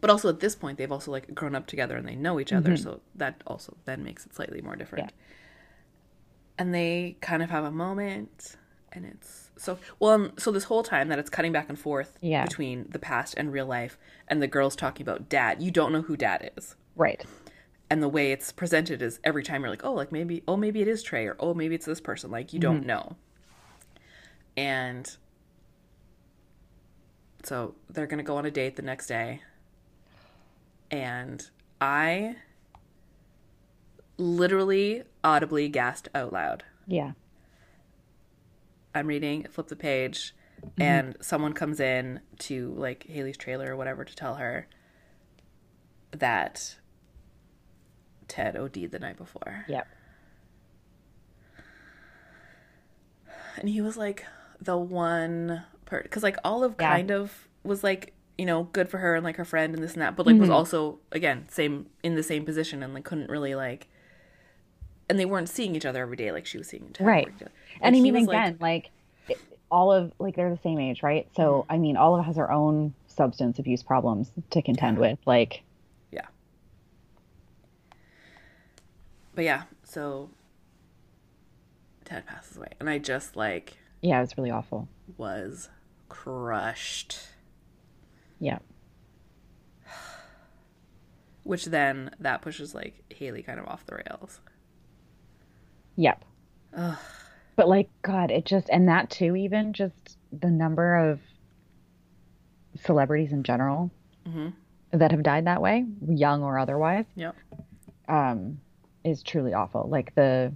but 0.00 0.08
also 0.08 0.28
at 0.28 0.40
this 0.40 0.54
point 0.54 0.78
they've 0.78 0.92
also 0.92 1.10
like 1.10 1.34
grown 1.34 1.54
up 1.54 1.66
together 1.66 1.96
and 1.96 2.06
they 2.08 2.14
know 2.16 2.38
each 2.40 2.52
other 2.52 2.76
so 2.76 3.00
that 3.16 3.42
also 3.46 3.76
then 3.84 4.02
makes 4.04 4.24
it 4.26 4.34
slightly 4.34 4.60
more 4.62 4.76
different 4.76 5.06
Mm-hmm. 5.08 5.16
Yeah. 5.18 6.58
and 6.58 6.74
they 6.74 7.16
kind 7.20 7.42
of 7.42 7.50
have 7.50 7.64
a 7.64 7.70
moment 7.72 8.56
and 8.94 9.04
it's 9.06 9.50
so 9.56 9.78
well 9.98 10.10
um, 10.12 10.32
so 10.38 10.50
this 10.50 10.64
whole 10.64 10.82
time 10.82 11.08
that 11.08 11.18
it's 11.18 11.30
cutting 11.30 11.52
back 11.52 11.68
and 11.68 11.78
forth 11.78 12.16
Yeah. 12.20 12.44
between 12.44 12.86
the 12.90 12.98
past 12.98 13.34
and 13.36 13.52
real 13.52 13.66
life 13.66 13.98
and 14.28 14.42
the 14.42 14.46
girls 14.46 14.74
talking 14.76 15.04
about 15.04 15.28
dad 15.28 15.62
you 15.62 15.70
don't 15.70 15.92
know 15.92 16.02
who 16.02 16.16
dad 16.16 16.50
is 16.56 16.74
Right. 16.96 17.24
and 17.90 18.02
the 18.02 18.08
way 18.08 18.32
it's 18.32 18.52
presented 18.52 19.02
is 19.02 19.20
every 19.24 19.42
time 19.42 19.62
you're 19.62 19.70
like 19.70 19.84
oh 19.84 19.92
like 19.94 20.12
maybe 20.12 20.42
oh 20.48 20.56
maybe 20.56 20.80
it 20.82 20.88
is 20.88 21.02
trey 21.02 21.26
or 21.26 21.36
oh 21.40 21.54
maybe 21.54 21.74
it's 21.74 21.86
this 21.86 22.00
person 22.00 22.30
like 22.30 22.52
you 22.52 22.58
don't 22.58 22.84
know 22.86 23.16
and 24.56 25.16
so 27.44 27.74
they're 27.90 28.06
gonna 28.06 28.22
go 28.22 28.36
on 28.36 28.46
a 28.46 28.50
date 28.52 28.76
the 28.76 28.82
next 28.82 29.08
day, 29.08 29.40
and 30.92 31.44
I 31.80 32.36
literally 34.18 35.02
audibly 35.24 35.68
gasped 35.68 36.08
out 36.14 36.32
loud. 36.32 36.62
Yeah. 36.86 37.12
I'm 38.94 39.06
reading, 39.06 39.46
flip 39.50 39.68
the 39.68 39.76
page, 39.76 40.34
mm-hmm. 40.60 40.82
and 40.82 41.16
someone 41.20 41.52
comes 41.52 41.80
in 41.80 42.20
to 42.40 42.74
like 42.76 43.06
Haley's 43.08 43.36
trailer 43.36 43.72
or 43.72 43.76
whatever 43.76 44.04
to 44.04 44.14
tell 44.14 44.36
her 44.36 44.66
that 46.12 46.76
Ted 48.28 48.56
OD'd 48.56 48.90
the 48.90 48.98
night 48.98 49.16
before. 49.16 49.64
Yep. 49.68 49.86
And 53.56 53.68
he 53.68 53.80
was 53.80 53.96
like 53.96 54.24
the 54.60 54.76
one 54.76 55.64
per 55.84 56.02
because 56.02 56.22
like 56.22 56.36
Olive 56.44 56.76
Yeah. 56.78 56.94
kind 56.94 57.10
of 57.10 57.48
was 57.64 57.84
like 57.84 58.14
you 58.38 58.46
know 58.46 58.64
good 58.72 58.88
for 58.88 58.98
her 58.98 59.14
and 59.14 59.24
like 59.24 59.36
her 59.36 59.44
friend 59.44 59.74
and 59.74 59.82
this 59.82 59.92
and 59.92 60.02
that, 60.02 60.16
but 60.16 60.26
like 60.26 60.36
was 60.36 60.48
mm-hmm. 60.48 60.56
also 60.56 60.98
again 61.12 61.46
same 61.48 61.86
in 62.02 62.14
the 62.14 62.22
same 62.22 62.44
position 62.44 62.82
and 62.82 62.94
like 62.94 63.04
couldn't 63.04 63.30
really 63.30 63.54
like. 63.54 63.88
And 65.12 65.20
they 65.20 65.26
weren't 65.26 65.50
seeing 65.50 65.76
each 65.76 65.84
other 65.84 66.00
every 66.00 66.16
day 66.16 66.32
like 66.32 66.46
she 66.46 66.56
was 66.56 66.68
seeing 66.68 66.88
Ted. 66.94 67.06
Right. 67.06 67.38
day. 67.38 67.48
And 67.82 67.94
I 67.94 68.00
mean, 68.00 68.14
was, 68.14 68.26
like- 68.26 68.34
again, 68.34 68.56
like, 68.62 68.90
all 69.70 69.92
of 69.92 70.10
like 70.18 70.36
they're 70.36 70.48
the 70.48 70.56
same 70.62 70.78
age, 70.78 71.02
right? 71.02 71.28
So 71.36 71.42
mm-hmm. 71.42 71.72
I 71.72 71.76
mean, 71.76 71.98
Olive 71.98 72.24
has 72.24 72.36
her 72.36 72.50
own 72.50 72.94
substance 73.08 73.58
abuse 73.58 73.82
problems 73.82 74.32
to 74.52 74.62
contend 74.62 74.96
with. 74.96 75.18
Like, 75.26 75.64
Yeah. 76.10 76.28
But 79.34 79.44
yeah, 79.44 79.64
so 79.84 80.30
Ted 82.06 82.24
passes 82.26 82.56
away. 82.56 82.68
And 82.80 82.88
I 82.88 82.96
just 82.96 83.36
like 83.36 83.76
yeah, 84.00 84.16
it 84.16 84.22
was 84.22 84.38
really 84.38 84.50
awful. 84.50 84.88
was 85.18 85.68
crushed. 86.08 87.18
Yeah. 88.40 88.60
Which 91.42 91.66
then 91.66 92.14
that 92.18 92.40
pushes 92.40 92.74
like 92.74 93.04
Haley 93.10 93.42
kind 93.42 93.60
of 93.60 93.66
off 93.66 93.84
the 93.84 93.96
rails. 94.06 94.40
Yep. 95.96 96.24
But 97.54 97.68
like, 97.68 97.90
God, 98.02 98.30
it 98.30 98.44
just 98.46 98.68
and 98.70 98.88
that 98.88 99.10
too, 99.10 99.36
even 99.36 99.72
just 99.72 100.16
the 100.32 100.50
number 100.50 100.96
of 101.10 101.20
celebrities 102.76 103.32
in 103.32 103.42
general 103.42 103.90
that 104.92 105.10
have 105.10 105.22
died 105.22 105.46
that 105.46 105.60
way, 105.62 105.84
young 106.08 106.42
or 106.42 106.58
otherwise, 106.58 107.04
Yep. 107.14 107.34
um, 108.08 108.60
is 109.04 109.22
truly 109.22 109.52
awful. 109.52 109.88
Like 109.88 110.14
the 110.14 110.52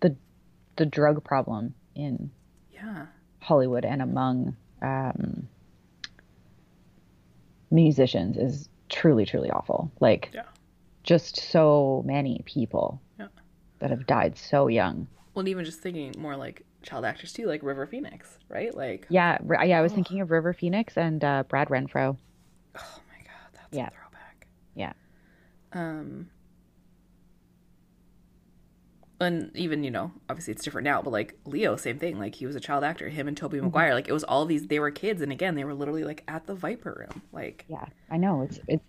the 0.00 0.14
the 0.76 0.86
drug 0.86 1.22
problem 1.24 1.74
in 1.94 2.30
Yeah. 2.72 3.06
Hollywood 3.40 3.84
and 3.84 4.00
among 4.02 4.56
um, 4.82 5.48
musicians 7.70 8.36
is 8.36 8.68
truly, 8.88 9.24
truly 9.24 9.50
awful. 9.50 9.90
Like, 10.00 10.30
Yeah. 10.32 10.44
just 11.02 11.36
so 11.36 12.02
many 12.06 12.42
people. 12.44 13.00
That 13.82 13.90
have 13.90 14.06
died 14.06 14.38
so 14.38 14.68
young. 14.68 15.08
Well, 15.34 15.48
even 15.48 15.64
just 15.64 15.80
thinking 15.80 16.14
more 16.16 16.36
like 16.36 16.64
child 16.84 17.04
actors 17.04 17.32
too, 17.32 17.46
like 17.46 17.64
River 17.64 17.84
Phoenix, 17.84 18.38
right? 18.48 18.72
Like, 18.72 19.06
Yeah, 19.10 19.38
yeah. 19.64 19.76
I 19.76 19.82
was 19.82 19.92
thinking 19.92 20.20
of 20.20 20.30
River 20.30 20.52
Phoenix 20.52 20.96
and 20.96 21.24
uh, 21.24 21.42
Brad 21.48 21.66
Renfro. 21.68 22.16
oh 22.76 23.00
my 23.10 23.24
god, 23.24 23.50
that's 23.54 23.66
Yeah. 23.76 23.88
a 23.88 23.90
throwback. 23.90 24.46
Yeah, 24.76 24.92
Um, 25.72 26.28
and 29.20 29.50
even 29.56 29.82
you 29.82 29.90
know, 29.90 30.12
obviously 30.30 30.52
it's 30.52 30.62
different 30.62 30.84
now, 30.84 31.02
but 31.02 31.10
like 31.10 31.36
Leo, 31.44 31.74
same 31.74 31.98
thing. 31.98 32.20
Like 32.20 32.36
he 32.36 32.46
was 32.46 32.54
a 32.54 32.60
child 32.60 32.84
actor. 32.84 33.08
Him 33.08 33.26
and 33.26 33.36
Tobey 33.36 33.60
Maguire, 33.60 33.94
like 33.94 34.06
it 34.06 34.12
was 34.12 34.22
all 34.24 34.46
these. 34.46 34.68
They 34.68 34.78
were 34.78 34.90
kids, 34.92 35.22
and 35.22 35.32
again, 35.32 35.56
they 35.56 35.64
were 35.64 35.74
literally 35.74 36.04
like 36.04 36.22
at 36.28 36.46
the 36.46 36.54
Viper 36.54 37.06
Room, 37.08 37.22
like 37.32 37.64
yeah. 37.68 37.86
I 38.10 38.16
know 38.16 38.42
it's 38.42 38.60
it's. 38.68 38.84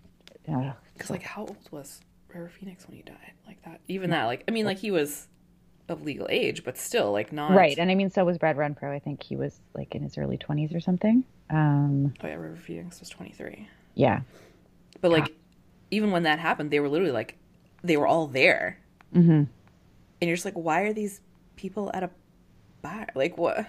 Uh, 0.47 0.73
because 0.93 1.09
like 1.09 1.23
how 1.23 1.41
old 1.41 1.57
was 1.71 2.01
River 2.33 2.49
Phoenix 2.49 2.87
when 2.87 2.97
he 2.97 3.03
died? 3.03 3.33
Like 3.47 3.63
that, 3.65 3.81
even 3.87 4.09
that, 4.11 4.25
like 4.25 4.43
I 4.47 4.51
mean, 4.51 4.65
like 4.65 4.77
he 4.79 4.91
was 4.91 5.27
of 5.89 6.01
legal 6.03 6.27
age, 6.29 6.63
but 6.63 6.77
still, 6.77 7.11
like 7.11 7.31
not 7.33 7.51
right, 7.55 7.77
and 7.77 7.91
I 7.91 7.95
mean, 7.95 8.09
so 8.09 8.23
was 8.25 8.37
Brad 8.37 8.55
Renfro. 8.57 8.93
I 8.95 8.99
think 8.99 9.21
he 9.23 9.35
was 9.35 9.59
like 9.73 9.95
in 9.95 10.01
his 10.03 10.17
early 10.17 10.37
twenties 10.37 10.73
or 10.73 10.79
something. 10.79 11.23
Um, 11.49 12.13
Oh 12.23 12.27
yeah, 12.27 12.35
River 12.35 12.55
Phoenix 12.55 12.99
was 12.99 13.09
twenty 13.09 13.31
three. 13.33 13.67
yeah, 13.95 14.21
But 15.01 15.11
like, 15.11 15.33
even 15.91 16.11
when 16.11 16.23
that 16.23 16.39
happened, 16.39 16.71
they 16.71 16.79
were 16.79 16.89
literally 16.89 17.11
like, 17.11 17.37
they 17.83 17.97
were 17.97 18.07
all 18.07 18.27
there. 18.27 18.79
Mm-hmm. 19.13 19.31
And 19.31 19.49
you're 20.21 20.35
just 20.35 20.45
like, 20.45 20.53
why 20.55 20.81
are 20.81 20.93
these 20.93 21.19
people 21.57 21.91
at 21.93 22.01
a 22.03 22.09
bar? 22.81 23.07
Like, 23.13 23.37
what? 23.37 23.67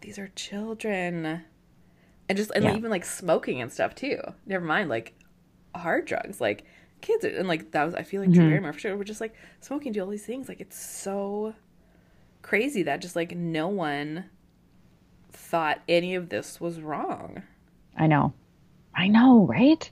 These 0.00 0.18
are 0.18 0.28
children. 0.34 1.42
And 2.28 2.38
just, 2.38 2.50
and 2.54 2.64
Yeah. 2.64 2.74
even 2.74 2.90
like 2.90 3.04
smoking 3.04 3.60
and 3.60 3.70
stuff 3.70 3.94
too. 3.94 4.18
Never 4.46 4.64
mind, 4.64 4.88
like, 4.88 5.14
hard 5.74 6.06
drugs. 6.06 6.40
Like, 6.40 6.64
kids, 7.00 7.24
are, 7.24 7.28
and 7.28 7.48
like, 7.48 7.72
that 7.72 7.84
was, 7.84 7.94
I 7.94 8.02
feel 8.02 8.20
like 8.20 8.30
Drew 8.30 8.42
mm-hmm. 8.42 8.50
Barrymore 8.50 8.72
for 8.72 8.78
sure, 8.78 8.96
were 8.96 9.04
just 9.04 9.20
like 9.20 9.34
smoking, 9.60 9.92
do 9.92 10.00
all 10.00 10.08
these 10.08 10.24
things. 10.24 10.48
Like, 10.48 10.60
it's 10.60 10.78
so 10.78 11.54
crazy 12.42 12.82
that 12.82 13.00
just 13.00 13.16
like 13.16 13.36
no 13.36 13.68
one 13.68 14.24
thought 15.32 15.80
any 15.88 16.14
of 16.14 16.28
this 16.28 16.60
was 16.60 16.80
wrong. 16.80 17.42
I 17.96 18.06
know, 18.06 18.32
I 18.94 19.08
know, 19.08 19.46
right? 19.46 19.90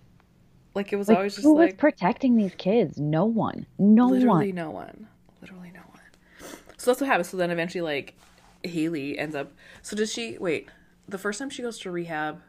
Like, 0.75 0.93
it 0.93 0.97
was 0.97 1.09
Like, 1.09 1.17
always 1.17 1.35
just 1.35 1.45
who 1.45 1.59
like. 1.59 1.73
was 1.73 1.75
protecting 1.75 2.37
these 2.37 2.55
kids? 2.55 2.99
No 2.99 3.25
one. 3.25 3.67
No 3.79 4.07
Literally 4.07 4.53
one. 4.53 4.55
no 4.55 4.71
one. 4.71 5.09
Literally 5.41 5.73
no 5.75 5.81
one. 5.81 6.51
So 6.77 6.91
that's 6.91 7.01
what 7.01 7.09
happens. 7.09 7.29
So 7.29 7.37
then 7.37 7.51
eventually, 7.51 7.83
like, 7.83 8.15
Haley 8.63 9.19
ends 9.19 9.35
up. 9.35 9.53
So 9.83 9.97
does 9.97 10.13
she 10.13 10.39
wait? 10.39 10.69
The 11.09 11.19
first 11.19 11.41
time 11.41 11.51
she 11.51 11.63
goes 11.63 11.79
to 11.81 11.91
rehab, 11.91 12.41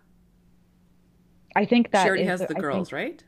I 1.55 1.65
think 1.65 1.91
that 1.91 2.03
she 2.03 2.07
already 2.09 2.23
is 2.23 2.29
has 2.29 2.39
the 2.39 2.45
I 2.45 2.47
think- 2.47 2.59
girls, 2.61 2.91
right? 2.91 3.23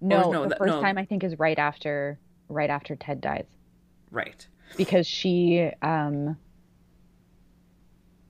No, 0.00 0.30
no, 0.30 0.42
the 0.44 0.48
that- 0.50 0.58
first 0.58 0.68
no. 0.74 0.80
time 0.80 0.96
I 0.98 1.04
think 1.04 1.24
is 1.24 1.38
right 1.38 1.58
after 1.58 2.18
right 2.48 2.70
after 2.70 2.96
Ted 2.96 3.20
dies 3.20 3.46
Right. 4.10 4.46
because 4.76 5.06
she 5.06 5.70
um 5.82 6.36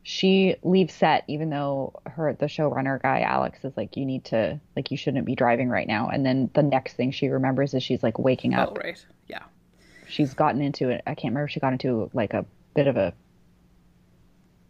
she 0.02 0.56
leaves 0.62 0.92
set 0.94 1.24
even 1.28 1.50
though 1.50 1.92
her 2.06 2.34
the 2.34 2.46
showrunner 2.46 3.00
guy 3.00 3.20
Alex 3.20 3.64
is 3.64 3.76
like 3.76 3.96
you 3.96 4.04
need 4.04 4.24
to 4.26 4.58
like 4.74 4.90
you 4.90 4.96
shouldn't 4.96 5.26
be 5.26 5.34
driving 5.34 5.68
right 5.68 5.86
now 5.86 6.08
and 6.08 6.24
then 6.24 6.50
the 6.54 6.62
next 6.62 6.94
thing 6.94 7.10
she 7.12 7.28
remembers 7.28 7.74
is 7.74 7.82
she's 7.82 8.02
like 8.02 8.18
waking 8.18 8.54
up. 8.54 8.70
Oh, 8.76 8.80
right. 8.82 9.04
Yeah. 9.28 9.42
she's 10.08 10.34
gotten 10.34 10.60
into 10.62 10.88
it 10.88 11.02
I 11.06 11.14
can't 11.14 11.32
remember 11.32 11.44
if 11.44 11.50
she 11.52 11.60
got 11.60 11.72
into 11.72 12.10
like 12.14 12.32
a 12.34 12.44
bit 12.74 12.86
of 12.88 12.96
a 12.96 13.12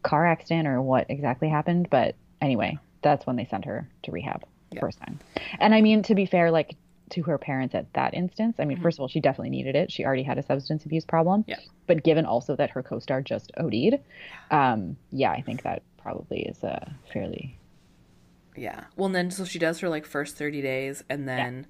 car 0.03 0.27
accident 0.27 0.67
or 0.69 0.83
what 0.83 1.07
exactly 1.09 1.49
happened 1.49 1.89
but 1.91 2.15
anyway 2.41 2.79
that's 3.03 3.27
when 3.27 3.37
they 3.37 3.45
sent 3.45 3.65
her 3.65 3.89
to 4.03 4.11
rehab 4.13 4.43
the 4.71 4.77
Yeah. 4.77 4.81
first 4.81 4.99
time 5.01 5.19
and 5.59 5.75
I 5.75 5.81
mean 5.81 6.03
to 6.05 6.15
be 6.15 6.27
fair 6.27 6.51
like 6.51 6.77
to 7.11 7.23
her 7.25 7.39
parents 7.39 7.75
at 7.75 7.93
that 7.95 8.15
instance 8.15 8.57
I 8.59 8.65
mean 8.65 8.77
Mm-hmm. 8.77 8.85
first 8.85 8.99
of 8.99 9.03
all 9.03 9.09
she 9.09 9.21
definitely 9.21 9.51
needed 9.51 9.75
it 9.75 9.91
she 9.91 10.05
already 10.05 10.23
had 10.23 10.39
a 10.39 10.43
substance 10.43 10.85
abuse 10.85 11.05
problem 11.05 11.45
Yeah. 11.49 11.57
but 11.87 12.05
given 12.05 12.25
also 12.25 12.55
that 12.57 12.71
her 12.71 12.83
co-star 12.83 13.21
just 13.23 13.51
OD'd 13.57 13.99
um 14.51 14.97
yeah 15.11 15.33
I 15.33 15.41
think 15.43 15.63
that 15.65 15.83
probably 15.99 16.43
is 16.43 16.63
a 16.63 16.93
fairly 17.13 17.57
Yeah. 18.57 18.85
Well, 18.97 19.07
and 19.07 19.15
then 19.15 19.31
so 19.31 19.45
she 19.45 19.59
does 19.59 19.81
her 19.81 19.89
like 19.89 20.05
first 20.07 20.37
thirty 20.37 20.61
days, 20.63 21.03
and 21.09 21.29
then 21.29 21.67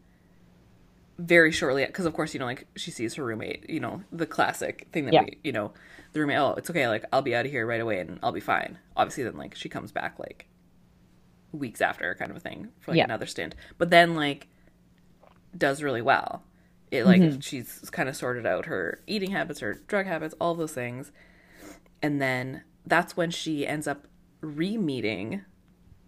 very 1.18 1.52
shortly, 1.52 1.84
because 1.84 2.06
of 2.06 2.14
course 2.14 2.32
you 2.32 2.40
know 2.40 2.46
like 2.46 2.66
she 2.76 2.90
sees 2.90 3.14
her 3.14 3.24
roommate. 3.24 3.68
You 3.68 3.80
know 3.80 4.02
the 4.10 4.26
classic 4.26 4.88
thing 4.92 5.04
that 5.04 5.14
Yeah. 5.14 5.22
we 5.24 5.38
you 5.44 5.52
know 5.52 5.72
the 6.12 6.20
roommate. 6.20 6.38
Oh, 6.38 6.54
it's 6.56 6.70
okay. 6.70 6.88
Like 6.88 7.04
I'll 7.12 7.22
be 7.22 7.34
out 7.34 7.44
of 7.44 7.50
here 7.52 7.66
right 7.66 7.80
away, 7.80 8.00
and 8.00 8.18
I'll 8.22 8.32
be 8.32 8.40
fine. 8.40 8.78
Obviously, 8.96 9.24
then 9.24 9.36
like 9.36 9.54
she 9.54 9.68
comes 9.68 9.92
back 9.92 10.18
like 10.18 10.46
weeks 11.52 11.80
after, 11.80 12.14
kind 12.14 12.30
of 12.30 12.36
a 12.36 12.40
thing 12.40 12.68
for 12.80 12.92
like 12.92 12.98
Yeah. 12.98 13.04
another 13.04 13.26
stint. 13.26 13.54
But 13.78 13.90
then 13.90 14.14
like 14.14 14.48
does 15.56 15.82
really 15.82 16.02
well. 16.02 16.42
It 16.90 17.04
like 17.04 17.20
Mm-hmm. 17.20 17.40
she's 17.40 17.88
kind 17.90 18.08
of 18.08 18.16
sorted 18.16 18.46
out 18.46 18.66
her 18.66 19.00
eating 19.06 19.30
habits, 19.30 19.60
her 19.60 19.74
drug 19.86 20.06
habits, 20.06 20.34
all 20.40 20.54
those 20.54 20.72
things, 20.72 21.12
and 22.02 22.20
then 22.20 22.62
that's 22.86 23.16
when 23.16 23.30
she 23.30 23.66
ends 23.66 23.86
up 23.86 24.06
re-meeting 24.40 25.42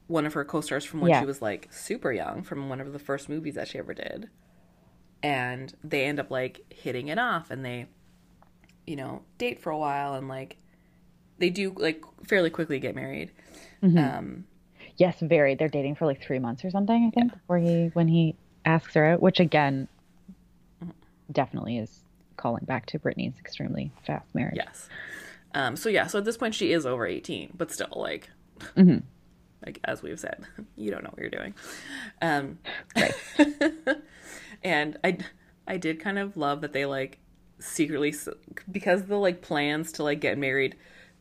one 0.09 0.26
of 0.26 0.32
her 0.34 0.45
co-stars 0.45 0.84
from 0.84 1.01
when 1.01 1.11
Yeah. 1.11 1.20
she 1.20 1.26
was 1.26 1.43
like 1.43 1.68
super 1.72 2.12
young 2.12 2.43
from 2.43 2.68
one 2.68 2.80
of 2.80 2.93
the 2.93 2.99
first 2.99 3.28
movies 3.28 3.55
that 3.55 3.68
she 3.68 3.78
ever 3.78 3.95
did 3.95 4.28
and 5.22 5.74
they 5.84 6.05
end 6.05 6.18
up 6.18 6.30
like 6.30 6.61
hitting 6.72 7.09
it 7.09 7.18
off 7.18 7.51
and 7.51 7.64
they 7.64 7.86
you 8.86 8.97
know 8.97 9.22
date 9.38 9.61
for 9.61 9.70
a 9.70 9.78
while 9.78 10.14
and 10.14 10.28
like 10.28 10.57
they 11.38 11.51
do 11.51 11.72
like 11.76 12.03
fairly 12.26 12.51
quickly 12.51 12.78
get 12.80 12.95
married 12.97 13.30
um 13.97 14.45
yes 14.97 15.18
very. 15.20 15.55
They're 15.55 15.68
dating 15.68 15.97
for 15.97 16.07
like 16.07 16.22
three 16.22 16.38
months 16.38 16.64
or 16.64 16.70
something 16.70 17.07
I 17.07 17.11
think 17.11 17.32
before 17.32 17.59
he 17.59 17.90
when 17.95 18.09
he 18.09 18.34
asks 18.64 18.95
her 18.95 19.05
out 19.05 19.22
which 19.22 19.40
again 19.40 19.88
definitely 21.30 21.78
is 21.78 22.01
calling 22.36 22.64
back 22.64 22.86
to 22.86 22.99
Britney's 22.99 23.38
extremely 23.38 23.93
fast 24.07 24.34
marriage. 24.34 24.57
Yes. 24.57 24.88
Um 25.55 25.76
so 25.76 25.88
yeah 25.88 26.07
so 26.07 26.18
at 26.18 26.24
this 26.24 26.36
point 26.36 26.55
she 26.55 26.72
is 26.72 26.86
over 26.86 27.07
18 27.07 27.53
but 27.57 27.70
still 27.70 27.88
like 27.95 28.30
like 28.76 29.78
as 29.84 30.03
we've 30.03 30.18
said 30.20 30.45
you 30.76 30.90
don't 30.90 31.05
know 31.05 31.11
what 31.11 31.20
you're 31.20 31.30
doing. 31.30 31.55
Um 32.20 32.59
Right. 32.97 33.14
and 34.62 34.97
i 35.03 35.18
i 35.66 35.76
did 35.76 35.99
kind 35.99 36.18
of 36.18 36.36
love 36.36 36.61
that 36.61 36.72
they 36.72 36.86
like 36.86 37.18
secretly 37.59 38.14
because 38.70 39.05
the 39.05 39.16
like 39.16 39.40
plans 39.40 39.93
to 39.93 40.03
like 40.03 40.20
get 40.20 40.38
married 40.38 40.76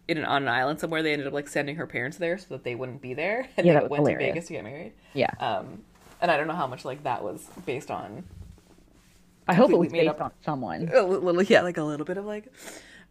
in 0.08 0.18
an, 0.18 0.26
on 0.26 0.44
an 0.44 0.50
island 0.50 0.80
somewhere. 0.80 1.02
They 1.04 1.14
ended 1.14 1.28
up 1.28 1.34
like 1.34 1.48
sending 1.48 1.76
her 1.78 1.88
parents 1.88 2.18
there 2.18 2.38
so 2.38 2.48
that 2.50 2.64
they 2.64 2.76
wouldn't 2.76 3.02
be 3.02 3.14
there, 3.14 3.48
and 3.58 3.66
Yeah, 3.66 3.80
they 3.82 3.88
went 3.88 4.06
to. 4.06 4.18
Vegas 4.18 4.48
to 4.48 4.54
get 4.54 4.64
married. 4.64 4.94
Yeah. 5.14 5.30
Um, 5.40 5.84
and 6.22 6.30
I 6.30 6.38
don't 6.38 6.48
know 6.48 6.56
how 6.56 6.68
much 6.68 6.86
like 6.86 7.04
that 7.04 7.24
was 7.24 7.48
based 7.66 7.90
on 7.92 8.24
I 9.48 9.54
hope 9.56 9.72
it 9.72 9.78
was 9.78 9.92
made 9.92 10.02
based 10.02 10.10
up- 10.12 10.22
on 10.22 10.32
someone. 10.46 10.90
a 10.94 11.02
little 11.02 11.42
yeah 11.44 11.62
like 11.62 11.78
a 11.78 11.84
little 11.84 12.06
bit 12.06 12.18
of 12.18 12.26
like 12.26 12.54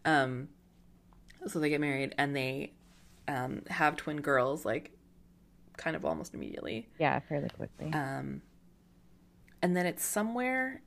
um 0.04 0.48
so 1.46 1.58
they 1.58 1.68
get 1.68 1.80
married 1.80 2.14
and 2.18 2.34
they 2.36 2.72
um 3.28 3.62
have 3.68 3.96
twin 3.96 4.20
girls 4.20 4.64
like 4.64 4.92
kind 5.76 5.96
of 5.96 6.04
almost 6.04 6.32
immediately 6.34 6.88
Yeah, 6.98 7.18
fairly 7.20 7.48
quickly. 7.50 7.92
um 7.92 8.42
and 9.60 9.76
then 9.76 9.86
it's 9.86 10.04
somewhere 10.04 10.80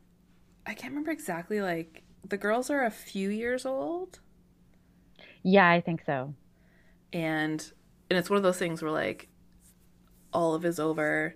i 0.66 0.74
can't 0.74 0.92
remember 0.92 1.12
exactly 1.12 1.62
like 1.62 2.04
the 2.28 2.38
girls 2.38 2.70
are 2.70 2.84
a 2.86 2.90
few 2.92 3.30
years 3.30 3.66
old 3.66 4.20
yeah, 5.44 5.70
I 5.70 5.82
think 5.82 6.04
so. 6.06 6.34
and 7.12 7.72
and 8.10 8.18
it's 8.20 8.30
one 8.30 8.38
of 8.38 8.44
those 8.44 8.58
things 8.58 8.82
where 8.82 8.92
like 8.92 9.30
olive 10.34 10.66
is 10.66 10.80
over 10.80 11.36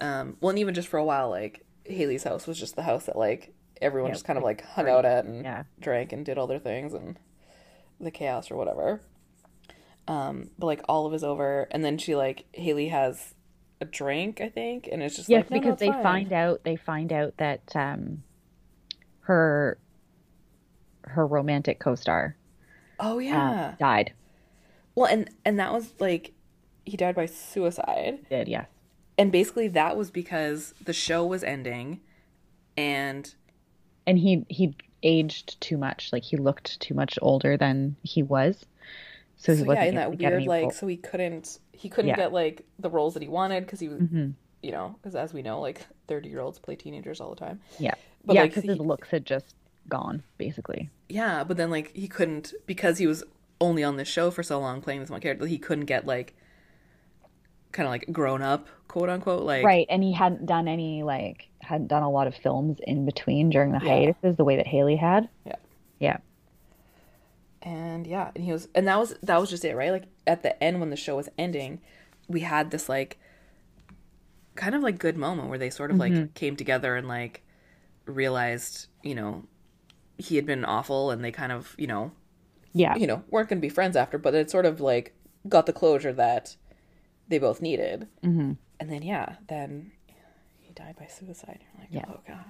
um 0.00 0.36
well 0.40 0.50
and 0.50 0.58
even 0.58 0.74
just 0.74 0.88
for 0.88 0.98
a 0.98 1.04
while 1.04 1.30
like 1.30 1.64
haley's 1.84 2.24
house 2.24 2.46
was 2.46 2.58
just 2.58 2.74
the 2.76 2.82
house 2.82 3.06
that 3.06 3.16
like 3.16 3.54
everyone 3.80 4.10
Yeah, 4.10 4.14
just 4.14 4.24
kind 4.24 4.36
of 4.38 4.42
like 4.42 4.64
hung 4.64 4.88
out 4.88 5.04
at 5.04 5.24
and 5.24 5.44
Yeah. 5.44 5.64
drank 5.80 6.12
and 6.12 6.24
did 6.24 6.38
all 6.38 6.46
their 6.46 6.58
things 6.58 6.92
and 6.94 7.18
the 8.00 8.10
chaos 8.10 8.50
or 8.50 8.56
whatever 8.56 9.00
um 10.08 10.50
but 10.58 10.66
like 10.66 10.82
olive 10.88 11.14
is 11.14 11.24
over 11.24 11.68
and 11.70 11.84
then 11.84 11.96
she 11.96 12.14
like 12.16 12.44
haley 12.52 12.88
has 12.88 13.34
a 13.80 13.84
drink 13.84 14.40
i 14.40 14.48
think 14.48 14.88
and 14.90 15.02
it's 15.02 15.16
just 15.16 15.28
Yes, 15.28 15.44
like 15.44 15.50
no, 15.50 15.56
no, 15.56 15.60
because 15.62 15.72
it's 15.74 15.80
they 15.80 15.92
fine. 15.92 16.02
find 16.02 16.32
out 16.32 16.60
they 16.64 16.76
find 16.76 17.12
out 17.12 17.34
that 17.38 17.62
um 17.76 18.22
her 19.20 19.78
her 21.02 21.26
romantic 21.26 21.78
co-star 21.78 22.36
oh 23.04 23.16
uh, 23.16 23.20
yeah 23.20 23.74
died. 23.78 24.12
well 24.94 25.06
and 25.06 25.30
and 25.44 25.58
that 25.58 25.72
was 25.72 25.92
like 26.00 26.32
he 26.84 26.96
died 26.96 27.14
by 27.14 27.26
suicide 27.26 28.26
Did 28.28 28.48
yes. 28.48 28.66
and 29.18 29.30
basically 29.32 29.68
that 29.68 29.96
was 29.96 30.10
because 30.10 30.74
the 30.84 30.92
show 30.92 31.24
was 31.24 31.42
ending 31.44 32.00
and 32.76 33.34
And 34.06 34.18
he 34.18 34.44
he 34.48 34.74
aged 35.02 35.60
too 35.60 35.76
much. 35.76 36.12
Like 36.12 36.22
he 36.24 36.36
looked 36.36 36.80
too 36.80 36.94
much 36.94 37.18
older 37.22 37.56
than 37.56 37.96
he 38.02 38.22
was. 38.22 38.64
So 39.36 39.52
he 39.52 39.60
so 39.60 39.64
wasn't 39.66 39.84
yeah 39.84 39.88
in 39.90 39.94
that 39.96 40.16
weird 40.18 40.46
like 40.46 40.62
role- 40.62 40.70
so 40.70 40.86
he 40.86 40.96
couldn't 40.96 41.58
he 41.72 41.88
couldn't 41.88 42.08
Yeah. 42.10 42.16
get 42.16 42.32
like 42.32 42.64
the 42.78 42.90
roles 42.90 43.14
that 43.14 43.22
he 43.22 43.28
wanted 43.28 43.64
because 43.66 43.80
he 43.80 43.88
was 43.88 44.00
mm-hmm. 44.00 44.30
you 44.62 44.72
know 44.72 44.94
because 45.00 45.14
as 45.14 45.32
we 45.34 45.42
know 45.42 45.60
like 45.60 45.86
30 46.08 46.28
year 46.28 46.40
olds 46.40 46.58
play 46.58 46.76
teenagers 46.76 47.20
all 47.20 47.30
the 47.30 47.36
time 47.36 47.60
Yeah. 47.78 47.94
but 48.24 48.34
yeah, 48.36 48.44
because 48.46 48.62
he- 48.62 48.68
his 48.70 48.78
looks 48.78 49.08
had 49.10 49.24
just 49.26 49.54
gone, 49.88 50.22
basically. 50.38 50.90
yeah 51.08 51.44
but 51.44 51.56
then 51.56 51.70
like 51.70 51.94
he 51.96 52.08
couldn't 52.08 52.52
because 52.66 52.98
he 52.98 53.06
was 53.06 53.22
only 53.60 53.84
on 53.84 53.96
this 53.96 54.08
show 54.08 54.30
for 54.30 54.42
so 54.42 54.58
long 54.58 54.80
playing 54.80 55.00
this 55.00 55.10
one 55.10 55.20
character 55.20 55.46
he 55.46 55.58
couldn't 55.58 55.84
get 55.84 56.06
like 56.06 56.34
kind 57.72 57.86
of 57.86 57.90
like 57.90 58.06
grown 58.12 58.40
up 58.42 58.68
quote 58.88 59.08
unquote 59.08 59.42
like 59.42 59.64
Right. 59.64 59.86
And 59.90 60.02
he 60.02 60.12
hadn't 60.12 60.46
done 60.46 60.68
any 60.68 61.02
like 61.02 61.48
hadn't 61.60 61.88
done 61.88 62.02
a 62.02 62.10
lot 62.10 62.26
of 62.26 62.34
films 62.36 62.78
in 62.86 63.04
between 63.04 63.50
during 63.50 63.72
the 63.72 63.80
Yeah. 63.82 63.88
hiatuses 63.88 64.36
the 64.36 64.44
way 64.44 64.56
that 64.56 64.66
Haley 64.66 64.96
had. 64.96 65.28
Yeah. 65.44 65.56
Yeah. 66.00 66.16
and 67.62 68.06
yeah 68.06 68.30
and 68.34 68.44
he 68.44 68.52
was 68.52 68.68
and 68.74 68.86
that 68.86 68.98
was 68.98 69.14
that 69.22 69.40
was 69.40 69.50
just 69.50 69.64
it 69.64 69.74
right 69.74 69.90
like 69.90 70.04
at 70.26 70.42
the 70.42 70.62
end 70.62 70.80
when 70.80 70.90
the 70.90 70.96
show 70.96 71.16
was 71.16 71.28
ending 71.38 71.80
we 72.28 72.40
had 72.40 72.70
this 72.70 72.88
like 72.88 73.18
kind 74.54 74.74
of 74.74 74.82
like 74.82 74.98
good 74.98 75.16
moment 75.16 75.48
where 75.48 75.58
they 75.58 75.70
sort 75.70 75.90
of 75.90 75.96
Mm-hmm. 75.96 76.20
like 76.22 76.34
came 76.34 76.56
together 76.56 76.94
and 76.96 77.08
like 77.08 77.42
realized 78.06 78.86
you 79.02 79.14
know 79.14 79.44
he 80.18 80.36
had 80.36 80.46
been 80.46 80.64
awful 80.64 81.10
and 81.10 81.24
they 81.24 81.32
kind 81.32 81.52
of 81.52 81.74
you 81.78 81.86
know 81.86 82.12
Yeah. 82.72 82.96
you 82.96 83.06
know 83.06 83.22
weren't 83.30 83.48
going 83.48 83.58
to 83.58 83.62
be 83.66 83.68
friends 83.68 83.96
after 83.96 84.18
but 84.18 84.34
it 84.34 84.50
sort 84.50 84.66
of 84.66 84.80
like 84.80 85.14
got 85.48 85.66
the 85.66 85.72
closure 85.72 86.12
that 86.12 86.56
they 87.28 87.38
both 87.38 87.60
needed 87.62 88.08
hmm 88.22 88.52
and 88.80 88.90
then 88.90 89.02
yeah 89.02 89.36
then 89.48 89.92
he 90.58 90.72
died 90.74 90.96
by 90.98 91.06
suicide 91.06 91.60
you're 91.62 91.80
like 91.80 91.88
Yeah. 91.90 92.04
oh 92.08 92.20
god 92.26 92.44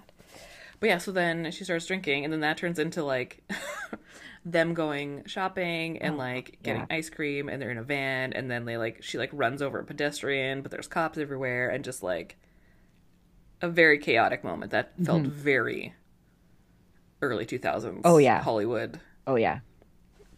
but 0.80 0.88
yeah 0.88 0.98
so 0.98 1.12
then 1.12 1.50
she 1.52 1.64
starts 1.64 1.86
drinking 1.86 2.24
and 2.24 2.32
then 2.32 2.40
that 2.40 2.56
turns 2.56 2.78
into 2.78 3.02
like 3.04 3.42
them 4.44 4.74
going 4.74 5.22
shopping 5.26 5.98
and 6.02 6.18
like 6.18 6.58
getting 6.62 6.82
Oh, 6.82 6.86
yeah. 6.90 6.96
ice 6.96 7.08
cream 7.08 7.48
and 7.48 7.60
they're 7.62 7.70
in 7.70 7.78
a 7.78 7.82
van 7.82 8.32
and 8.34 8.50
then 8.50 8.64
they 8.66 8.76
like 8.76 9.02
she 9.02 9.16
like 9.16 9.30
runs 9.32 9.62
over 9.62 9.78
a 9.78 9.84
pedestrian 9.84 10.60
but 10.62 10.70
there's 10.70 10.86
cops 10.88 11.16
everywhere 11.18 11.70
and 11.70 11.82
just 11.84 12.02
like 12.02 12.36
a 13.62 13.68
very 13.68 13.98
chaotic 13.98 14.44
moment 14.44 14.72
that 14.72 14.92
felt 15.02 15.22
very 15.22 15.94
early 17.28 17.46
2000s 17.46 17.82
Mm-hmm. 17.84 18.00
Oh, 18.04 18.18
yeah. 18.18 18.42
hollywood 18.42 19.00
Oh 19.26 19.36
yeah. 19.36 19.60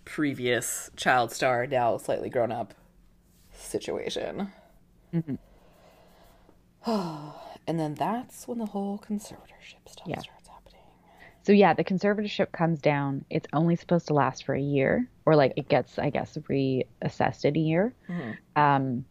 previous 0.05 0.91
child 0.97 1.32
star 1.32 1.66
now 1.66 1.97
slightly 1.99 2.30
grown 2.30 2.53
up 2.53 2.74
situation 3.53 4.51
Mm-hmm. 5.14 5.34
and 7.66 7.78
then 7.80 7.95
that's 7.95 8.47
when 8.47 8.59
the 8.59 8.66
whole 8.66 8.99
conservatorship 8.99 9.87
stuff 9.89 10.07
Yeah. 10.07 10.18
starts 10.20 10.49
happening 10.49 10.80
So 11.43 11.53
yeah, 11.53 11.72
the 11.74 11.84
conservatorship 11.84 12.53
comes 12.53 12.80
down. 12.80 13.24
It's 13.30 13.47
only 13.53 13.76
supposed 13.76 14.09
to 14.09 14.14
last 14.14 14.45
for 14.45 14.55
a 14.55 14.61
year, 14.61 15.09
or 15.24 15.37
like 15.37 15.53
it 15.57 15.68
gets, 15.68 15.99
I 15.99 16.11
guess, 16.11 16.37
reassessed 16.51 17.45
in 17.45 17.57
a 17.57 17.61
year. 17.61 17.95
Um, 18.57 19.05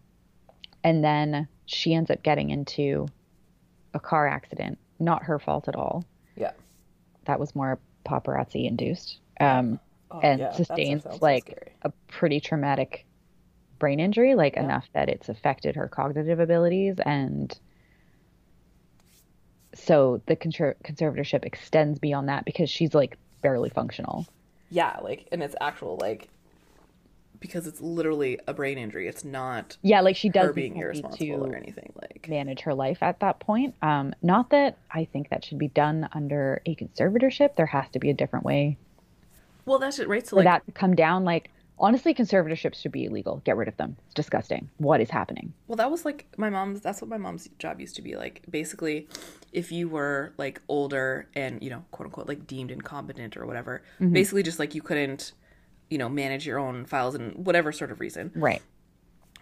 and 0.84 1.04
then 1.04 1.48
she 1.66 1.94
ends 1.94 2.12
up 2.12 2.22
getting 2.24 2.50
into 2.50 3.08
a 3.94 4.00
car 4.00 4.28
accident. 4.28 4.78
Not 5.00 5.24
her 5.24 5.40
fault 5.40 5.68
at 5.68 5.76
all. 5.76 6.04
That 7.26 7.40
was 7.40 7.56
more 7.56 7.80
paparazzi 8.06 8.68
induced. 8.68 9.20
Um, 9.40 9.80
Oh, 10.12 10.20
and 10.22 10.40
yeah, 10.40 10.46
that 10.46 10.54
stuff 10.54 10.68
sustains 10.68 11.04
so 11.04 11.18
like 11.20 11.46
scary. 11.46 11.72
a 11.82 11.92
pretty 12.08 12.40
traumatic 12.40 13.06
brain 13.80 14.00
injury, 14.00 14.36
like 14.36 14.56
Yeah. 14.56 14.64
enough 14.64 14.88
that 14.94 15.10
it's 15.10 15.30
affected 15.30 15.76
her 15.76 15.88
cognitive 15.88 16.40
abilities. 16.40 16.98
And 17.04 17.58
so 19.74 20.22
the 20.28 20.36
conser- 20.36 20.76
conservatorship 20.84 21.44
extends 21.44 22.00
beyond 22.00 22.30
that 22.30 22.46
because 22.46 22.70
she's 22.70 22.94
like 22.94 23.18
barely 23.42 23.70
functional. 23.70 24.26
yeah 24.70 24.98
like 25.04 25.28
and 25.32 25.44
it's 25.44 25.56
actual 25.62 25.98
like 26.02 26.28
because 27.46 27.68
it's 27.68 27.82
literally 27.82 28.39
a 28.48 28.54
brain 28.54 28.78
injury 28.78 29.08
it's 29.08 29.24
not 29.24 29.78
Yeah, 29.82 30.02
like 30.02 30.16
she 30.16 30.30
her 30.30 30.34
does 30.34 30.56
being 30.56 30.76
irresponsible 30.78 31.46
or 31.46 31.52
to 31.52 31.58
anything 31.58 31.91
like 32.02 32.28
manage 32.28 32.62
her 32.62 32.74
life 32.74 33.00
at 33.02 33.20
that 33.20 33.39
point. 33.39 33.76
Um, 33.82 34.14
not 34.22 34.50
that 34.50 34.78
I 34.91 35.06
think 35.06 35.30
that 35.30 35.46
should 35.46 35.60
be 35.60 35.68
done 35.68 36.10
under 36.14 36.62
a 36.66 36.76
conservatorship. 36.76 37.56
There 37.56 37.66
has 37.68 37.89
to 37.91 38.00
be 38.00 38.10
a 38.10 38.14
different 38.14 38.46
way 38.46 38.78
well 39.66 39.80
that's 39.80 39.98
it 40.00 40.08
right 40.08 40.26
so 40.26 40.32
for 40.32 40.36
like 40.38 40.46
that 40.46 40.66
to 40.66 40.72
come 40.72 40.96
down. 40.96 41.24
Like 41.24 41.50
honestly, 41.78 42.14
conservatorships 42.14 42.76
should 42.76 42.91
be 42.91 43.06
illegal. 43.06 43.41
Get 43.46 43.58
rid 43.58 43.68
of 43.68 43.76
them. 43.78 43.98
It's 44.06 44.14
disgusting. 44.14 44.70
What 44.78 45.02
is 45.02 45.10
happening? 45.10 45.54
Well, 45.68 45.76
that 45.78 45.89
was 45.91 46.06
like 46.06 46.26
my 46.38 46.50
mom's. 46.50 46.82
That's 46.82 47.02
what 47.02 47.10
my 47.10 47.18
mom's 47.18 47.50
job 47.60 47.80
used 47.82 47.96
to 47.98 48.02
be 48.02 48.16
like. 48.16 48.43
Basically, 48.50 49.08
if 49.52 49.72
you 49.72 49.89
were 49.89 50.34
like 50.38 50.62
older 50.70 51.28
and 51.36 51.62
you 51.64 51.70
know, 51.70 51.84
quote 51.91 52.06
unquote, 52.08 52.28
like 52.28 52.46
deemed 52.48 52.72
incompetent 52.72 53.36
or 53.38 53.46
whatever, 53.46 53.82
Mm-hmm. 54.00 54.14
basically 54.14 54.43
just 54.43 54.60
like 54.60 54.76
you 54.76 54.82
couldn't, 54.82 55.34
you 55.90 55.98
know, 55.98 56.10
manage 56.10 56.46
your 56.46 56.60
own 56.60 56.86
files 56.86 57.16
and 57.16 57.46
whatever 57.46 57.72
sort 57.72 57.92
of 57.92 58.00
reason, 58.00 58.32
Right. 58.36 58.62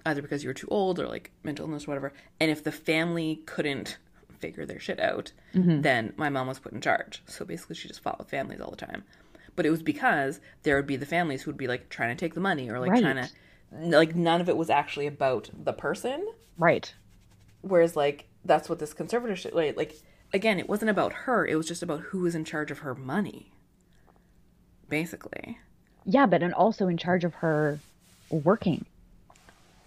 either 0.06 0.22
because 0.22 0.44
you 0.44 0.50
were 0.50 0.54
too 0.54 0.68
old 0.70 1.00
or 1.00 1.08
like 1.08 1.32
mental 1.44 1.66
illness 1.66 1.86
or 1.86 1.92
whatever. 1.92 2.14
And 2.40 2.52
if 2.52 2.64
the 2.64 2.72
family 2.72 3.42
couldn't 3.46 3.98
figure 4.40 4.66
their 4.66 4.80
shit 4.80 5.00
out, 5.00 5.32
Mm-hmm. 5.56 5.82
then 5.82 6.14
my 6.18 6.30
mom 6.30 6.48
was 6.48 6.60
put 6.60 6.74
in 6.74 6.82
charge. 6.82 7.22
So 7.28 7.46
basically, 7.46 7.76
she 7.76 7.88
just 7.88 8.02
fought 8.02 8.18
with 8.20 8.30
families 8.30 8.60
all 8.60 8.72
the 8.72 8.76
time. 8.78 9.04
But 9.56 9.66
it 9.68 9.70
was 9.70 9.84
because 9.84 10.40
there 10.64 10.76
would 10.76 10.88
be 10.88 10.96
the 10.96 11.06
families 11.06 11.44
who 11.44 11.52
would 11.52 11.58
be 11.58 11.68
like 11.68 11.90
trying 11.90 12.10
to 12.16 12.20
take 12.20 12.34
the 12.34 12.40
money 12.42 12.70
or 12.70 12.80
like 12.80 12.92
Right. 12.92 13.02
trying 13.02 13.16
to, 13.18 13.30
like 13.88 14.16
none 14.16 14.42
of 14.42 14.50
it 14.50 14.58
was 14.58 14.70
actually 14.72 15.06
about 15.08 15.50
the 15.54 15.74
person 15.74 16.28
Right. 16.58 16.94
whereas 17.62 17.96
like 17.96 18.28
that's 18.46 18.68
what 18.70 18.78
this 18.80 18.94
conservatorship 18.94 19.54
like, 19.54 19.76
like 19.78 19.96
again 20.34 20.60
it 20.60 20.70
wasn't 20.70 20.90
about 20.92 21.14
her 21.14 21.44
it 21.48 21.56
was 21.56 21.68
just 21.68 21.82
about 21.82 22.02
who 22.02 22.20
was 22.20 22.36
in 22.36 22.46
charge 22.46 22.70
of 22.70 22.80
her 22.80 22.94
money 22.94 23.52
basically 24.90 25.58
Yeah, 26.06 26.26
but 26.26 26.44
and 26.44 26.54
also 26.54 26.88
in 26.88 26.98
charge 26.98 27.24
of 27.24 27.34
her 27.36 27.80
working. 28.30 28.86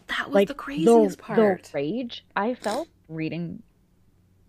that 0.08 0.26
was 0.28 0.34
Like 0.34 0.48
the 0.48 0.54
craziest 0.54 1.18
part 1.18 1.64
The 1.64 1.70
rage 1.74 2.24
I 2.34 2.54
felt 2.54 2.88
reading 3.08 3.62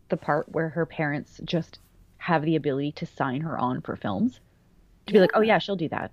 the 0.10 0.18
part 0.18 0.50
where 0.50 0.70
her 0.70 0.86
parents 0.86 1.40
just 1.44 1.80
have 2.18 2.44
the 2.44 2.56
ability 2.56 2.92
to 2.94 3.06
sign 3.06 3.42
her 3.42 3.58
on 3.58 3.82
for 3.82 3.96
films. 3.96 4.40
To 5.08 5.14
be 5.14 5.20
like, 5.20 5.32
oh 5.34 5.42
yeah, 5.42 5.60
she'll 5.60 5.76
do 5.76 5.90
that. 5.90 6.12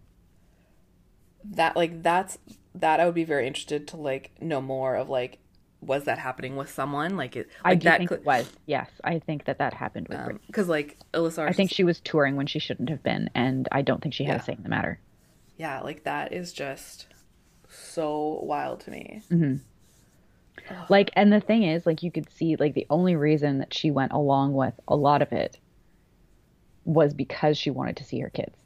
that 1.52 1.76
like 1.76 2.02
that's 2.02 2.38
that 2.74 2.98
i 3.00 3.04
would 3.04 3.14
be 3.14 3.24
very 3.24 3.46
interested 3.46 3.86
to 3.88 3.96
like 3.96 4.30
know 4.40 4.60
more 4.60 4.96
of 4.96 5.08
like 5.08 5.38
was 5.80 6.04
that 6.04 6.18
happening 6.18 6.56
with 6.56 6.70
someone 6.70 7.14
like 7.16 7.36
it 7.36 7.48
I 7.62 7.74
do 7.74 7.84
that 7.84 7.98
think 7.98 8.08
could 8.08 8.20
it 8.20 8.24
was. 8.26 8.50
Yes, 8.64 8.88
I 9.04 9.18
think 9.18 9.44
that 9.44 9.58
that 9.58 9.74
happened 9.74 10.08
with. 10.08 10.18
Um, 10.18 10.24
Britney. 10.30 10.46
because 10.46 10.66
like 10.68 10.96
Alyssa 11.12 11.46
I 11.46 11.52
think 11.52 11.70
she 11.70 11.84
was 11.84 12.00
touring 12.00 12.36
when 12.36 12.46
she 12.46 12.58
shouldn't 12.58 12.88
have 12.88 13.02
been, 13.02 13.28
and 13.34 13.68
I 13.70 13.82
don't 13.82 14.00
think 14.02 14.14
she 14.14 14.24
had 14.24 14.36
Yeah. 14.36 14.40
a 14.40 14.44
say 14.44 14.52
in 14.54 14.62
the 14.62 14.70
matter. 14.70 14.98
Yeah 15.56 15.80
like 15.80 16.04
that 16.04 16.32
is 16.32 16.52
just 16.52 17.06
so 17.68 18.40
wild 18.42 18.80
to 18.80 18.90
me 18.90 19.22
mm-hmm. 19.30 19.56
Like, 20.88 21.10
and 21.14 21.32
the 21.32 21.40
thing 21.40 21.64
is, 21.64 21.84
like, 21.84 22.02
you 22.02 22.10
could 22.10 22.30
see, 22.30 22.56
like, 22.56 22.74
the 22.74 22.86
only 22.88 23.16
reason 23.16 23.58
that 23.58 23.74
she 23.74 23.90
went 23.90 24.12
along 24.12 24.54
with 24.54 24.72
a 24.88 24.96
lot 24.96 25.20
of 25.20 25.32
it 25.32 25.58
was 26.84 27.12
because 27.12 27.58
she 27.58 27.70
wanted 27.70 27.96
to 27.96 28.04
see 28.04 28.20
her 28.20 28.30
kids. 28.30 28.56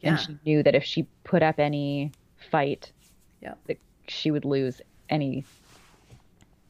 Yeah. 0.00 0.10
And 0.10 0.20
she 0.20 0.38
knew 0.44 0.62
that 0.62 0.74
if 0.74 0.84
she 0.84 1.06
put 1.24 1.42
up 1.42 1.58
any 1.58 2.12
fight 2.50 2.92
Yeah. 3.40 3.54
that 3.66 3.78
she 4.08 4.30
would 4.30 4.44
lose 4.44 4.80
any 5.08 5.44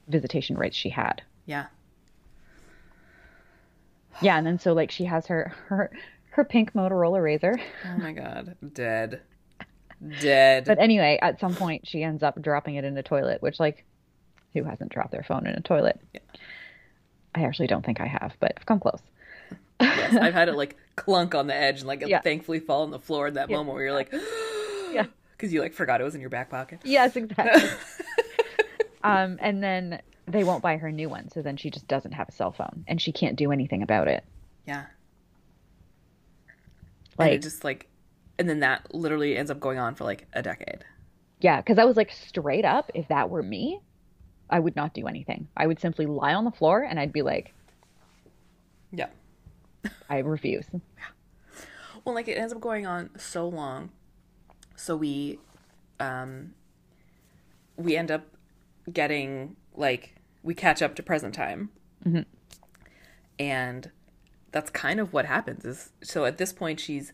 visitation 0.08 0.56
rights 0.56 0.76
she 0.76 0.88
had. 0.88 1.22
Yeah. 1.46 1.66
Yeah, 4.22 4.36
and 4.36 4.46
then 4.46 4.58
so 4.58 4.72
like 4.72 4.90
she 4.90 5.04
has 5.04 5.26
her 5.26 5.54
her 5.66 5.90
her 6.30 6.44
pink 6.44 6.74
Motorola 6.74 7.20
Razr. 7.20 7.60
Oh 7.86 7.98
my 7.98 8.12
god. 8.12 8.56
Dead. 8.74 9.22
Dead. 10.20 10.64
But 10.64 10.78
anyway, 10.78 11.18
at 11.20 11.40
some 11.40 11.54
point 11.54 11.86
she 11.86 12.02
ends 12.02 12.22
up 12.22 12.40
dropping 12.40 12.76
it 12.76 12.84
in 12.84 12.96
a 12.96 13.02
toilet, 13.02 13.42
which 13.42 13.60
like 13.60 13.84
who 14.54 14.64
hasn't 14.64 14.90
dropped 14.90 15.12
their 15.12 15.22
phone 15.22 15.46
in 15.46 15.54
a 15.54 15.60
toilet? 15.60 16.00
Yeah. 16.14 16.20
I 17.34 17.42
actually 17.44 17.68
don't 17.68 17.84
think 17.84 18.00
I 18.00 18.06
have, 18.06 18.32
but 18.40 18.54
I've 18.56 18.66
come 18.66 18.80
close. 18.80 19.00
yes, 19.80 20.16
I've 20.16 20.34
had 20.34 20.48
it 20.48 20.54
like 20.56 20.76
clunk 20.96 21.34
on 21.34 21.46
the 21.46 21.54
edge 21.54 21.78
and 21.80 21.86
like 21.88 22.02
Yeah. 22.06 22.20
thankfully 22.20 22.60
fall 22.60 22.82
on 22.82 22.90
the 22.90 22.98
floor 22.98 23.28
in 23.28 23.34
that 23.34 23.48
Yeah. 23.50 23.56
moment 23.58 23.74
where 23.76 23.84
you're 23.84 23.94
like, 23.94 24.12
Yeah. 24.92 25.06
because 25.36 25.52
you 25.52 25.60
like 25.60 25.74
forgot 25.74 26.00
it 26.00 26.04
was 26.04 26.14
in 26.14 26.20
your 26.20 26.30
back 26.30 26.50
pocket. 26.50 26.80
Yes, 26.84 27.14
exactly. 27.16 27.68
um, 29.04 29.38
and 29.40 29.62
then 29.62 30.00
they 30.26 30.44
won't 30.44 30.62
buy 30.62 30.76
her 30.78 30.88
a 30.88 30.92
new 30.92 31.08
one, 31.08 31.28
so 31.30 31.42
then 31.42 31.56
she 31.56 31.70
just 31.70 31.86
doesn't 31.86 32.12
have 32.12 32.28
a 32.28 32.32
cell 32.32 32.52
phone 32.52 32.84
and 32.88 33.00
she 33.00 33.12
can't 33.12 33.36
do 33.36 33.52
anything 33.52 33.82
about 33.82 34.08
it. 34.08 34.24
Yeah. 34.66 34.86
Like 37.18 37.32
it 37.32 37.42
just 37.42 37.64
like, 37.64 37.86
and 38.40 38.48
then 38.48 38.60
that 38.60 38.92
literally 38.94 39.36
ends 39.36 39.50
up 39.50 39.60
going 39.60 39.78
on 39.78 39.94
for 39.94 40.04
like 40.04 40.26
a 40.32 40.42
decade. 40.42 40.84
Yeah, 41.40 41.58
because 41.60 41.78
I 41.78 41.84
was 41.84 41.96
like, 41.96 42.10
straight 42.10 42.64
up, 42.64 42.90
if 42.94 43.06
that 43.08 43.30
were 43.30 43.42
me, 43.42 43.80
I 44.48 44.58
would 44.58 44.74
not 44.74 44.94
do 44.94 45.06
anything. 45.06 45.46
I 45.56 45.66
would 45.66 45.78
simply 45.78 46.06
lie 46.06 46.34
on 46.34 46.44
the 46.44 46.50
floor 46.50 46.82
and 46.82 46.98
I'd 46.98 47.12
be 47.12 47.22
like, 47.22 47.54
Yeah. 48.92 49.08
I 50.08 50.18
refuse. 50.18 50.64
Well, 52.04 52.14
like 52.14 52.28
it 52.28 52.38
ends 52.38 52.52
up 52.52 52.60
going 52.60 52.86
on 52.86 53.10
so 53.18 53.46
long, 53.46 53.90
so 54.74 54.96
we, 54.96 55.38
um, 56.00 56.54
we 57.76 57.94
end 57.96 58.10
up 58.10 58.24
getting 58.90 59.56
like 59.76 60.16
we 60.42 60.54
catch 60.54 60.80
up 60.80 60.94
to 60.96 61.02
present 61.02 61.34
time, 61.34 61.68
and 63.38 63.90
that's 64.50 64.70
kind 64.70 64.98
of 64.98 65.12
what 65.12 65.26
happens. 65.26 65.64
Is 65.66 65.90
so 66.02 66.24
at 66.24 66.38
this 66.38 66.52
point 66.54 66.80
she's, 66.80 67.12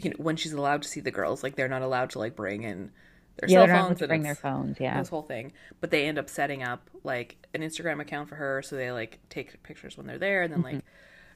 you 0.00 0.10
know, 0.10 0.16
when 0.18 0.36
she's 0.36 0.52
allowed 0.52 0.82
to 0.82 0.88
see 0.88 1.00
the 1.00 1.10
girls, 1.10 1.42
like 1.42 1.56
they're 1.56 1.68
not 1.68 1.82
allowed 1.82 2.10
to 2.10 2.18
like 2.18 2.36
bring 2.36 2.62
in 2.62 2.90
their 3.36 3.48
Yeah, 3.48 3.58
cell 3.58 3.66
they're 3.66 3.76
phones 3.76 4.02
and 4.02 4.08
bring 4.08 4.22
their 4.22 4.34
phones. 4.34 4.80
Yeah. 4.80 4.98
this 4.98 5.08
whole 5.08 5.22
thing. 5.22 5.52
But 5.80 5.90
they 5.90 6.06
end 6.06 6.18
up 6.18 6.28
setting 6.28 6.62
up 6.62 6.90
like 7.04 7.46
an 7.54 7.62
Instagram 7.62 8.00
account 8.00 8.28
for 8.28 8.36
her, 8.36 8.62
so 8.62 8.76
they 8.76 8.92
like 8.92 9.18
take 9.28 9.62
pictures 9.62 9.96
when 9.96 10.06
they're 10.06 10.18
there, 10.18 10.42
and 10.42 10.52
then 10.52 10.62
mm-hmm. 10.62 10.76
like 10.76 10.84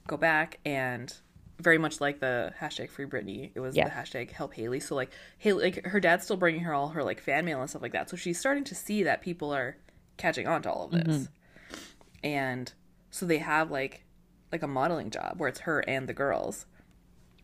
go 0.07 0.16
back 0.16 0.59
and 0.64 1.14
very 1.59 1.78
much 1.78 2.00
like 2.00 2.20
the 2.20 2.52
hashtag 2.61 2.90
Free 2.90 3.07
Britney, 3.07 3.50
it 3.54 3.61
was 3.61 3.74
Yes. 3.74 3.88
the 3.88 4.18
hashtag 4.18 4.30
Help 4.30 4.54
Haley. 4.54 4.80
So 4.80 4.94
like 4.94 5.11
Haley, 5.38 5.64
like 5.64 5.86
her 5.86 6.00
dad's 6.00 6.24
still 6.24 6.36
bringing 6.36 6.62
her 6.62 6.74
all 6.74 6.88
her 6.88 7.02
like 7.02 7.20
fan 7.20 7.44
mail 7.44 7.61
and 7.61 7.70
stuff 7.70 7.82
like 7.82 7.92
that. 7.92 8.11
So 8.11 8.16
she's 8.16 8.38
starting 8.38 8.64
to 8.64 8.74
see 8.74 9.02
that 9.04 9.22
people 9.22 9.54
are 9.54 9.76
catching 10.16 10.46
on 10.46 10.62
to 10.62 10.70
all 10.70 10.86
of 10.86 10.90
this, 10.92 11.16
mm-hmm. 11.16 11.76
and 12.24 12.72
so 13.11 13.26
they 13.26 13.38
have 13.38 13.70
like 13.70 14.04
like 14.52 14.62
a 14.62 14.68
modeling 14.68 15.11
job 15.11 15.34
where 15.38 15.48
it's 15.48 15.61
her 15.61 15.80
and 15.80 16.09
the 16.09 16.14
girls. 16.14 16.66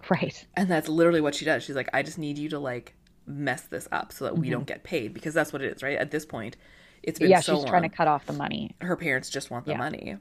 Right. 0.11 0.47
And 0.57 0.69
that's 0.69 0.89
literally 0.89 1.21
what 1.21 1.35
she 1.35 1.45
does. 1.45 1.63
She's 1.63 1.77
like, 1.77 1.89
I 1.93 2.03
just 2.03 2.19
need 2.19 2.37
you 2.39 2.49
to 2.51 2.59
like 2.59 2.95
mess 3.27 3.63
this 3.63 3.89
up 3.93 4.13
so 4.13 4.25
that 4.25 4.37
we 4.37 4.47
mm-hmm. 4.47 4.53
don't 4.53 4.67
get 4.67 4.83
paid 4.83 5.15
because 5.15 5.33
that's 5.33 5.53
what 5.53 5.63
it 5.63 5.73
is, 5.75 5.83
right? 5.83 5.97
At 5.97 6.11
this 6.11 6.27
point, 6.27 6.57
it's 7.03 7.19
been 7.19 7.31
Yeah, 7.31 7.41
so 7.41 7.57
she's 7.57 7.65
trying 7.65 7.83
to 7.83 7.89
cut 7.89 8.09
off 8.09 8.27
the 8.27 8.33
money. 8.33 8.75
Her 8.81 8.97
parents 8.97 9.31
just 9.31 9.51
want 9.51 9.65
the 9.65 9.73
Yeah. 9.73 9.79
money, 9.79 10.17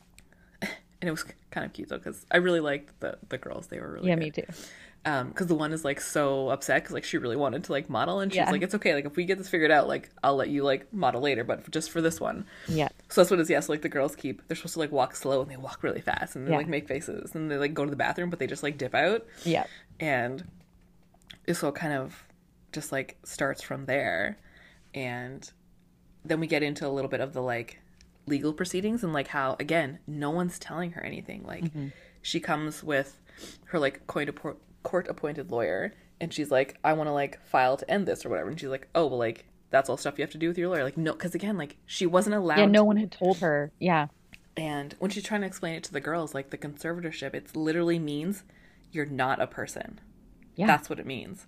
and 0.62 0.70
it 1.02 1.10
was 1.10 1.24
kind 1.50 1.64
of 1.66 1.72
cute 1.72 1.88
though 1.88 1.98
because 1.98 2.24
I 2.30 2.38
really 2.38 2.60
liked 2.60 3.00
the 3.00 3.18
the 3.28 3.38
girls. 3.38 3.66
They 3.68 3.80
were 3.80 3.92
really 3.92 4.08
Yeah, 4.08 4.14
good. 4.14 4.20
me 4.20 4.30
too. 4.30 4.46
Um, 5.06 5.28
because 5.28 5.46
the 5.46 5.54
one 5.54 5.72
is 5.72 5.84
like 5.84 6.00
so 6.00 6.48
upset 6.48 6.82
because 6.82 6.92
like 6.92 7.04
she 7.04 7.16
really 7.16 7.36
wanted 7.36 7.62
to 7.64 7.72
like 7.72 7.88
model 7.88 8.18
and 8.18 8.32
she's 8.32 8.38
Yeah. 8.38 8.50
like, 8.50 8.62
it's 8.62 8.74
okay. 8.74 8.92
Like 8.92 9.04
if 9.04 9.14
we 9.14 9.24
get 9.24 9.38
this 9.38 9.48
figured 9.48 9.70
out, 9.70 9.86
like 9.86 10.10
I'll 10.24 10.34
let 10.34 10.48
you 10.48 10.64
like 10.64 10.92
model 10.92 11.20
later, 11.20 11.44
but 11.44 11.70
just 11.70 11.92
for 11.92 12.00
this 12.02 12.20
one. 12.20 12.44
Yeah. 12.66 12.88
So 13.08 13.20
that's 13.20 13.30
what 13.30 13.38
it 13.38 13.42
is. 13.42 13.50
Yeah. 13.50 13.60
So 13.60 13.72
like 13.72 13.82
the 13.82 13.88
girls 13.88 14.16
keep 14.16 14.42
they're 14.48 14.56
supposed 14.56 14.74
to 14.74 14.80
like 14.80 14.90
walk 14.90 15.14
slow 15.14 15.40
and 15.42 15.48
they 15.50 15.56
walk 15.56 15.84
really 15.84 16.00
fast 16.00 16.34
and 16.34 16.44
they 16.46 16.50
Yeah. 16.50 16.56
like 16.58 16.66
make 16.66 16.88
faces 16.88 17.36
and 17.36 17.48
they 17.48 17.56
like 17.56 17.72
go 17.72 17.84
to 17.84 17.90
the 17.90 17.96
bathroom, 17.96 18.30
but 18.30 18.40
they 18.40 18.48
just 18.48 18.64
like 18.64 18.78
dip 18.78 18.96
out 18.96 19.24
Yeah. 19.44 19.66
and 20.00 20.44
so 21.52 21.68
it 21.68 21.76
kind 21.76 21.92
of 21.92 22.24
just 22.72 22.90
like 22.90 23.16
starts 23.24 23.62
from 23.62 23.86
there 23.86 24.36
and 24.92 25.48
then 26.24 26.40
we 26.40 26.48
get 26.48 26.64
into 26.64 26.84
a 26.84 26.90
little 26.90 27.08
bit 27.08 27.20
of 27.20 27.32
the 27.32 27.42
like 27.42 27.80
legal 28.26 28.52
proceedings 28.52 29.04
and 29.04 29.12
like 29.12 29.28
how 29.28 29.54
again 29.60 30.00
no 30.08 30.30
one's 30.30 30.58
telling 30.58 30.90
her 30.90 31.02
anything 31.04 31.44
like 31.46 31.64
she 32.22 32.40
comes 32.40 32.82
with 32.82 33.20
her 33.66 33.78
like 33.78 34.04
coin 34.08 34.26
court 34.88 35.08
appointed 35.08 35.50
lawyer 35.50 35.92
and 36.20 36.32
she's 36.32 36.50
like 36.50 36.78
i 36.84 36.92
want 36.92 37.08
to 37.08 37.12
like 37.12 37.44
file 37.44 37.76
to 37.76 37.90
end 37.90 38.06
this 38.06 38.24
or 38.24 38.28
whatever 38.28 38.48
and 38.50 38.58
she's 38.60 38.68
like 38.68 38.88
oh 38.94 39.06
well 39.06 39.18
like 39.18 39.46
that's 39.70 39.88
all 39.90 39.96
stuff 39.96 40.16
you 40.18 40.22
have 40.22 40.30
to 40.30 40.38
do 40.38 40.48
with 40.48 40.56
your 40.58 40.68
lawyer 40.68 40.84
like 40.84 40.96
no 40.96 41.12
because 41.12 41.34
again 41.34 41.56
like 41.58 41.76
she 41.86 42.06
wasn't 42.06 42.34
allowed 42.34 42.58
Yeah, 42.58 42.66
no 42.66 42.84
one 42.84 42.96
had 42.96 43.10
told 43.12 43.38
her. 43.38 43.72
Yeah. 43.80 44.06
and 44.56 44.94
when 45.00 45.10
she's 45.10 45.24
trying 45.24 45.40
to 45.42 45.46
explain 45.46 45.74
it 45.74 45.84
to 45.84 45.92
the 45.92 46.00
girls, 46.00 46.34
like 46.34 46.50
the 46.50 46.56
conservatorship, 46.58 47.34
it 47.34 47.54
literally 47.56 47.98
means 47.98 48.44
you're 48.92 49.04
not 49.06 49.40
a 49.42 49.46
person. 49.46 50.00
Yeah. 50.54 50.66
That's 50.68 50.88
what 50.88 50.98
it 51.00 51.04
means. 51.06 51.46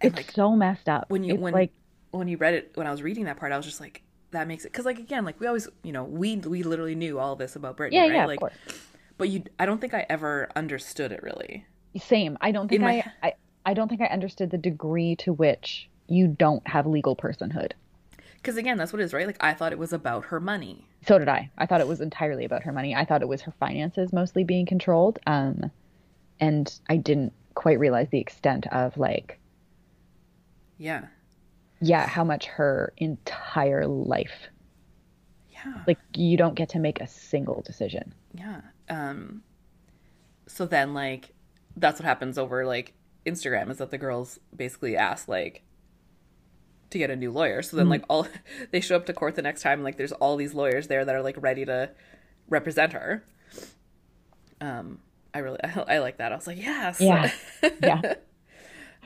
And 0.00 0.08
It's 0.10 0.16
like 0.16 0.30
so 0.32 0.54
messed 0.56 0.88
up. 0.88 1.04
when 1.08 1.24
you 1.24 1.34
it's 1.34 1.42
when 1.42 1.52
like 1.52 1.72
when 2.10 2.28
you 2.28 2.36
read 2.36 2.54
it 2.54 2.70
when 2.74 2.86
I 2.86 2.90
was 2.90 3.02
reading 3.02 3.24
that 3.26 3.36
part, 3.36 3.52
I 3.52 3.56
was 3.56 3.66
just 3.66 3.80
like, 3.80 4.02
that 4.32 4.48
makes 4.48 4.64
it 4.64 4.72
because 4.72 4.84
like 4.84 4.98
again, 4.98 5.24
like 5.24 5.38
we 5.40 5.46
always 5.46 5.68
you 5.82 5.92
know 5.92 6.04
we 6.04 6.36
we 6.36 6.62
literally 6.62 6.94
knew 6.94 7.18
all 7.18 7.36
this 7.36 7.56
about 7.56 7.76
Britney, 7.76 7.92
Yeah, 7.92 8.06
right? 8.08 8.12
yeah, 8.14 8.22
of 8.24 8.28
like, 8.28 8.40
course. 8.40 8.54
But 9.18 9.28
you 9.28 9.44
I 9.58 9.66
don't 9.66 9.80
think 9.80 9.94
I 9.94 10.06
ever 10.08 10.48
understood 10.56 11.12
it 11.12 11.22
really. 11.22 11.66
same. 11.98 12.36
I 12.40 12.50
don't 12.52 12.68
think 12.68 12.82
In 12.82 12.86
I, 12.88 12.96
my- 12.96 13.12
I 13.28 13.32
I 13.64 13.74
don't 13.74 13.88
think 13.88 14.00
I 14.00 14.06
understood 14.06 14.50
the 14.50 14.58
degree 14.58 15.16
to 15.16 15.32
which 15.32 15.88
you 16.08 16.28
don't 16.28 16.66
have 16.68 16.86
legal 16.86 17.16
personhood. 17.16 17.72
Because 18.36 18.56
again, 18.56 18.76
that's 18.78 18.92
what 18.92 19.00
it 19.00 19.04
is, 19.04 19.12
right? 19.12 19.26
Like 19.26 19.42
I 19.42 19.54
thought 19.54 19.72
it 19.72 19.78
was 19.78 19.92
about 19.92 20.26
her 20.26 20.38
money. 20.38 20.86
So 21.06 21.18
did 21.18 21.28
I. 21.28 21.50
I 21.58 21.66
thought 21.66 21.80
it 21.80 21.88
was 21.88 22.00
entirely 22.00 22.44
about 22.44 22.62
her 22.62 22.70
money. 22.72 22.94
I 22.94 23.04
thought 23.04 23.22
it 23.22 23.28
was 23.28 23.40
her 23.42 23.52
finances 23.58 24.12
mostly 24.12 24.44
being 24.44 24.66
controlled. 24.66 25.18
Um, 25.26 25.70
and 26.38 26.72
I 26.88 26.96
didn't 26.96 27.32
quite 27.54 27.80
realize 27.80 28.08
the 28.10 28.20
extent 28.20 28.66
of 28.68 28.96
like, 28.98 29.40
Yeah, 30.78 31.06
yeah, 31.80 32.06
how 32.06 32.22
much 32.24 32.46
her 32.46 32.92
entire 32.98 33.86
life. 33.86 34.48
yeah. 35.50 35.82
Like 35.86 35.98
you 36.14 36.36
don't 36.36 36.54
get 36.54 36.68
to 36.70 36.78
make 36.78 37.00
a 37.00 37.06
single 37.08 37.62
decision. 37.62 38.14
Yeah. 38.32 38.60
Um 38.88 39.42
so 40.46 40.66
then 40.66 40.94
like 40.94 41.34
that's 41.76 42.00
what 42.00 42.06
happens 42.06 42.38
over 42.38 42.64
like 42.64 42.94
Instagram 43.26 43.70
is 43.70 43.78
that 43.78 43.90
the 43.90 43.98
girls 43.98 44.38
basically 44.54 44.96
ask 44.96 45.28
like 45.28 45.62
to 46.90 46.98
get 46.98 47.10
a 47.10 47.16
new 47.16 47.32
lawyer. 47.32 47.62
So 47.62 47.76
then 47.76 47.88
like 47.88 48.04
all 48.08 48.26
they 48.70 48.80
show 48.80 48.96
up 48.96 49.06
to 49.06 49.12
court 49.12 49.34
the 49.34 49.42
next 49.42 49.62
time 49.62 49.82
like 49.82 49.96
there's 49.96 50.12
all 50.12 50.36
these 50.36 50.54
lawyers 50.54 50.86
there 50.88 51.04
that 51.04 51.14
are 51.14 51.22
like 51.22 51.36
ready 51.38 51.64
to 51.64 51.90
represent 52.48 52.92
her. 52.92 53.24
Um 54.60 55.00
I 55.36 55.40
really 55.40 55.58
I, 55.62 55.98
like 55.98 56.16
that. 56.16 56.32
I 56.32 56.36
was 56.36 56.46
like, 56.46 56.56
"Yes." 56.56 57.00
Yeah. 57.00 57.30
Yeah. 57.82 58.14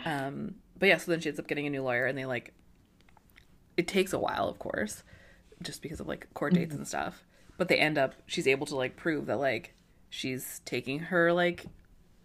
Um, 0.04 0.54
but 0.78 0.88
yeah, 0.88 0.96
so 0.96 1.10
then 1.10 1.20
she 1.20 1.28
ends 1.28 1.40
up 1.40 1.48
getting 1.48 1.66
a 1.66 1.70
new 1.70 1.82
lawyer, 1.82 2.06
and 2.06 2.16
they 2.16 2.24
like. 2.24 2.54
It 3.76 3.88
takes 3.88 4.12
a 4.12 4.18
while, 4.18 4.48
of 4.48 4.58
course, 4.58 5.02
just 5.62 5.82
because 5.82 6.00
of 6.00 6.06
like 6.06 6.32
court 6.34 6.54
dates 6.54 6.74
and 6.74 6.86
stuff. 6.86 7.24
But 7.60 7.68
they 7.68 7.76
end 7.76 7.98
up, 7.98 8.14
she's 8.24 8.48
able 8.48 8.64
to 8.68 8.74
like 8.74 8.96
prove 8.96 9.26
that 9.26 9.36
like 9.38 9.74
she's 10.08 10.62
taking 10.64 10.98
her 10.98 11.30
like, 11.30 11.66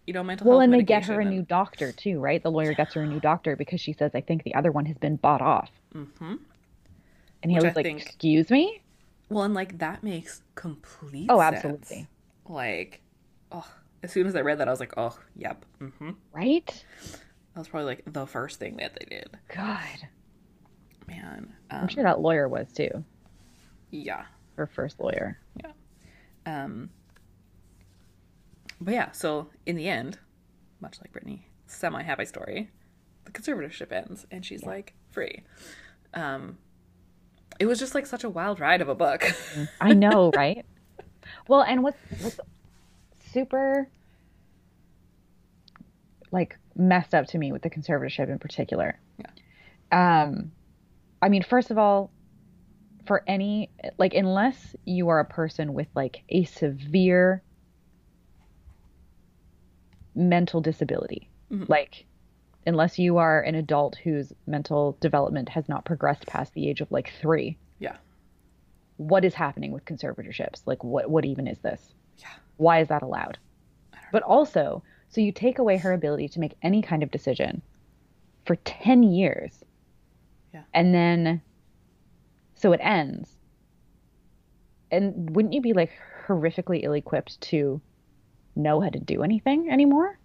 you 0.06 0.14
know, 0.14 0.22
mental 0.22 0.46
health. 0.46 0.50
well, 0.50 0.60
and 0.62 0.72
they 0.72 0.80
get 0.80 1.04
her 1.04 1.12
a 1.12 1.16
medication 1.18 1.36
new 1.36 1.42
doctor 1.42 1.92
too, 1.92 2.20
right? 2.20 2.42
The 2.42 2.50
lawyer 2.50 2.72
gets 2.72 2.94
her 2.94 3.02
a 3.02 3.06
new 3.06 3.20
doctor 3.30 3.54
because 3.54 3.78
she 3.78 3.92
says, 3.92 4.12
I 4.14 4.22
think 4.22 4.44
the 4.44 4.54
other 4.54 4.72
one 4.72 4.86
has 4.86 4.96
been 4.96 5.16
bought 5.16 5.42
off. 5.42 5.68
mm-hmm. 5.94 6.36
And 7.42 7.52
he 7.52 7.56
Which 7.58 7.64
was 7.64 7.72
I 7.72 7.74
like, 7.74 7.84
think- 7.84 8.00
Excuse 8.00 8.48
me? 8.48 8.80
Well, 9.28 9.44
and 9.44 9.52
like 9.52 9.76
that 9.76 10.02
makes 10.02 10.40
complete. 10.54 11.26
Oh, 11.28 11.38
sense. 11.38 11.56
absolutely. 11.56 12.06
Like, 12.48 13.02
oh, 13.52 13.68
as 14.02 14.12
soon 14.12 14.26
as 14.26 14.36
I 14.36 14.40
read 14.40 14.56
that, 14.60 14.68
I 14.68 14.70
was 14.70 14.80
like, 14.80 14.94
oh, 14.96 15.18
yep. 15.36 15.66
mm-hmm. 15.82 16.12
Right? 16.32 16.84
That 17.52 17.58
was 17.60 17.68
probably 17.68 17.88
like 17.88 18.04
the 18.10 18.26
first 18.26 18.58
thing 18.58 18.78
that 18.78 18.94
they 18.98 19.04
did. 19.04 19.36
God. 19.54 20.08
Man, 21.06 21.52
I'm 21.70 21.82
um, 21.82 21.88
sure 21.88 22.04
that 22.04 22.20
lawyer 22.20 22.48
was 22.48 22.72
too. 22.72 23.04
yeah. 23.90 24.24
Her 24.56 24.66
first 24.66 25.00
lawyer. 25.00 25.38
Yeah. 25.62 25.72
Um, 26.46 26.90
but 28.80 28.94
yeah, 28.94 29.12
so 29.12 29.48
in 29.64 29.76
the 29.76 29.88
end, 29.88 30.18
much 30.80 30.98
like 31.00 31.12
Britney, 31.12 31.40
semi 31.66 32.02
happy 32.02 32.24
story, 32.24 32.70
the 33.24 33.32
conservatorship 33.32 33.92
ends 33.92 34.26
and 34.30 34.44
she's 34.44 34.64
like 34.64 34.94
free. 35.10 35.42
Um, 36.14 36.58
it 37.58 37.66
was 37.66 37.78
just 37.78 37.94
like 37.94 38.06
such 38.06 38.24
a 38.24 38.30
wild 38.30 38.60
ride 38.60 38.80
of 38.80 38.88
a 38.88 38.94
book. 38.94 39.24
I 39.80 39.92
know, 39.92 40.30
right? 40.34 40.64
Well, 41.48 41.62
and 41.62 41.82
what's 41.82 41.98
what's 42.20 42.40
super 43.32 43.88
like 46.32 46.58
messed 46.74 47.14
up 47.14 47.26
to 47.28 47.38
me 47.38 47.52
with 47.52 47.62
the 47.62 47.70
conservatorship 47.70 48.28
in 48.28 48.38
particular. 48.38 48.98
Yeah. 49.18 50.20
Um 50.22 50.52
I 51.22 51.28
mean, 51.28 51.42
first 51.42 51.70
of 51.70 51.78
all, 51.78 52.10
for 53.06 53.22
any 53.26 53.70
like 53.98 54.14
unless 54.14 54.74
you 54.84 55.08
are 55.08 55.20
a 55.20 55.24
person 55.24 55.74
with 55.74 55.88
like 55.94 56.22
a 56.28 56.44
severe 56.44 57.42
mental 60.14 60.60
disability, 60.60 61.28
like 61.68 62.06
unless 62.66 62.98
you 62.98 63.18
are 63.18 63.40
an 63.42 63.54
adult 63.54 63.96
whose 63.96 64.32
mental 64.46 64.96
development 65.00 65.48
has 65.48 65.68
not 65.68 65.84
progressed 65.84 66.26
past 66.26 66.52
the 66.54 66.68
age 66.68 66.80
of 66.80 66.90
like 66.90 67.12
three. 67.20 67.56
Yeah. 67.78 67.96
What 68.96 69.24
is 69.24 69.34
happening 69.34 69.72
with 69.72 69.84
conservatorships? 69.84 70.62
Like, 70.66 70.82
what 70.82 71.08
what 71.08 71.24
even 71.24 71.46
is 71.46 71.58
this? 71.58 71.94
Yeah. 72.18 72.28
Why 72.56 72.80
is 72.80 72.88
that 72.88 73.02
allowed? 73.02 73.38
But 74.10 74.22
also, 74.22 74.82
so 75.08 75.20
you 75.20 75.32
take 75.32 75.58
away 75.58 75.76
her 75.76 75.92
ability 75.92 76.28
to 76.28 76.40
make 76.40 76.54
any 76.62 76.82
kind 76.82 77.02
of 77.02 77.10
decision 77.10 77.62
for 78.46 78.56
ten 78.56 79.02
years. 79.02 79.62
Yeah. 80.54 80.62
And 80.72 80.94
then, 80.94 81.42
so 82.56 82.72
it 82.72 82.80
ends. 82.82 83.38
And 84.90 85.34
wouldn't 85.34 85.54
you 85.54 85.60
be 85.60 85.72
like 85.72 85.90
horrifically 86.26 86.80
ill 86.82 86.92
equipped 86.94 87.40
to 87.42 87.80
know 88.56 88.80
how 88.80 88.88
to 88.88 88.98
do 88.98 89.22
anything 89.22 89.70
anymore? 89.70 90.18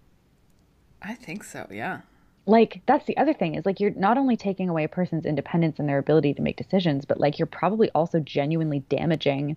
I 1.01 1.15
think 1.15 1.43
so. 1.43 1.67
Yeah. 1.71 2.01
like 2.47 2.81
that's 2.87 3.05
the 3.05 3.17
other 3.17 3.33
thing 3.33 3.55
is 3.55 3.65
like 3.65 3.79
you're 3.79 3.91
not 3.95 4.17
only 4.17 4.35
taking 4.37 4.69
away 4.69 4.83
a 4.83 4.89
person's 4.89 5.25
independence 5.25 5.79
and 5.79 5.87
their 5.89 5.97
ability 5.99 6.33
to 6.33 6.41
make 6.41 6.57
decisions 6.57 7.05
but 7.05 7.19
like 7.19 7.37
you're 7.39 7.45
probably 7.45 7.89
also 7.91 8.19
genuinely 8.19 8.79
damaging 8.89 9.55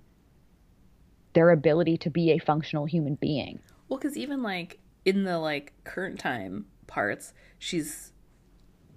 their 1.34 1.50
ability 1.50 1.96
to 1.98 2.10
be 2.10 2.30
a 2.30 2.38
functional 2.38 2.84
human 2.86 3.14
being 3.16 3.58
Well, 3.88 3.98
because 3.98 4.16
even 4.16 4.42
like 4.42 4.78
in 5.04 5.24
the 5.24 5.38
like 5.38 5.72
current 5.84 6.18
time 6.18 6.66
parts, 6.86 7.32
she's 7.58 8.12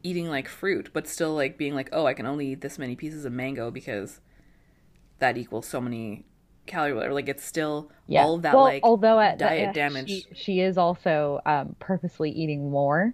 eating 0.08 0.30
like 0.30 0.48
fruit, 0.48 0.90
but 0.94 1.08
still 1.08 1.34
like 1.36 1.58
being 1.58 1.76
like, 1.76 1.90
oh, 1.92 2.06
I 2.06 2.14
can 2.14 2.26
only 2.26 2.48
eat 2.54 2.62
this 2.62 2.80
many 2.80 2.96
pieces 2.96 3.26
of 3.26 3.34
mango 3.34 3.72
because 3.72 4.22
that 5.20 5.38
equals 5.38 5.68
so 5.68 5.82
many 5.82 6.26
calories. 6.66 7.04
Or 7.04 7.14
like 7.14 7.30
it's 7.30 7.44
still 7.44 7.92
all 8.16 8.40
that 8.40 8.54
well, 8.56 8.64
like 8.64 8.84
although 8.84 9.20
at 9.20 9.38
diet 9.38 9.70
uh, 9.70 9.74
damage. 9.74 10.10
she, 10.10 10.26
she 10.34 10.60
is 10.62 10.78
also 10.78 11.42
um, 11.46 11.76
purposely 11.80 12.32
eating 12.32 12.70
more 12.72 13.14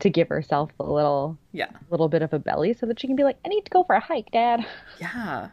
to 0.00 0.10
give 0.10 0.28
herself 0.28 0.72
a 0.80 0.84
little 0.84 1.38
Yeah, 1.52 1.70
little 1.90 2.08
bit 2.08 2.22
of 2.22 2.32
a 2.34 2.38
belly 2.38 2.74
so 2.74 2.86
that 2.86 3.00
she 3.00 3.06
can 3.06 3.16
be 3.16 3.24
like 3.24 3.38
i 3.44 3.48
need 3.48 3.64
to 3.64 3.70
go 3.70 3.84
for 3.84 3.94
a 3.96 4.00
hike 4.00 4.30
dad 4.32 4.66
yeah. 5.00 5.50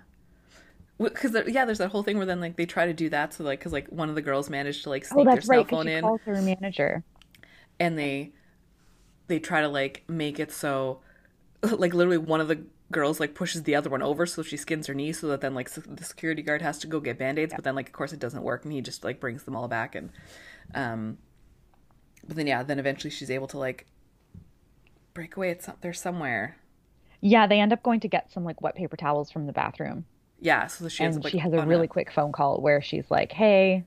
Because 0.99 1.36
yeah, 1.47 1.65
there's 1.65 1.80
that 1.80 1.89
whole 1.89 2.03
thing 2.03 2.17
where 2.17 2.26
then 2.26 2.39
like 2.39 2.55
they 2.55 2.65
try 2.65 2.86
to 2.86 2.93
do 2.93 3.09
that, 3.09 3.34
so 3.34 3.43
like 3.43 3.59
because 3.59 3.74
like 3.74 3.88
one 3.89 4.09
of 4.09 4.15
the 4.15 4.21
girls 4.21 4.49
managed 4.49 4.84
to 4.84 4.89
like 4.89 5.03
oh 5.11 5.24
sneak 5.24 5.32
their 5.32 5.41
that's 5.41 5.47
cell 5.47 5.57
right 5.57 5.65
because 5.65 5.80
phone 5.80 5.88
she 5.88 5.89
in, 5.89 6.01
calls 6.01 6.21
her 6.26 6.41
manager 6.41 7.03
and 7.80 7.97
they 7.97 8.34
they 9.28 9.39
try 9.39 9.61
to 9.61 9.67
like 9.67 10.03
make 10.07 10.39
it 10.39 10.51
so 10.51 10.99
like 11.63 11.93
literally 11.93 12.17
one 12.17 12.41
of 12.41 12.47
the 12.47 12.63
girls 12.91 13.19
like 13.19 13.34
pushes 13.34 13.63
the 13.63 13.76
other 13.76 13.89
one 13.89 14.03
over 14.03 14.26
so 14.26 14.43
she 14.43 14.55
skins 14.55 14.88
her 14.88 14.93
knee 14.93 15.11
so 15.11 15.28
that 15.28 15.41
then 15.41 15.55
like 15.55 15.69
the 15.71 16.03
security 16.03 16.41
guard 16.41 16.61
has 16.61 16.78
to 16.78 16.86
go 16.86 16.99
get 16.99 17.17
band-aids 17.17 17.53
but 17.55 17.63
then 17.63 17.76
like 17.76 17.88
of 17.88 17.93
course 17.93 18.13
it 18.13 18.19
doesn't 18.19 18.43
work 18.43 18.63
and 18.63 18.74
he 18.74 18.82
just 18.82 19.03
like 19.03 19.19
brings 19.19 19.43
them 19.43 19.55
all 19.55 19.67
back 19.67 19.95
and 19.95 20.11
um 20.76 21.17
but 22.28 22.36
then 22.36 22.45
yeah 22.45 22.61
then 22.61 22.78
eventually 22.78 23.09
she's 23.09 23.32
able 23.32 23.47
to 23.47 23.57
like 23.57 23.88
break 25.13 25.36
away 25.38 25.49
it's 25.51 25.65
some, 25.65 25.76
there 25.82 25.93
somewhere. 25.93 26.57
Yeah 27.21 27.47
they 27.47 27.59
end 27.59 27.71
up 27.71 27.84
going 27.84 27.99
to 28.01 28.07
get 28.07 28.32
some 28.32 28.43
like 28.43 28.61
wet 28.61 28.76
paper 28.76 28.97
towels 28.97 29.32
from 29.32 29.45
the 29.45 29.53
bathroom. 29.53 30.05
Yeah 30.39 30.67
so 30.67 30.88
she 30.89 31.03
has 31.03 31.15
and 31.15 31.24
like 31.24 31.32
she 31.32 31.38
has 31.38 31.53
a 31.53 31.65
really 31.65 31.88
quick 31.88 32.11
phone 32.11 32.32
call 32.32 32.59
where 32.59 32.82
she's 32.82 33.09
like, 33.09 33.32
"Hey, 33.32 33.84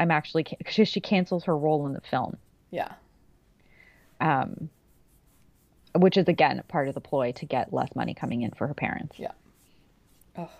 I'm 0.00 0.10
actually," 0.10 0.46
she 0.68 0.84
she 0.84 1.00
cancels 1.00 1.44
her 1.44 1.56
role 1.56 1.86
in 1.86 1.92
the 1.92 2.00
film, 2.00 2.36
yeah 2.70 2.92
um, 4.20 4.68
which 5.94 6.16
is 6.16 6.26
again 6.28 6.62
part 6.68 6.88
of 6.88 6.94
the 6.94 7.00
ploy 7.00 7.32
to 7.32 7.46
get 7.46 7.72
less 7.72 7.94
money 7.94 8.14
coming 8.14 8.42
in 8.42 8.50
for 8.52 8.66
her 8.66 8.74
parents. 8.74 9.16
yeah 9.18 9.32
oh 10.36 10.50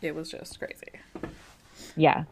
it 0.00 0.14
was 0.14 0.30
just 0.30 0.58
crazy 0.58 0.92
Yeah. 1.96 2.24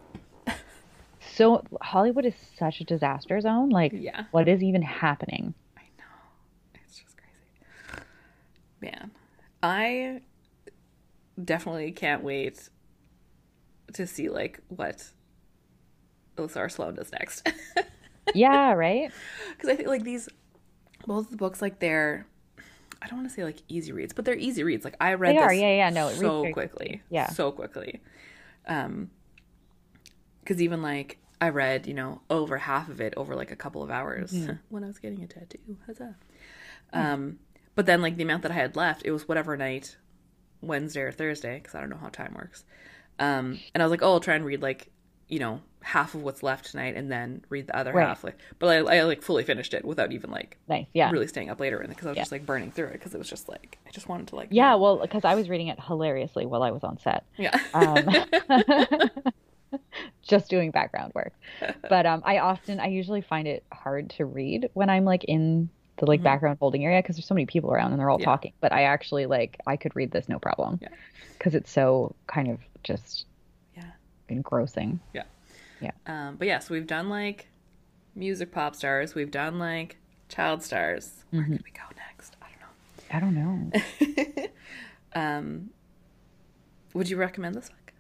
So 1.35 1.63
Hollywood 1.83 2.25
is 2.25 2.35
such 2.59 2.81
a 2.81 2.85
disaster 2.85 3.39
zone. 3.43 3.69
Like, 3.69 3.93
Yeah. 3.93 4.25
what 4.31 4.49
is 4.49 4.63
even 4.63 4.81
happening? 4.81 5.53
I 5.77 5.83
know. 5.99 6.81
It's 6.83 6.99
just 6.99 7.15
crazy. 7.19 8.03
Man, 8.81 9.11
I 9.63 10.23
definitely 11.43 11.93
can't 11.93 12.23
wait 12.23 12.71
to 13.93 14.07
see 14.07 14.31
like 14.31 14.61
what 14.69 15.11
Elissa 16.39 16.61
R. 16.61 16.69
Sloan 16.71 16.95
does 16.95 17.13
next. 17.13 17.47
Yeah, 18.35 18.73
right. 18.73 19.11
Because 19.51 19.71
I 19.71 19.77
think 19.77 19.89
like 19.89 20.03
these 20.05 20.29
both 21.07 21.31
the 21.31 21.37
books 21.37 21.63
like 21.63 21.79
they're 21.79 22.27
I 23.01 23.07
don't 23.09 23.19
want 23.19 23.29
to 23.29 23.35
say 23.35 23.45
like 23.45 23.59
easy 23.69 23.93
reads, 23.93 24.13
but 24.13 24.25
they're 24.25 24.37
easy 24.37 24.65
reads. 24.65 24.85
Like 24.85 24.97
I 25.01 25.15
read 25.15 25.37
They 25.37 25.41
are, 25.41 25.53
yeah, 25.53 25.77
yeah, 25.77 25.91
no, 25.91 26.09
it 26.09 26.17
so 26.17 26.41
very 26.43 26.53
quickly. 26.53 27.03
Yeah. 27.11 27.29
So 27.31 27.53
quickly. 27.53 28.01
Um 28.67 29.11
because 30.41 30.61
even 30.63 30.83
like 30.83 31.19
I 31.41 31.51
read, 31.51 31.87
you 31.87 31.95
know, 31.95 32.23
over 32.31 32.57
half 32.59 32.89
of 32.89 33.01
it 33.01 33.15
over 33.17 33.35
like 33.37 33.51
a 33.51 33.57
couple 33.57 33.83
of 33.83 33.91
hours 33.91 34.33
Mm-hmm. 34.33 34.55
when 34.71 34.85
I 34.85 34.87
was 34.89 34.99
getting 34.99 35.23
a 35.23 35.27
tattoo. 35.27 35.77
Huzzah. 35.87 36.17
Um 36.93 37.39
but 37.75 37.87
then 37.87 38.01
like 38.03 38.17
the 38.17 38.23
amount 38.23 38.43
that 38.43 38.51
I 38.53 38.55
had 38.55 38.75
left, 38.77 39.03
it 39.05 39.11
was 39.11 39.29
whatever 39.29 39.57
night, 39.57 39.97
Wednesday 40.63 41.03
or 41.03 41.13
Thursday, 41.13 41.59
because 41.59 41.75
I 41.75 41.81
don't 41.81 41.91
know 41.91 41.99
how 41.99 42.09
time 42.09 42.35
works. 42.35 42.65
Um 43.19 43.61
and 43.75 43.83
I 43.83 43.87
was 43.87 43.91
like, 43.91 44.03
oh, 44.03 44.13
I'll 44.15 44.21
try 44.21 44.35
and 44.35 44.45
read 44.45 44.63
like, 44.63 44.91
you 45.29 45.39
know, 45.39 45.61
half 45.83 46.15
of 46.15 46.23
what's 46.23 46.43
left 46.43 46.71
tonight 46.71 46.97
and 46.97 47.11
then 47.11 47.45
read 47.49 47.67
the 47.69 47.77
other 47.77 47.93
Right. 47.93 48.07
half. 48.07 48.25
Like, 48.25 48.37
but 48.59 48.67
I, 48.89 48.97
I 48.99 49.03
like 49.03 49.23
fully 49.23 49.45
finished 49.45 49.73
it 49.75 49.85
without 49.85 50.13
even 50.13 50.31
like 50.31 50.57
Nice. 50.69 50.87
Yeah. 50.95 51.11
really 51.11 51.27
staying 51.29 51.49
up 51.51 51.61
later 51.61 51.79
in 51.81 51.87
it 51.87 51.89
because 51.95 52.07
I 52.07 52.11
was 52.11 52.17
Yeah. 52.17 52.23
just 52.23 52.33
like 52.33 52.45
burning 52.47 52.71
through 52.73 52.87
it 52.89 52.93
because 52.95 53.15
it 53.15 53.19
was 53.19 53.29
just 53.29 53.49
like 53.49 53.79
I 53.87 53.91
just 53.91 54.09
wanted 54.09 54.29
to 54.29 54.37
like 54.37 54.49
Yeah, 54.51 54.75
well, 54.77 54.99
because 54.99 55.25
I 55.25 55.35
was 55.37 55.49
reading 55.49 55.69
it 55.69 55.79
hilariously 55.81 56.45
while 56.47 56.63
I 56.63 56.71
was 56.73 56.83
on 56.85 56.99
set. 56.99 57.25
yeah 57.37 57.57
um, 57.75 58.09
just 60.23 60.49
doing 60.51 60.71
background 60.71 61.13
work. 61.15 61.33
But 61.89 62.07
um, 62.07 62.23
I 62.25 62.39
often, 62.39 62.81
I 62.81 62.87
usually 62.87 63.21
find 63.21 63.47
it 63.49 63.65
hard 63.73 64.11
to 64.11 64.25
read 64.25 64.71
when 64.75 64.89
I'm 64.91 65.05
like 65.05 65.25
in 65.25 65.69
the 65.99 66.07
like 66.07 66.23
background 66.23 66.59
holding 66.61 66.85
area 66.85 67.01
because 67.01 67.17
there's 67.17 67.27
so 67.27 67.35
many 67.35 67.47
people 67.47 67.73
around 67.73 67.93
and 67.93 68.01
they're 68.01 68.11
all 68.11 68.21
Yeah. 68.21 68.27
talking. 68.27 68.53
But 68.61 68.73
I 68.73 68.83
actually 68.85 69.27
like, 69.27 69.59
I 69.67 69.77
could 69.77 69.95
read 69.97 70.11
this 70.11 70.29
no 70.29 70.39
problem 70.39 70.79
Yeah. 70.83 70.89
because 71.39 71.55
it's 71.55 71.71
so 71.71 72.15
kind 72.27 72.51
of 72.51 72.59
just 72.83 73.25
yeah 73.25 73.36
engrossing. 74.29 75.01
yeah 75.15 75.25
Yeah. 75.81 75.91
um 76.07 76.37
but 76.37 76.47
yeah 76.47 76.59
so 76.59 76.75
we've 76.75 76.87
done 76.87 77.09
like 77.09 77.49
music 78.15 78.51
pop 78.53 78.75
stars 78.75 79.15
we've 79.15 79.31
done 79.31 79.59
like 79.59 79.97
child 80.29 80.63
stars 80.63 81.25
where 81.31 81.43
Mm-hmm. 81.43 81.53
could 81.57 81.65
we 81.65 81.71
go 81.73 81.83
next 82.09 82.37
I 82.43 83.19
don't 83.21 83.35
know 83.35 83.73
I 83.75 84.01
don't 84.01 84.41
know. 84.43 84.47
um 85.15 85.71
would 86.95 87.09
you 87.11 87.17
recommend 87.17 87.55
this 87.55 87.69
book 87.69 87.93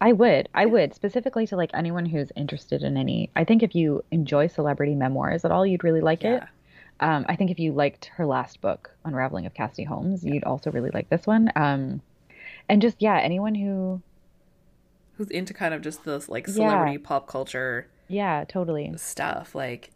I 0.00 0.12
would. 0.12 0.48
I 0.54 0.64
would 0.64 0.94
specifically 0.94 1.44
to 1.48 1.56
like 1.56 1.70
anyone 1.74 2.06
who's 2.06 2.30
interested 2.36 2.84
in 2.84 2.96
any. 2.96 3.30
I 3.34 3.42
think 3.42 3.64
if 3.64 3.74
you 3.74 4.04
enjoy 4.12 4.46
celebrity 4.46 4.94
memoirs 4.94 5.44
at 5.44 5.50
all, 5.50 5.66
you'd 5.66 5.82
really 5.82 6.00
like 6.00 6.22
it. 6.22 6.40
Um, 7.00 7.26
I 7.28 7.34
think 7.34 7.50
if 7.50 7.58
you 7.58 7.72
liked 7.72 8.04
her 8.14 8.24
last 8.24 8.60
book, 8.60 8.92
Unraveling 9.04 9.44
of 9.44 9.54
Cassidy 9.54 9.82
Holmes, 9.82 10.22
you'd 10.24 10.44
also 10.44 10.70
really 10.70 10.90
like 10.94 11.08
this 11.10 11.26
one. 11.26 11.50
Um, 11.56 12.00
and 12.68 12.80
just 12.80 13.02
yeah, 13.02 13.18
anyone 13.18 13.56
who 13.56 14.00
who's 15.18 15.28
into 15.28 15.52
kind 15.52 15.74
of 15.74 15.82
just 15.82 16.04
this 16.04 16.28
like 16.28 16.46
Yeah. 16.46 16.54
celebrity 16.54 16.96
pop 16.98 17.26
culture 17.28 17.88
yeah, 18.08 18.44
totally. 18.48 18.90
stuff 18.96 19.54
like 19.54 19.90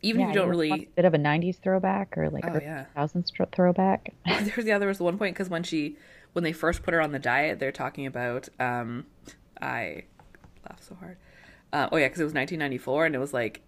even 0.00 0.20
Yeah, 0.22 0.28
if 0.28 0.34
you 0.34 0.40
don't 0.40 0.48
really 0.48 0.70
a 0.72 0.86
bit 0.96 1.04
of 1.04 1.12
a 1.14 1.18
'90s 1.18 1.58
throwback 1.60 2.16
or 2.16 2.30
like 2.30 2.44
Oh, 2.46 2.58
yeah. 2.60 2.86
2000s 2.96 3.30
thr- 3.36 3.42
throwback. 3.52 4.14
there's 4.26 4.64
yeah 4.64 4.78
there 4.78 4.88
was 4.88 5.00
one 5.00 5.18
point 5.18 5.34
because 5.34 5.50
when 5.50 5.62
she 5.62 5.96
when 6.32 6.42
they 6.44 6.52
first 6.52 6.82
put 6.82 6.94
her 6.94 7.00
on 7.02 7.12
the 7.12 7.18
diet 7.18 7.58
they're 7.58 7.70
talking 7.72 8.06
about 8.06 8.48
um 8.58 9.06
i 9.60 10.02
laughed 10.68 10.84
so 10.84 10.94
hard 10.96 11.16
uh, 11.72 11.88
oh 11.92 11.96
yeah 11.96 12.06
because 12.06 12.20
it 12.20 12.24
was 12.24 12.32
1994 12.34 13.06
and 13.06 13.14
it 13.14 13.18
was 13.18 13.32
like 13.34 13.60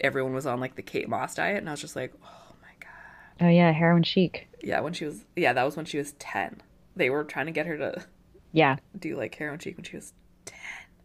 everyone 0.00 0.32
was 0.34 0.46
on 0.46 0.60
like 0.60 0.74
the 0.76 0.82
kate 0.82 1.08
moss 1.08 1.34
diet 1.34 1.56
and 1.58 1.68
i 1.68 1.72
was 1.72 1.80
just 1.80 1.96
like 1.96 2.12
oh 2.22 2.54
my 2.62 2.68
god 2.80 3.46
oh 3.46 3.48
yeah, 3.48 3.72
heroin 3.72 4.02
chic. 4.02 4.48
yeah 4.62 4.80
when 4.80 4.92
she 4.92 5.04
was 5.04 5.24
yeah 5.36 5.52
that 5.52 5.64
was 5.64 5.76
when 5.76 5.84
she 5.86 5.98
was 5.98 6.12
10 6.18 6.60
they 6.96 7.08
were 7.10 7.24
trying 7.24 7.46
to 7.46 7.52
get 7.52 7.66
her 7.66 7.76
to 7.78 8.04
Yeah, 8.52 8.76
do 8.98 9.08
you 9.08 9.16
like 9.16 9.34
heroin 9.34 9.58
cheek 9.58 9.76
when 9.76 9.84
she 9.84 9.96
was 9.96 10.12
10 10.46 10.58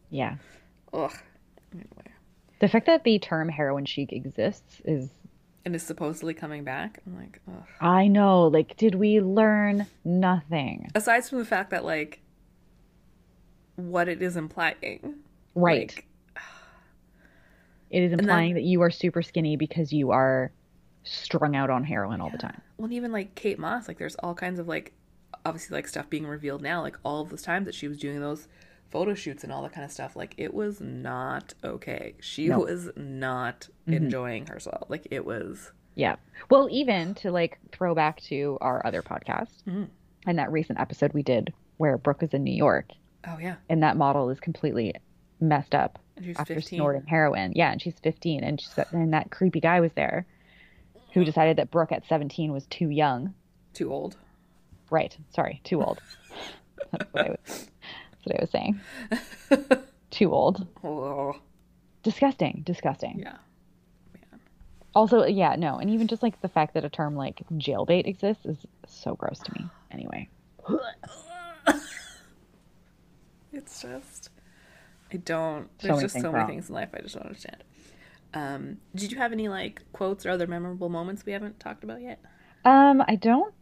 yeah. 0.10 0.36
ugh 0.94 1.12
anyway 1.74 2.12
The 2.60 2.68
fact 2.68 2.86
that 2.86 3.04
the 3.04 3.20
term 3.20 3.50
heroin 3.50 3.86
chic 3.86 4.14
exists 4.14 4.82
is 4.86 5.10
and 5.66 5.76
is 5.76 5.84
supposedly 5.84 6.34
coming 6.34 6.64
back 6.64 7.00
i'm 7.08 7.18
like 7.18 7.40
ugh 7.48 7.64
I 7.82 8.08
know. 8.08 8.48
Like, 8.48 8.78
did 8.78 8.96
we 8.96 9.20
learn 9.22 9.88
nothing? 10.06 10.90
aside 10.96 11.26
from 11.26 11.40
the 11.40 11.46
fact 11.46 11.72
that 11.72 11.84
like 11.84 12.22
what 13.76 14.08
it 14.08 14.22
is 14.22 14.38
implying 14.38 15.16
Right. 15.56 15.94
like, 15.96 16.06
It 17.90 18.04
is 18.04 18.12
then- 18.12 18.20
implying 18.22 18.54
that 18.56 18.64
you 18.64 18.82
are 18.82 18.90
super 18.92 19.22
skinny 19.22 19.56
because 19.58 19.92
you 19.94 20.12
are 20.12 20.52
strung 21.04 21.56
out 21.56 21.70
on 21.70 21.84
heroin 21.84 22.22
all 22.22 22.30
the 22.30 22.38
time. 22.38 22.62
well 22.78 22.92
even 22.92 23.12
like 23.12 23.36
kate 23.36 23.60
moss 23.60 23.88
like 23.88 23.98
there's 23.98 24.16
all 24.18 24.34
kinds 24.34 24.60
of 24.60 24.68
like 24.68 24.94
obviously 25.46 25.76
like 25.76 25.88
stuff 25.88 26.10
being 26.10 26.26
revealed 26.26 26.62
now 26.62 26.82
like 26.82 26.98
all 27.04 27.22
of 27.22 27.30
those 27.30 27.42
times 27.42 27.66
that 27.66 27.76
she 27.76 27.88
was 27.88 27.98
doing 28.00 28.20
those 28.20 28.48
photo 28.90 29.14
shoots 29.14 29.44
and 29.44 29.52
all 29.52 29.62
that 29.64 29.74
kind 29.74 29.84
of 29.84 29.92
stuff 29.92 30.16
like 30.16 30.34
it 30.38 30.54
was 30.54 30.80
not 30.80 31.54
okay 31.64 32.14
she 32.22 32.48
No. 32.48 32.60
was 32.60 32.90
not 32.96 33.68
enjoying 33.88 34.46
herself 34.48 34.90
like 34.90 35.08
it 35.12 35.26
was 35.26 35.72
Yeah. 35.96 36.16
Well, 36.50 36.68
even 36.72 37.14
to 37.16 37.32
like 37.32 37.60
throw 37.72 37.94
back 37.94 38.20
to 38.24 38.58
our 38.62 38.86
other 38.86 39.02
podcast 39.02 39.64
Mhm. 39.68 39.88
and 40.26 40.40
that 40.40 40.52
recent 40.52 40.80
episode 40.80 41.14
we 41.14 41.24
did 41.24 41.54
where 41.78 41.98
Brooke 41.98 42.22
was 42.22 42.34
in 42.34 42.44
New 42.44 42.56
York 42.56 42.90
oh 43.28 43.38
yeah 43.40 43.56
and 43.70 43.82
that 43.84 43.98
model 43.98 44.30
is 44.30 44.40
completely 44.40 44.94
messed 45.40 45.74
up 45.76 46.00
after 46.38 46.56
15 46.56 46.78
snorting 46.78 47.06
heroin. 47.08 47.52
Yeah, 47.56 47.72
and 47.72 47.82
she's 47.82 48.00
15 48.00 48.44
and 48.44 48.62
she's 48.62 48.78
and 48.92 49.14
that 49.14 49.32
creepy 49.32 49.60
guy 49.60 49.80
was 49.82 49.92
there. 49.94 50.26
who 51.14 51.24
decided 51.26 51.58
that 51.58 51.70
Brooke 51.72 51.92
at 51.92 52.06
17 52.08 52.52
was 52.52 52.66
too 52.68 52.90
young. 52.90 53.34
Too 53.74 53.92
old. 53.92 54.18
Right. 54.94 55.18
Sorry, 55.34 55.60
too 55.64 55.82
old. 55.82 56.00
that's, 56.92 57.12
what 57.12 57.26
I 57.26 57.30
was, 57.32 57.40
that's 58.12 58.26
what 58.26 58.40
I 58.40 58.42
was 58.42 58.50
saying. 58.52 58.80
too 60.12 60.32
old. 60.32 60.68
Oh, 60.84 61.36
Disgusting. 62.04 62.62
Disgusting. 62.64 63.18
yeah. 63.18 63.38
Man. 64.14 64.40
Also, 64.94 65.26
yeah, 65.26 65.56
no. 65.56 65.80
And 65.80 65.90
even 65.90 66.08
just 66.08 66.22
like 66.22 66.40
the 66.42 66.48
fact 66.48 66.76
that 66.76 66.86
a 66.86 66.90
term 66.90 67.16
like 67.16 67.42
jailbait 67.54 68.06
exists 68.06 68.46
is 68.46 68.58
so 68.86 69.16
gross 69.16 69.40
to 69.40 69.52
me. 69.54 69.66
Anyway. 69.92 70.30
It's 73.52 73.84
just, 73.84 74.30
I 75.12 75.18
don't. 75.18 75.70
So 75.80 75.88
There's 75.90 76.02
just 76.02 76.16
so 76.16 76.32
many 76.32 76.34
wrong. 76.34 76.48
things 76.48 76.70
in 76.70 76.76
life 76.76 76.90
I 76.94 77.02
just 77.02 77.14
don't 77.14 77.26
understand. 77.26 77.64
Um, 78.34 78.78
did 78.96 79.12
you 79.12 79.20
have 79.20 79.32
any 79.32 79.48
like 79.48 79.84
quotes 79.94 80.26
or 80.26 80.32
other 80.32 80.48
memorable 80.48 80.90
moments 80.90 81.24
we 81.24 81.34
haven't 81.34 81.60
talked 81.60 81.84
about 81.84 82.02
yet? 82.02 82.20
Um, 82.66 83.04
I 83.08 83.16
don't 83.16 83.54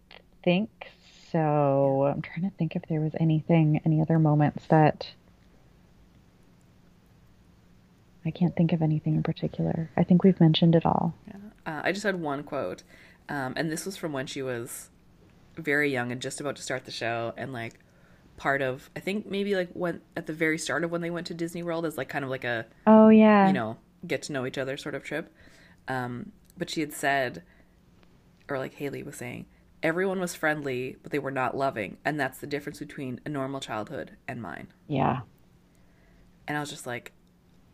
think 0.45 0.69
so. 1.31 2.11
I'm 2.13 2.21
trying 2.21 2.49
to 2.49 2.55
think 2.57 2.75
if 2.75 2.83
there 2.89 2.99
was 3.01 3.13
anything, 3.19 3.81
any 3.85 4.01
other 4.01 4.19
moments 4.19 4.65
that 4.67 5.11
I 8.25 8.31
can't 8.31 8.55
think 8.55 8.71
of 8.73 8.81
anything 8.81 9.15
in 9.15 9.23
particular. 9.23 9.89
I 9.97 10.03
think 10.03 10.23
we've 10.23 10.39
mentioned 10.39 10.75
it 10.75 10.85
all. 10.85 11.15
Yeah. 11.27 11.35
Uh, 11.65 11.81
I 11.83 11.91
just 11.91 12.03
had 12.03 12.19
one 12.21 12.43
quote, 12.43 12.83
um, 13.29 13.53
and 13.55 13.71
this 13.71 13.85
was 13.85 13.97
from 13.97 14.13
when 14.13 14.27
she 14.27 14.41
was 14.41 14.89
very 15.55 15.91
young 15.91 16.11
and 16.11 16.21
just 16.21 16.39
about 16.39 16.55
to 16.57 16.61
start 16.61 16.85
the 16.85 16.91
show, 16.91 17.33
and 17.37 17.51
like 17.53 17.79
part 18.37 18.61
of 18.61 18.89
I 18.95 18.99
think 18.99 19.29
maybe 19.29 19.55
like 19.55 19.69
when 19.73 20.01
at 20.17 20.25
the 20.25 20.33
very 20.33 20.57
start 20.57 20.83
of 20.83 20.89
when 20.91 21.01
they 21.01 21.11
went 21.11 21.27
to 21.27 21.33
Disney 21.33 21.61
World 21.61 21.85
as 21.85 21.97
like 21.97 22.09
kind 22.09 22.23
of 22.23 22.31
like 22.31 22.43
a 22.43 22.65
Oh 22.87 23.09
yeah. 23.09 23.45
you 23.47 23.53
know 23.53 23.77
get 24.07 24.23
to 24.23 24.31
know 24.33 24.45
each 24.47 24.57
other 24.57 24.77
sort 24.77 24.95
of 24.95 25.03
trip. 25.03 25.31
Um, 25.87 26.31
but 26.57 26.69
she 26.69 26.81
had 26.81 26.93
said, 26.93 27.43
or 28.49 28.57
like 28.57 28.75
Haley 28.75 29.03
was 29.03 29.15
saying, 29.15 29.45
everyone 29.83 30.19
was 30.19 30.35
friendly, 30.35 30.97
but 31.01 31.11
they 31.11 31.19
were 31.19 31.31
not 31.31 31.55
loving, 31.57 31.97
and 32.05 32.19
that's 32.19 32.37
the 32.39 32.47
difference 32.47 32.79
between 32.79 33.19
a 33.25 33.29
normal 33.29 33.59
childhood 33.59 34.17
and 34.27 34.41
mine. 34.41 34.67
Yeah. 34.87 35.21
And 36.47 36.57
I 36.57 36.59
was 36.59 36.69
just 36.69 36.85
like, 36.87 37.11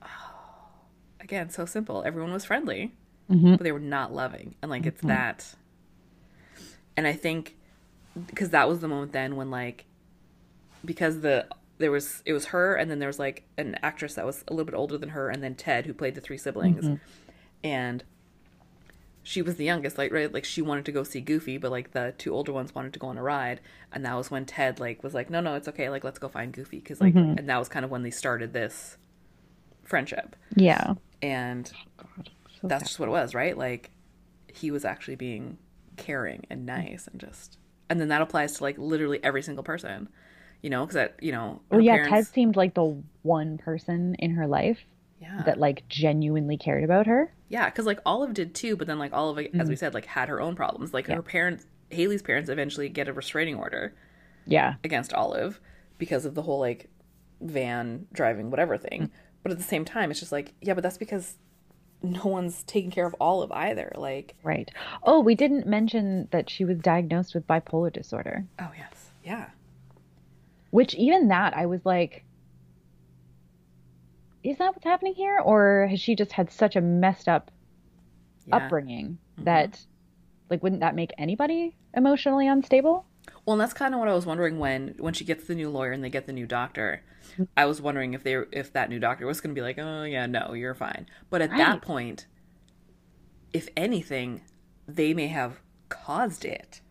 oh, 0.01 0.07
again, 1.19 1.49
so 1.49 1.65
simple. 1.65 2.03
Everyone 2.05 2.31
was 2.33 2.45
friendly, 2.45 2.95
Mhm. 3.29 3.57
but 3.57 3.63
they 3.63 3.71
were 3.71 3.79
not 3.79 4.13
loving. 4.13 4.55
And 4.61 4.71
like, 4.71 4.85
it's 4.85 5.01
that. 5.01 5.55
And 6.95 7.05
I 7.05 7.13
think, 7.13 7.55
because 8.27 8.49
that 8.51 8.67
was 8.69 8.79
the 8.79 8.87
moment 8.87 9.11
then 9.11 9.35
when, 9.35 9.51
like, 9.51 9.85
because 10.85 11.19
the, 11.21 11.47
there 11.77 11.91
was, 11.91 12.23
it 12.25 12.33
was 12.33 12.45
her, 12.45 12.75
and 12.75 12.89
then 12.89 12.99
there 12.99 13.09
was 13.09 13.19
like 13.19 13.43
an 13.57 13.75
actress 13.83 14.15
that 14.15 14.25
was 14.25 14.43
a 14.47 14.53
little 14.53 14.65
bit 14.65 14.73
older 14.75 14.97
than 14.97 15.09
her, 15.09 15.29
and 15.29 15.43
then 15.43 15.53
Ted, 15.55 15.85
who 15.85 15.93
played 15.93 16.15
the 16.15 16.21
three 16.21 16.37
siblings. 16.37 16.99
And 17.63 18.03
she 19.27 19.41
was 19.41 19.57
the 19.57 19.65
youngest, 19.65 19.97
like, 19.97 20.13
right? 20.13 20.31
Like, 20.31 20.45
she 20.45 20.61
wanted 20.61 20.85
to 20.85 20.93
go 20.93 21.03
see 21.03 21.19
Goofy, 21.19 21.57
but 21.57 21.69
like 21.69 21.91
the 21.91 22.13
two 22.17 22.33
older 22.33 22.53
ones 22.53 22.73
wanted 22.73 22.93
to 22.93 22.99
go 22.99 23.07
on 23.07 23.17
a 23.17 23.21
ride. 23.21 23.59
And 23.91 24.05
that 24.05 24.15
was 24.15 24.31
when 24.31 24.45
Ted, 24.45 24.79
like, 24.79 25.03
was 25.03 25.13
like, 25.13 25.29
no, 25.29 25.41
no, 25.41 25.55
it's 25.55 25.67
okay. 25.67 25.89
Like, 25.89 26.05
let's 26.05 26.17
go 26.17 26.29
find 26.29 26.53
Goofy. 26.53 26.79
Cause, 26.79 27.01
like, 27.01 27.13
mm-hmm. 27.13 27.37
and 27.37 27.49
that 27.49 27.57
was 27.57 27.67
kind 27.67 27.83
of 27.83 27.91
when 27.91 28.03
they 28.03 28.09
started 28.09 28.53
this 28.53 28.97
friendship. 29.83 30.37
Yeah. 30.55 30.93
And 31.21 31.69
oh, 31.99 32.23
So 32.61 32.69
that's 32.69 32.83
just 32.83 32.99
what 33.01 33.09
it 33.09 33.11
was, 33.11 33.35
right? 33.35 33.57
Like, 33.57 33.91
he 34.47 34.71
was 34.71 34.85
actually 34.85 35.17
being 35.17 35.57
caring 35.97 36.45
and 36.49 36.65
nice 36.65 37.09
and 37.11 37.19
just, 37.19 37.57
and 37.89 37.99
then 37.99 38.07
that 38.07 38.21
applies 38.21 38.53
to 38.57 38.63
like 38.63 38.77
literally 38.77 39.19
every 39.23 39.41
single 39.41 39.63
person, 39.65 40.07
you 40.61 40.69
know, 40.69 40.85
because 40.85 40.95
that, 40.95 41.15
you 41.21 41.33
know, 41.33 41.59
Well, 41.69 41.81
yeah, 41.81 42.07
Ted 42.07 42.27
seemed 42.27 42.55
like 42.55 42.75
the 42.75 43.03
one 43.23 43.57
person 43.57 44.15
in 44.19 44.31
her 44.31 44.47
life 44.47 44.85
yeah, 45.19 45.43
that 45.43 45.57
like 45.57 45.87
genuinely 45.87 46.57
cared 46.57 46.83
about 46.83 47.07
her. 47.07 47.33
Yeah, 47.49 47.69
because 47.69 47.85
like 47.85 47.99
Olive 48.05 48.33
did 48.33 48.53
too, 48.53 48.75
but 48.75 48.87
then 48.87 48.99
like 48.99 49.13
Olive, 49.13 49.37
as 49.37 49.45
we 49.45 49.59
mm-hmm. 49.59 49.73
said, 49.75 49.93
like 49.93 50.05
had 50.05 50.29
her 50.29 50.39
own 50.41 50.55
problems. 50.55 50.93
Like 50.93 51.07
her 51.07 51.21
parents, 51.21 51.65
Haley's 51.89 52.21
parents, 52.21 52.49
eventually 52.49 52.89
get 52.89 53.07
a 53.07 53.13
restraining 53.13 53.55
order 53.55 53.95
Yeah. 54.45 54.75
against 54.83 55.13
Olive 55.13 55.59
because 55.97 56.25
of 56.25 56.35
the 56.35 56.41
whole 56.43 56.59
like 56.59 56.89
van 57.41 58.07
driving 58.13 58.49
whatever 58.49 58.77
thing. 58.77 59.03
Mm. 59.03 59.09
But 59.43 59.51
at 59.51 59.57
the 59.57 59.63
same 59.63 59.85
time, 59.85 60.11
it's 60.11 60.19
just 60.19 60.31
like 60.31 60.53
yeah, 60.61 60.73
but 60.73 60.83
that's 60.83 60.97
because 60.97 61.37
no 62.03 62.25
one's 62.25 62.63
taking 62.63 62.91
care 62.91 63.07
of 63.07 63.15
Olive 63.19 63.51
either. 63.51 63.91
Like 63.95 64.35
Right. 64.43 64.69
Oh, 65.03 65.19
we 65.19 65.33
didn't 65.35 65.65
mention 65.65 66.27
that 66.31 66.49
she 66.49 66.65
was 66.65 66.77
diagnosed 66.77 67.33
with 67.33 67.47
bipolar 67.47 67.91
disorder, 67.91 68.45
oh 68.59 68.71
yes, 68.77 69.09
yeah, 69.23 69.47
which 70.71 70.93
even 70.95 71.29
that 71.29 71.55
I 71.55 71.65
was 71.65 71.85
like, 71.85 72.23
is 74.51 74.57
that 74.57 74.73
what's 74.73 74.83
happening 74.83 75.13
here? 75.13 75.39
Or 75.43 75.87
has 75.89 75.99
she 75.99 76.15
just 76.15 76.31
had 76.31 76.51
such 76.51 76.75
a 76.75 76.81
messed 76.81 77.27
up 77.27 77.51
yeah. 78.45 78.57
upbringing 78.57 79.17
mm-hmm. 79.33 79.43
that, 79.45 79.85
like, 80.49 80.63
wouldn't 80.63 80.81
that 80.81 80.95
make 80.95 81.11
anybody 81.17 81.75
emotionally 81.93 82.47
unstable? 82.47 83.05
Well, 83.45 83.55
and 83.55 83.61
that's 83.61 83.73
kind 83.73 83.93
of 83.93 83.99
what 83.99 84.09
I 84.09 84.13
was 84.13 84.25
wondering 84.25 84.57
when 84.57 84.95
when 84.99 85.13
she 85.13 85.25
gets 85.25 85.45
the 85.45 85.55
new 85.55 85.69
lawyer 85.69 85.91
and 85.91 86.03
they 86.03 86.09
get 86.09 86.27
the 86.27 86.33
new 86.33 86.45
doctor. 86.45 87.03
Mm-hmm. 87.33 87.43
I 87.57 87.65
was 87.65 87.81
wondering 87.81 88.13
if 88.13 88.23
they 88.23 88.37
if 88.51 88.71
that 88.73 88.89
new 88.89 88.99
doctor 88.99 89.25
was 89.25 89.41
going 89.41 89.53
to 89.53 89.59
be 89.59 89.63
like, 89.63 89.77
"Oh 89.77 90.03
yeah, 90.03 90.25
no, 90.27 90.53
you're 90.53 90.73
fine." 90.73 91.07
But 91.29 91.41
at 91.41 91.49
that 91.51 91.81
point, 91.81 92.25
if 93.51 93.67
anything, 93.75 94.41
they 94.87 95.13
may 95.13 95.27
have 95.27 95.59
caused 95.89 96.45
it, 96.45 96.81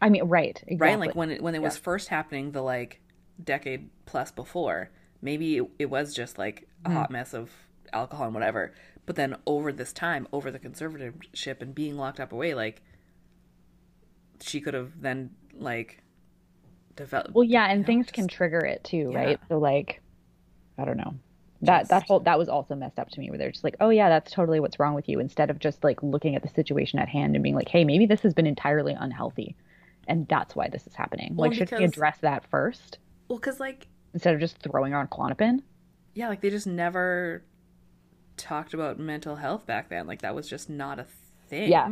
I 0.00 0.08
mean, 0.10 0.24
right. 0.24 0.62
Exactly. 0.66 0.76
right? 0.76 0.98
Like 0.98 1.14
when 1.14 1.30
it 1.30 1.42
when 1.42 1.54
it 1.54 1.62
was 1.62 1.76
first 1.76 2.08
happening, 2.08 2.52
the 2.52 2.62
like 2.62 3.00
decade 3.42 3.88
plus 4.06 4.30
before, 4.30 4.90
maybe 5.22 5.58
it, 5.58 5.70
it 5.78 5.86
was 5.86 6.14
just 6.14 6.38
like 6.38 6.68
a 6.84 6.88
mm-hmm. 6.88 6.98
hot 6.98 7.10
mess 7.10 7.34
of 7.34 7.50
alcohol 7.92 8.26
and 8.26 8.34
whatever. 8.34 8.72
But 9.06 9.16
then 9.16 9.36
over 9.46 9.72
this 9.72 9.92
time, 9.92 10.28
over 10.32 10.50
the 10.50 10.58
conservatorship 10.58 11.62
and 11.62 11.74
being 11.74 11.96
locked 11.96 12.20
up 12.20 12.32
away, 12.32 12.54
like 12.54 12.82
she 14.40 14.60
could 14.60 14.74
have 14.74 15.00
then 15.00 15.30
like 15.54 16.02
developed. 16.94 17.34
Well, 17.34 17.44
yeah, 17.44 17.66
and 17.70 17.80
know, 17.80 17.86
things 17.86 18.06
just- 18.06 18.14
can 18.14 18.28
trigger 18.28 18.60
it 18.60 18.84
too, 18.84 19.10
Yeah. 19.12 19.18
right? 19.18 19.40
So 19.48 19.58
like, 19.58 20.02
I 20.76 20.84
don't 20.84 20.98
know. 20.98 21.14
That 21.62 21.88
that 21.88 22.04
whole 22.04 22.20
that 22.20 22.38
was 22.38 22.48
also 22.48 22.76
messed 22.76 23.00
up 23.00 23.08
to 23.10 23.18
me 23.18 23.30
where 23.30 23.38
they're 23.38 23.50
just 23.50 23.64
like, 23.64 23.74
oh 23.80 23.90
yeah, 23.90 24.08
that's 24.08 24.30
totally 24.30 24.60
what's 24.60 24.78
wrong 24.78 24.94
with 24.94 25.08
you, 25.08 25.18
instead 25.18 25.50
of 25.50 25.58
just 25.58 25.82
like 25.82 26.00
looking 26.04 26.36
at 26.36 26.42
the 26.42 26.48
situation 26.48 27.00
at 27.00 27.08
hand 27.08 27.34
and 27.34 27.42
being 27.42 27.56
like, 27.56 27.68
hey, 27.68 27.84
maybe 27.84 28.06
this 28.06 28.20
has 28.20 28.32
been 28.32 28.46
entirely 28.46 28.92
unhealthy, 28.92 29.56
and 30.06 30.28
that's 30.28 30.54
why 30.54 30.68
this 30.68 30.86
is 30.86 30.94
happening. 30.94 31.34
Well, 31.34 31.50
like, 31.50 31.58
should 31.58 31.72
we 31.72 31.82
address 31.82 32.18
that 32.18 32.48
first 32.48 32.98
Well, 33.26 33.40
because 33.40 33.58
like 33.58 33.88
instead 34.18 34.34
of 34.34 34.40
just 34.40 34.58
throwing 34.58 34.92
her 34.92 34.98
on 34.98 35.06
Klonopin? 35.08 35.62
yeah, 36.18 36.28
like 36.28 36.40
they 36.40 36.50
just 36.50 36.66
never 36.66 37.44
talked 38.36 38.74
about 38.74 38.98
mental 38.98 39.36
health 39.36 39.66
back 39.66 39.88
then. 39.88 40.04
Like 40.08 40.22
that 40.22 40.34
was 40.34 40.48
just 40.48 40.68
not 40.68 40.98
a 40.98 41.06
thing. 41.48 41.70
Yeah. 41.70 41.90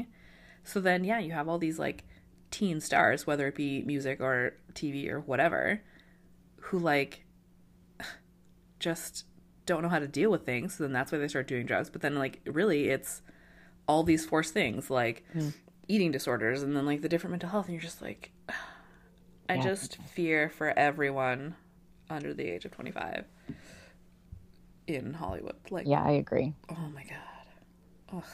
So 0.64 0.81
then, 0.81 1.05
yeah, 1.05 1.20
you 1.20 1.31
have 1.31 1.49
all 1.49 1.59
these 1.59 1.79
like 1.79 2.03
teen 2.51 2.81
stars, 2.81 3.24
whether 3.24 3.47
it 3.47 3.55
be 3.55 3.83
music 3.83 4.20
or 4.20 4.55
TV 4.72 5.09
or 5.09 5.20
whatever, 5.20 5.81
who 6.57 6.81
like 6.81 7.24
just 8.81 9.27
don't 9.64 9.83
know 9.83 9.89
how 9.89 10.01
to 10.01 10.09
deal 10.09 10.31
with 10.31 10.45
things. 10.45 10.77
So 10.77 10.83
then 10.83 10.93
that's 10.93 11.12
why 11.12 11.18
they 11.18 11.29
start 11.29 11.47
doing 11.47 11.64
drugs. 11.64 11.89
But 11.89 12.01
then, 12.03 12.16
like, 12.16 12.41
really, 12.47 12.89
it's 12.89 13.22
all 13.87 14.03
these 14.03 14.27
forced 14.27 14.53
things 14.53 14.91
like 14.91 15.24
hmm. 15.33 15.51
eating 15.87 16.11
disorders 16.11 16.64
and 16.64 16.77
then 16.77 16.85
like 16.85 17.03
the 17.03 17.09
different 17.09 17.31
mental 17.31 17.51
health. 17.51 17.66
And 17.66 17.74
you're 17.74 17.83
just 17.83 18.03
like, 18.03 18.33
I 19.49 19.55
Yeah. 19.55 19.62
just 19.62 19.99
fear 20.03 20.49
for 20.49 20.77
everyone 20.77 21.55
under 22.11 22.33
the 22.35 22.45
age 22.45 22.65
of 22.65 22.71
25 22.73 23.25
in 24.87 25.15
Hollywood. 25.15 25.57
Like, 25.71 25.87
Yeah, 25.87 26.03
I 26.03 26.13
agree. 26.13 26.55
oh 26.71 26.89
my 26.95 27.05
God. 27.05 28.17
Ugh. 28.19 28.25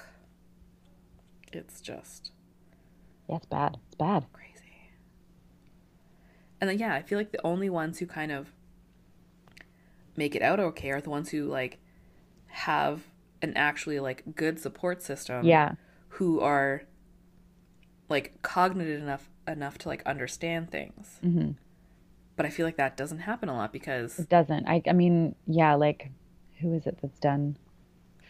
It's 1.53 1.81
just 1.81 2.31
Yeah, 3.29 3.37
it's 3.37 3.47
bad. 3.47 3.79
It's 3.87 3.95
bad. 3.97 4.27
crazy. 4.33 4.49
And 6.61 6.70
then 6.70 6.79
yeah, 6.79 6.95
I 6.95 7.03
feel 7.03 7.18
like 7.18 7.33
the 7.33 7.45
only 7.47 7.68
ones 7.70 7.99
who 7.99 8.07
kind 8.07 8.31
of 8.33 8.53
make 10.16 10.35
it 10.35 10.43
out 10.43 10.61
okay 10.61 10.91
are 10.91 11.01
the 11.01 11.11
ones 11.11 11.31
who 11.31 11.45
like 11.47 11.79
have 12.49 13.03
an 13.41 13.53
actually 13.57 13.99
like 13.99 14.23
good 14.37 14.59
support 14.61 15.03
system. 15.03 15.45
Yeah. 15.47 15.73
Who 16.16 16.41
are 16.41 16.83
like 18.09 18.41
cognitive 18.43 19.03
enough 19.03 19.31
enough 19.49 19.79
to 19.79 19.89
like 19.89 20.03
understand 20.05 20.70
things. 20.70 21.18
hmm 21.23 21.53
But 22.43 22.49
I 22.49 22.51
feel 22.51 22.66
like 22.66 22.76
that 22.78 22.97
doesn't 22.97 23.20
happen 23.20 23.49
a 23.49 23.55
lot 23.55 23.72
because 23.72 24.18
It 24.18 24.28
doesn't. 24.28 24.66
I 24.66 24.82
I 24.88 24.93
mean, 24.95 25.36
yeah, 25.47 25.74
like 25.74 26.11
who 26.59 26.74
is 26.74 26.88
it 26.88 26.99
that's 27.01 27.20
done 27.20 27.57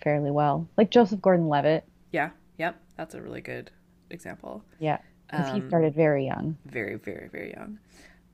fairly 0.05 0.31
well? 0.31 0.69
Like 0.77 0.91
Joseph 0.91 1.23
Gordon-Levitt. 1.23 1.85
yeah, 2.11 2.31
yep, 2.59 2.77
that's 2.95 3.15
a 3.15 3.23
really 3.23 3.41
good 3.41 3.71
example. 4.11 4.65
Yeah, 4.79 4.99
because 5.31 5.47
he 5.55 5.61
Um, 5.63 5.69
started 5.71 5.95
very 5.95 6.27
young. 6.27 6.59
Very, 6.67 6.97
very, 6.97 7.29
very 7.29 7.55
young. 7.57 7.79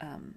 Um, 0.01 0.35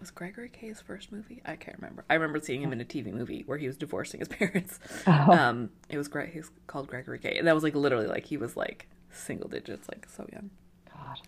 was 0.00 0.10
Gregory 0.10 0.48
K 0.48 0.68
his 0.68 0.80
first 0.80 1.12
movie? 1.12 1.42
I 1.44 1.56
can't 1.56 1.76
remember. 1.76 2.06
I 2.08 2.14
remember 2.14 2.40
seeing 2.40 2.62
him 2.62 2.72
in 2.72 2.80
a 2.80 2.86
TV 2.86 3.12
movie 3.12 3.42
where 3.44 3.58
he 3.58 3.66
was 3.66 3.76
divorcing 3.76 4.20
his 4.20 4.28
parents. 4.40 4.80
Oh. 5.06 5.30
Um, 5.30 5.68
it 5.90 5.98
was 5.98 6.08
great. 6.08 6.32
He's 6.32 6.50
called 6.66 6.86
Gregory 6.88 7.18
K, 7.18 7.36
and 7.36 7.46
that 7.46 7.54
was 7.54 7.62
like 7.64 7.74
literally 7.74 8.06
like 8.06 8.24
he 8.24 8.38
was 8.38 8.56
like 8.56 8.88
single 9.10 9.50
digits, 9.50 9.86
like 9.90 10.06
so 10.08 10.26
young. 10.32 10.48
God. 10.90 11.20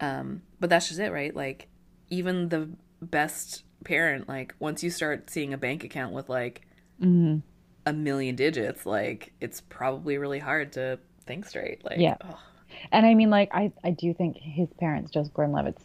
Um, 0.00 0.42
but 0.60 0.70
that's 0.70 0.88
just 0.88 0.98
it, 0.98 1.12
right? 1.12 1.36
Like 1.36 1.68
even 2.12 2.48
the 2.50 2.68
best 3.00 3.64
parent, 3.84 4.28
like 4.28 4.54
once 4.60 4.82
you 4.84 4.90
start 4.90 5.30
seeing 5.30 5.52
a 5.52 5.58
bank 5.58 5.82
account 5.82 6.12
with 6.12 6.28
like 6.28 6.62
hmm 7.00 7.38
a 7.84 7.92
million 7.92 8.36
digits, 8.36 8.86
like 8.86 9.32
it's 9.40 9.60
probably 9.62 10.16
really 10.18 10.38
hard 10.38 10.72
to 10.74 11.00
think 11.26 11.44
straight. 11.46 11.84
Like, 11.84 11.98
Yeah. 11.98 12.16
oh, 12.24 12.38
And 12.92 13.04
I 13.04 13.14
mean, 13.14 13.28
like, 13.28 13.48
I, 13.52 13.72
I 13.82 13.90
do 13.90 14.14
think 14.14 14.36
his 14.36 14.68
parents, 14.78 15.10
Joseph 15.10 15.34
Gordon 15.34 15.52
Levitt's, 15.52 15.82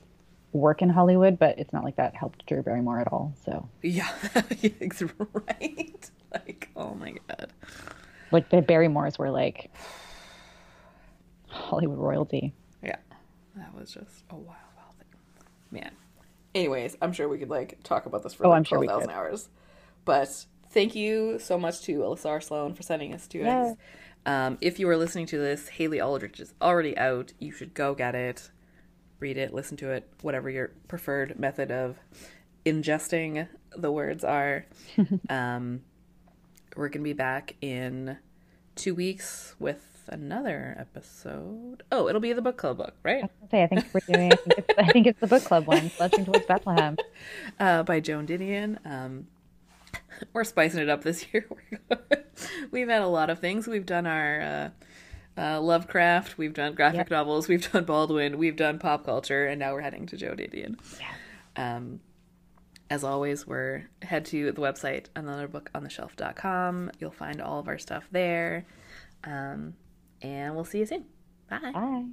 work 0.51 0.81
in 0.83 0.89
Hollywood, 0.89 1.39
but 1.39 1.57
it's 1.57 1.73
not 1.73 1.83
like 1.83 1.95
that 1.95 2.13
helped 2.15 2.45
Drew 2.45 2.61
Barrymore 2.61 2.99
at 3.01 3.11
all. 3.11 3.33
So, 3.45 3.67
yeah, 3.81 4.09
it's 4.61 5.01
right. 5.01 6.11
Like, 6.31 6.69
oh 6.75 6.93
my 6.93 7.15
god. 7.29 7.51
like, 8.31 8.49
the 8.49 8.61
Barrymores 8.61 9.17
were 9.17 9.31
like 9.31 9.71
Hollywood 11.47 11.97
royalty. 11.97 12.53
Yeah, 12.83 12.97
that 13.55 13.73
was 13.73 13.91
just 13.93 14.23
a 14.29 14.35
wild, 14.35 14.45
wild 14.75 14.95
thing, 14.99 15.07
man. 15.71 15.91
Anyways, 16.55 16.97
I'm 17.01 17.13
sure 17.13 17.27
we 17.27 17.37
could 17.37 17.49
like 17.49 17.83
talk 17.83 18.05
about 18.05 18.23
this 18.23 18.33
for 18.33 18.45
Oh, 18.45 18.49
like 18.49 18.57
I'm 18.57 18.63
sure 18.63 18.79
we 18.79 18.87
12,000 18.87 19.13
hours. 19.15 19.49
But 20.05 20.45
thank 20.69 20.95
you 20.95 21.39
so 21.39 21.57
much 21.57 21.81
to 21.83 22.03
Elissa 22.03 22.29
R. 22.29 22.41
Sloan 22.41 22.73
for 22.73 22.83
sending 22.83 23.13
us 23.13 23.27
to 23.27 23.39
Yeah. 23.39 23.61
us. 23.71 23.77
Um, 24.25 24.57
if 24.59 24.79
you 24.79 24.89
are 24.89 24.97
listening 24.97 25.25
to 25.27 25.37
this, 25.37 25.69
Hayley 25.69 26.01
Aldridge 26.01 26.39
is 26.39 26.53
already 26.61 26.97
out. 26.97 27.33
You 27.39 27.51
should 27.51 27.73
go 27.73 27.95
get 27.95 28.13
it, 28.15 28.51
read 29.19 29.37
it, 29.37 29.53
listen 29.53 29.77
to 29.77 29.91
it, 29.91 30.09
whatever 30.21 30.49
your 30.49 30.71
preferred 30.87 31.39
method 31.39 31.71
of 31.71 31.97
ingesting 32.65 33.47
the 33.75 33.91
words 33.91 34.23
are. 34.23 34.65
um, 35.29 35.81
we're 36.75 36.89
going 36.89 37.03
to 37.03 37.09
be 37.09 37.13
back 37.13 37.55
in 37.61 38.17
two 38.75 38.93
weeks 38.93 39.55
with 39.59 39.96
another 40.07 40.75
episode. 40.79 41.83
Oh, 41.91 42.07
it'll 42.07 42.21
be 42.21 42.33
the 42.33 42.41
book 42.41 42.57
club 42.57 42.77
book, 42.77 42.93
right? 43.03 43.23
I 43.23 43.47
say, 43.51 43.63
I 43.63 43.67
think 43.67 43.85
we're 43.93 43.99
doing. 44.13 44.31
I 44.33 44.35
think 44.35 44.57
it's, 44.57 44.79
I 44.79 44.91
think 44.91 45.07
it's 45.07 45.19
the 45.19 45.27
book 45.27 45.43
club 45.43 45.67
one, 45.67 45.89
Slouching 45.89 46.25
Towards 46.25 46.45
Bethlehem. 46.45 46.97
uh, 47.59 47.83
by 47.83 47.99
Joan 47.99 48.27
Didion. 48.27 48.77
Um, 48.85 49.27
we're 50.33 50.43
spicing 50.43 50.81
it 50.81 50.89
up 50.89 51.03
this 51.03 51.25
year. 51.33 51.47
we've 52.71 52.89
had 52.89 53.01
a 53.01 53.07
lot 53.07 53.29
of 53.29 53.39
things. 53.39 53.67
We've 53.67 53.85
done 53.85 54.05
our 54.07 54.41
uh, 54.41 54.69
uh, 55.37 55.61
Lovecraft, 55.61 56.37
we've 56.37 56.53
done 56.53 56.73
graphic 56.73 56.97
Yep. 56.97 57.11
novels, 57.11 57.47
we've 57.47 57.71
done 57.71 57.83
Baldwin, 57.85 58.37
we've 58.37 58.55
done 58.55 58.79
pop 58.79 59.05
culture, 59.05 59.45
and 59.45 59.59
now 59.59 59.73
we're 59.73 59.81
heading 59.81 60.07
to 60.07 60.17
Joe 60.17 60.33
Didion. 60.33 60.77
Yeah. 60.99 61.75
Um, 61.75 61.99
as 62.89 63.03
always, 63.03 63.45
we're 63.45 63.89
head 64.01 64.25
to 64.25 64.51
the 64.51 64.61
website 64.61 65.07
anotherbookontheshelf.com. 65.15 66.91
You'll 66.99 67.11
find 67.11 67.41
all 67.41 67.59
of 67.59 67.67
our 67.67 67.77
stuff 67.77 68.07
there. 68.11 68.65
Um, 69.23 69.75
and 70.21 70.55
we'll 70.55 70.65
see 70.65 70.79
you 70.79 70.85
soon. 70.85 71.05
Bye. 71.49 71.71
Bye. 71.73 72.05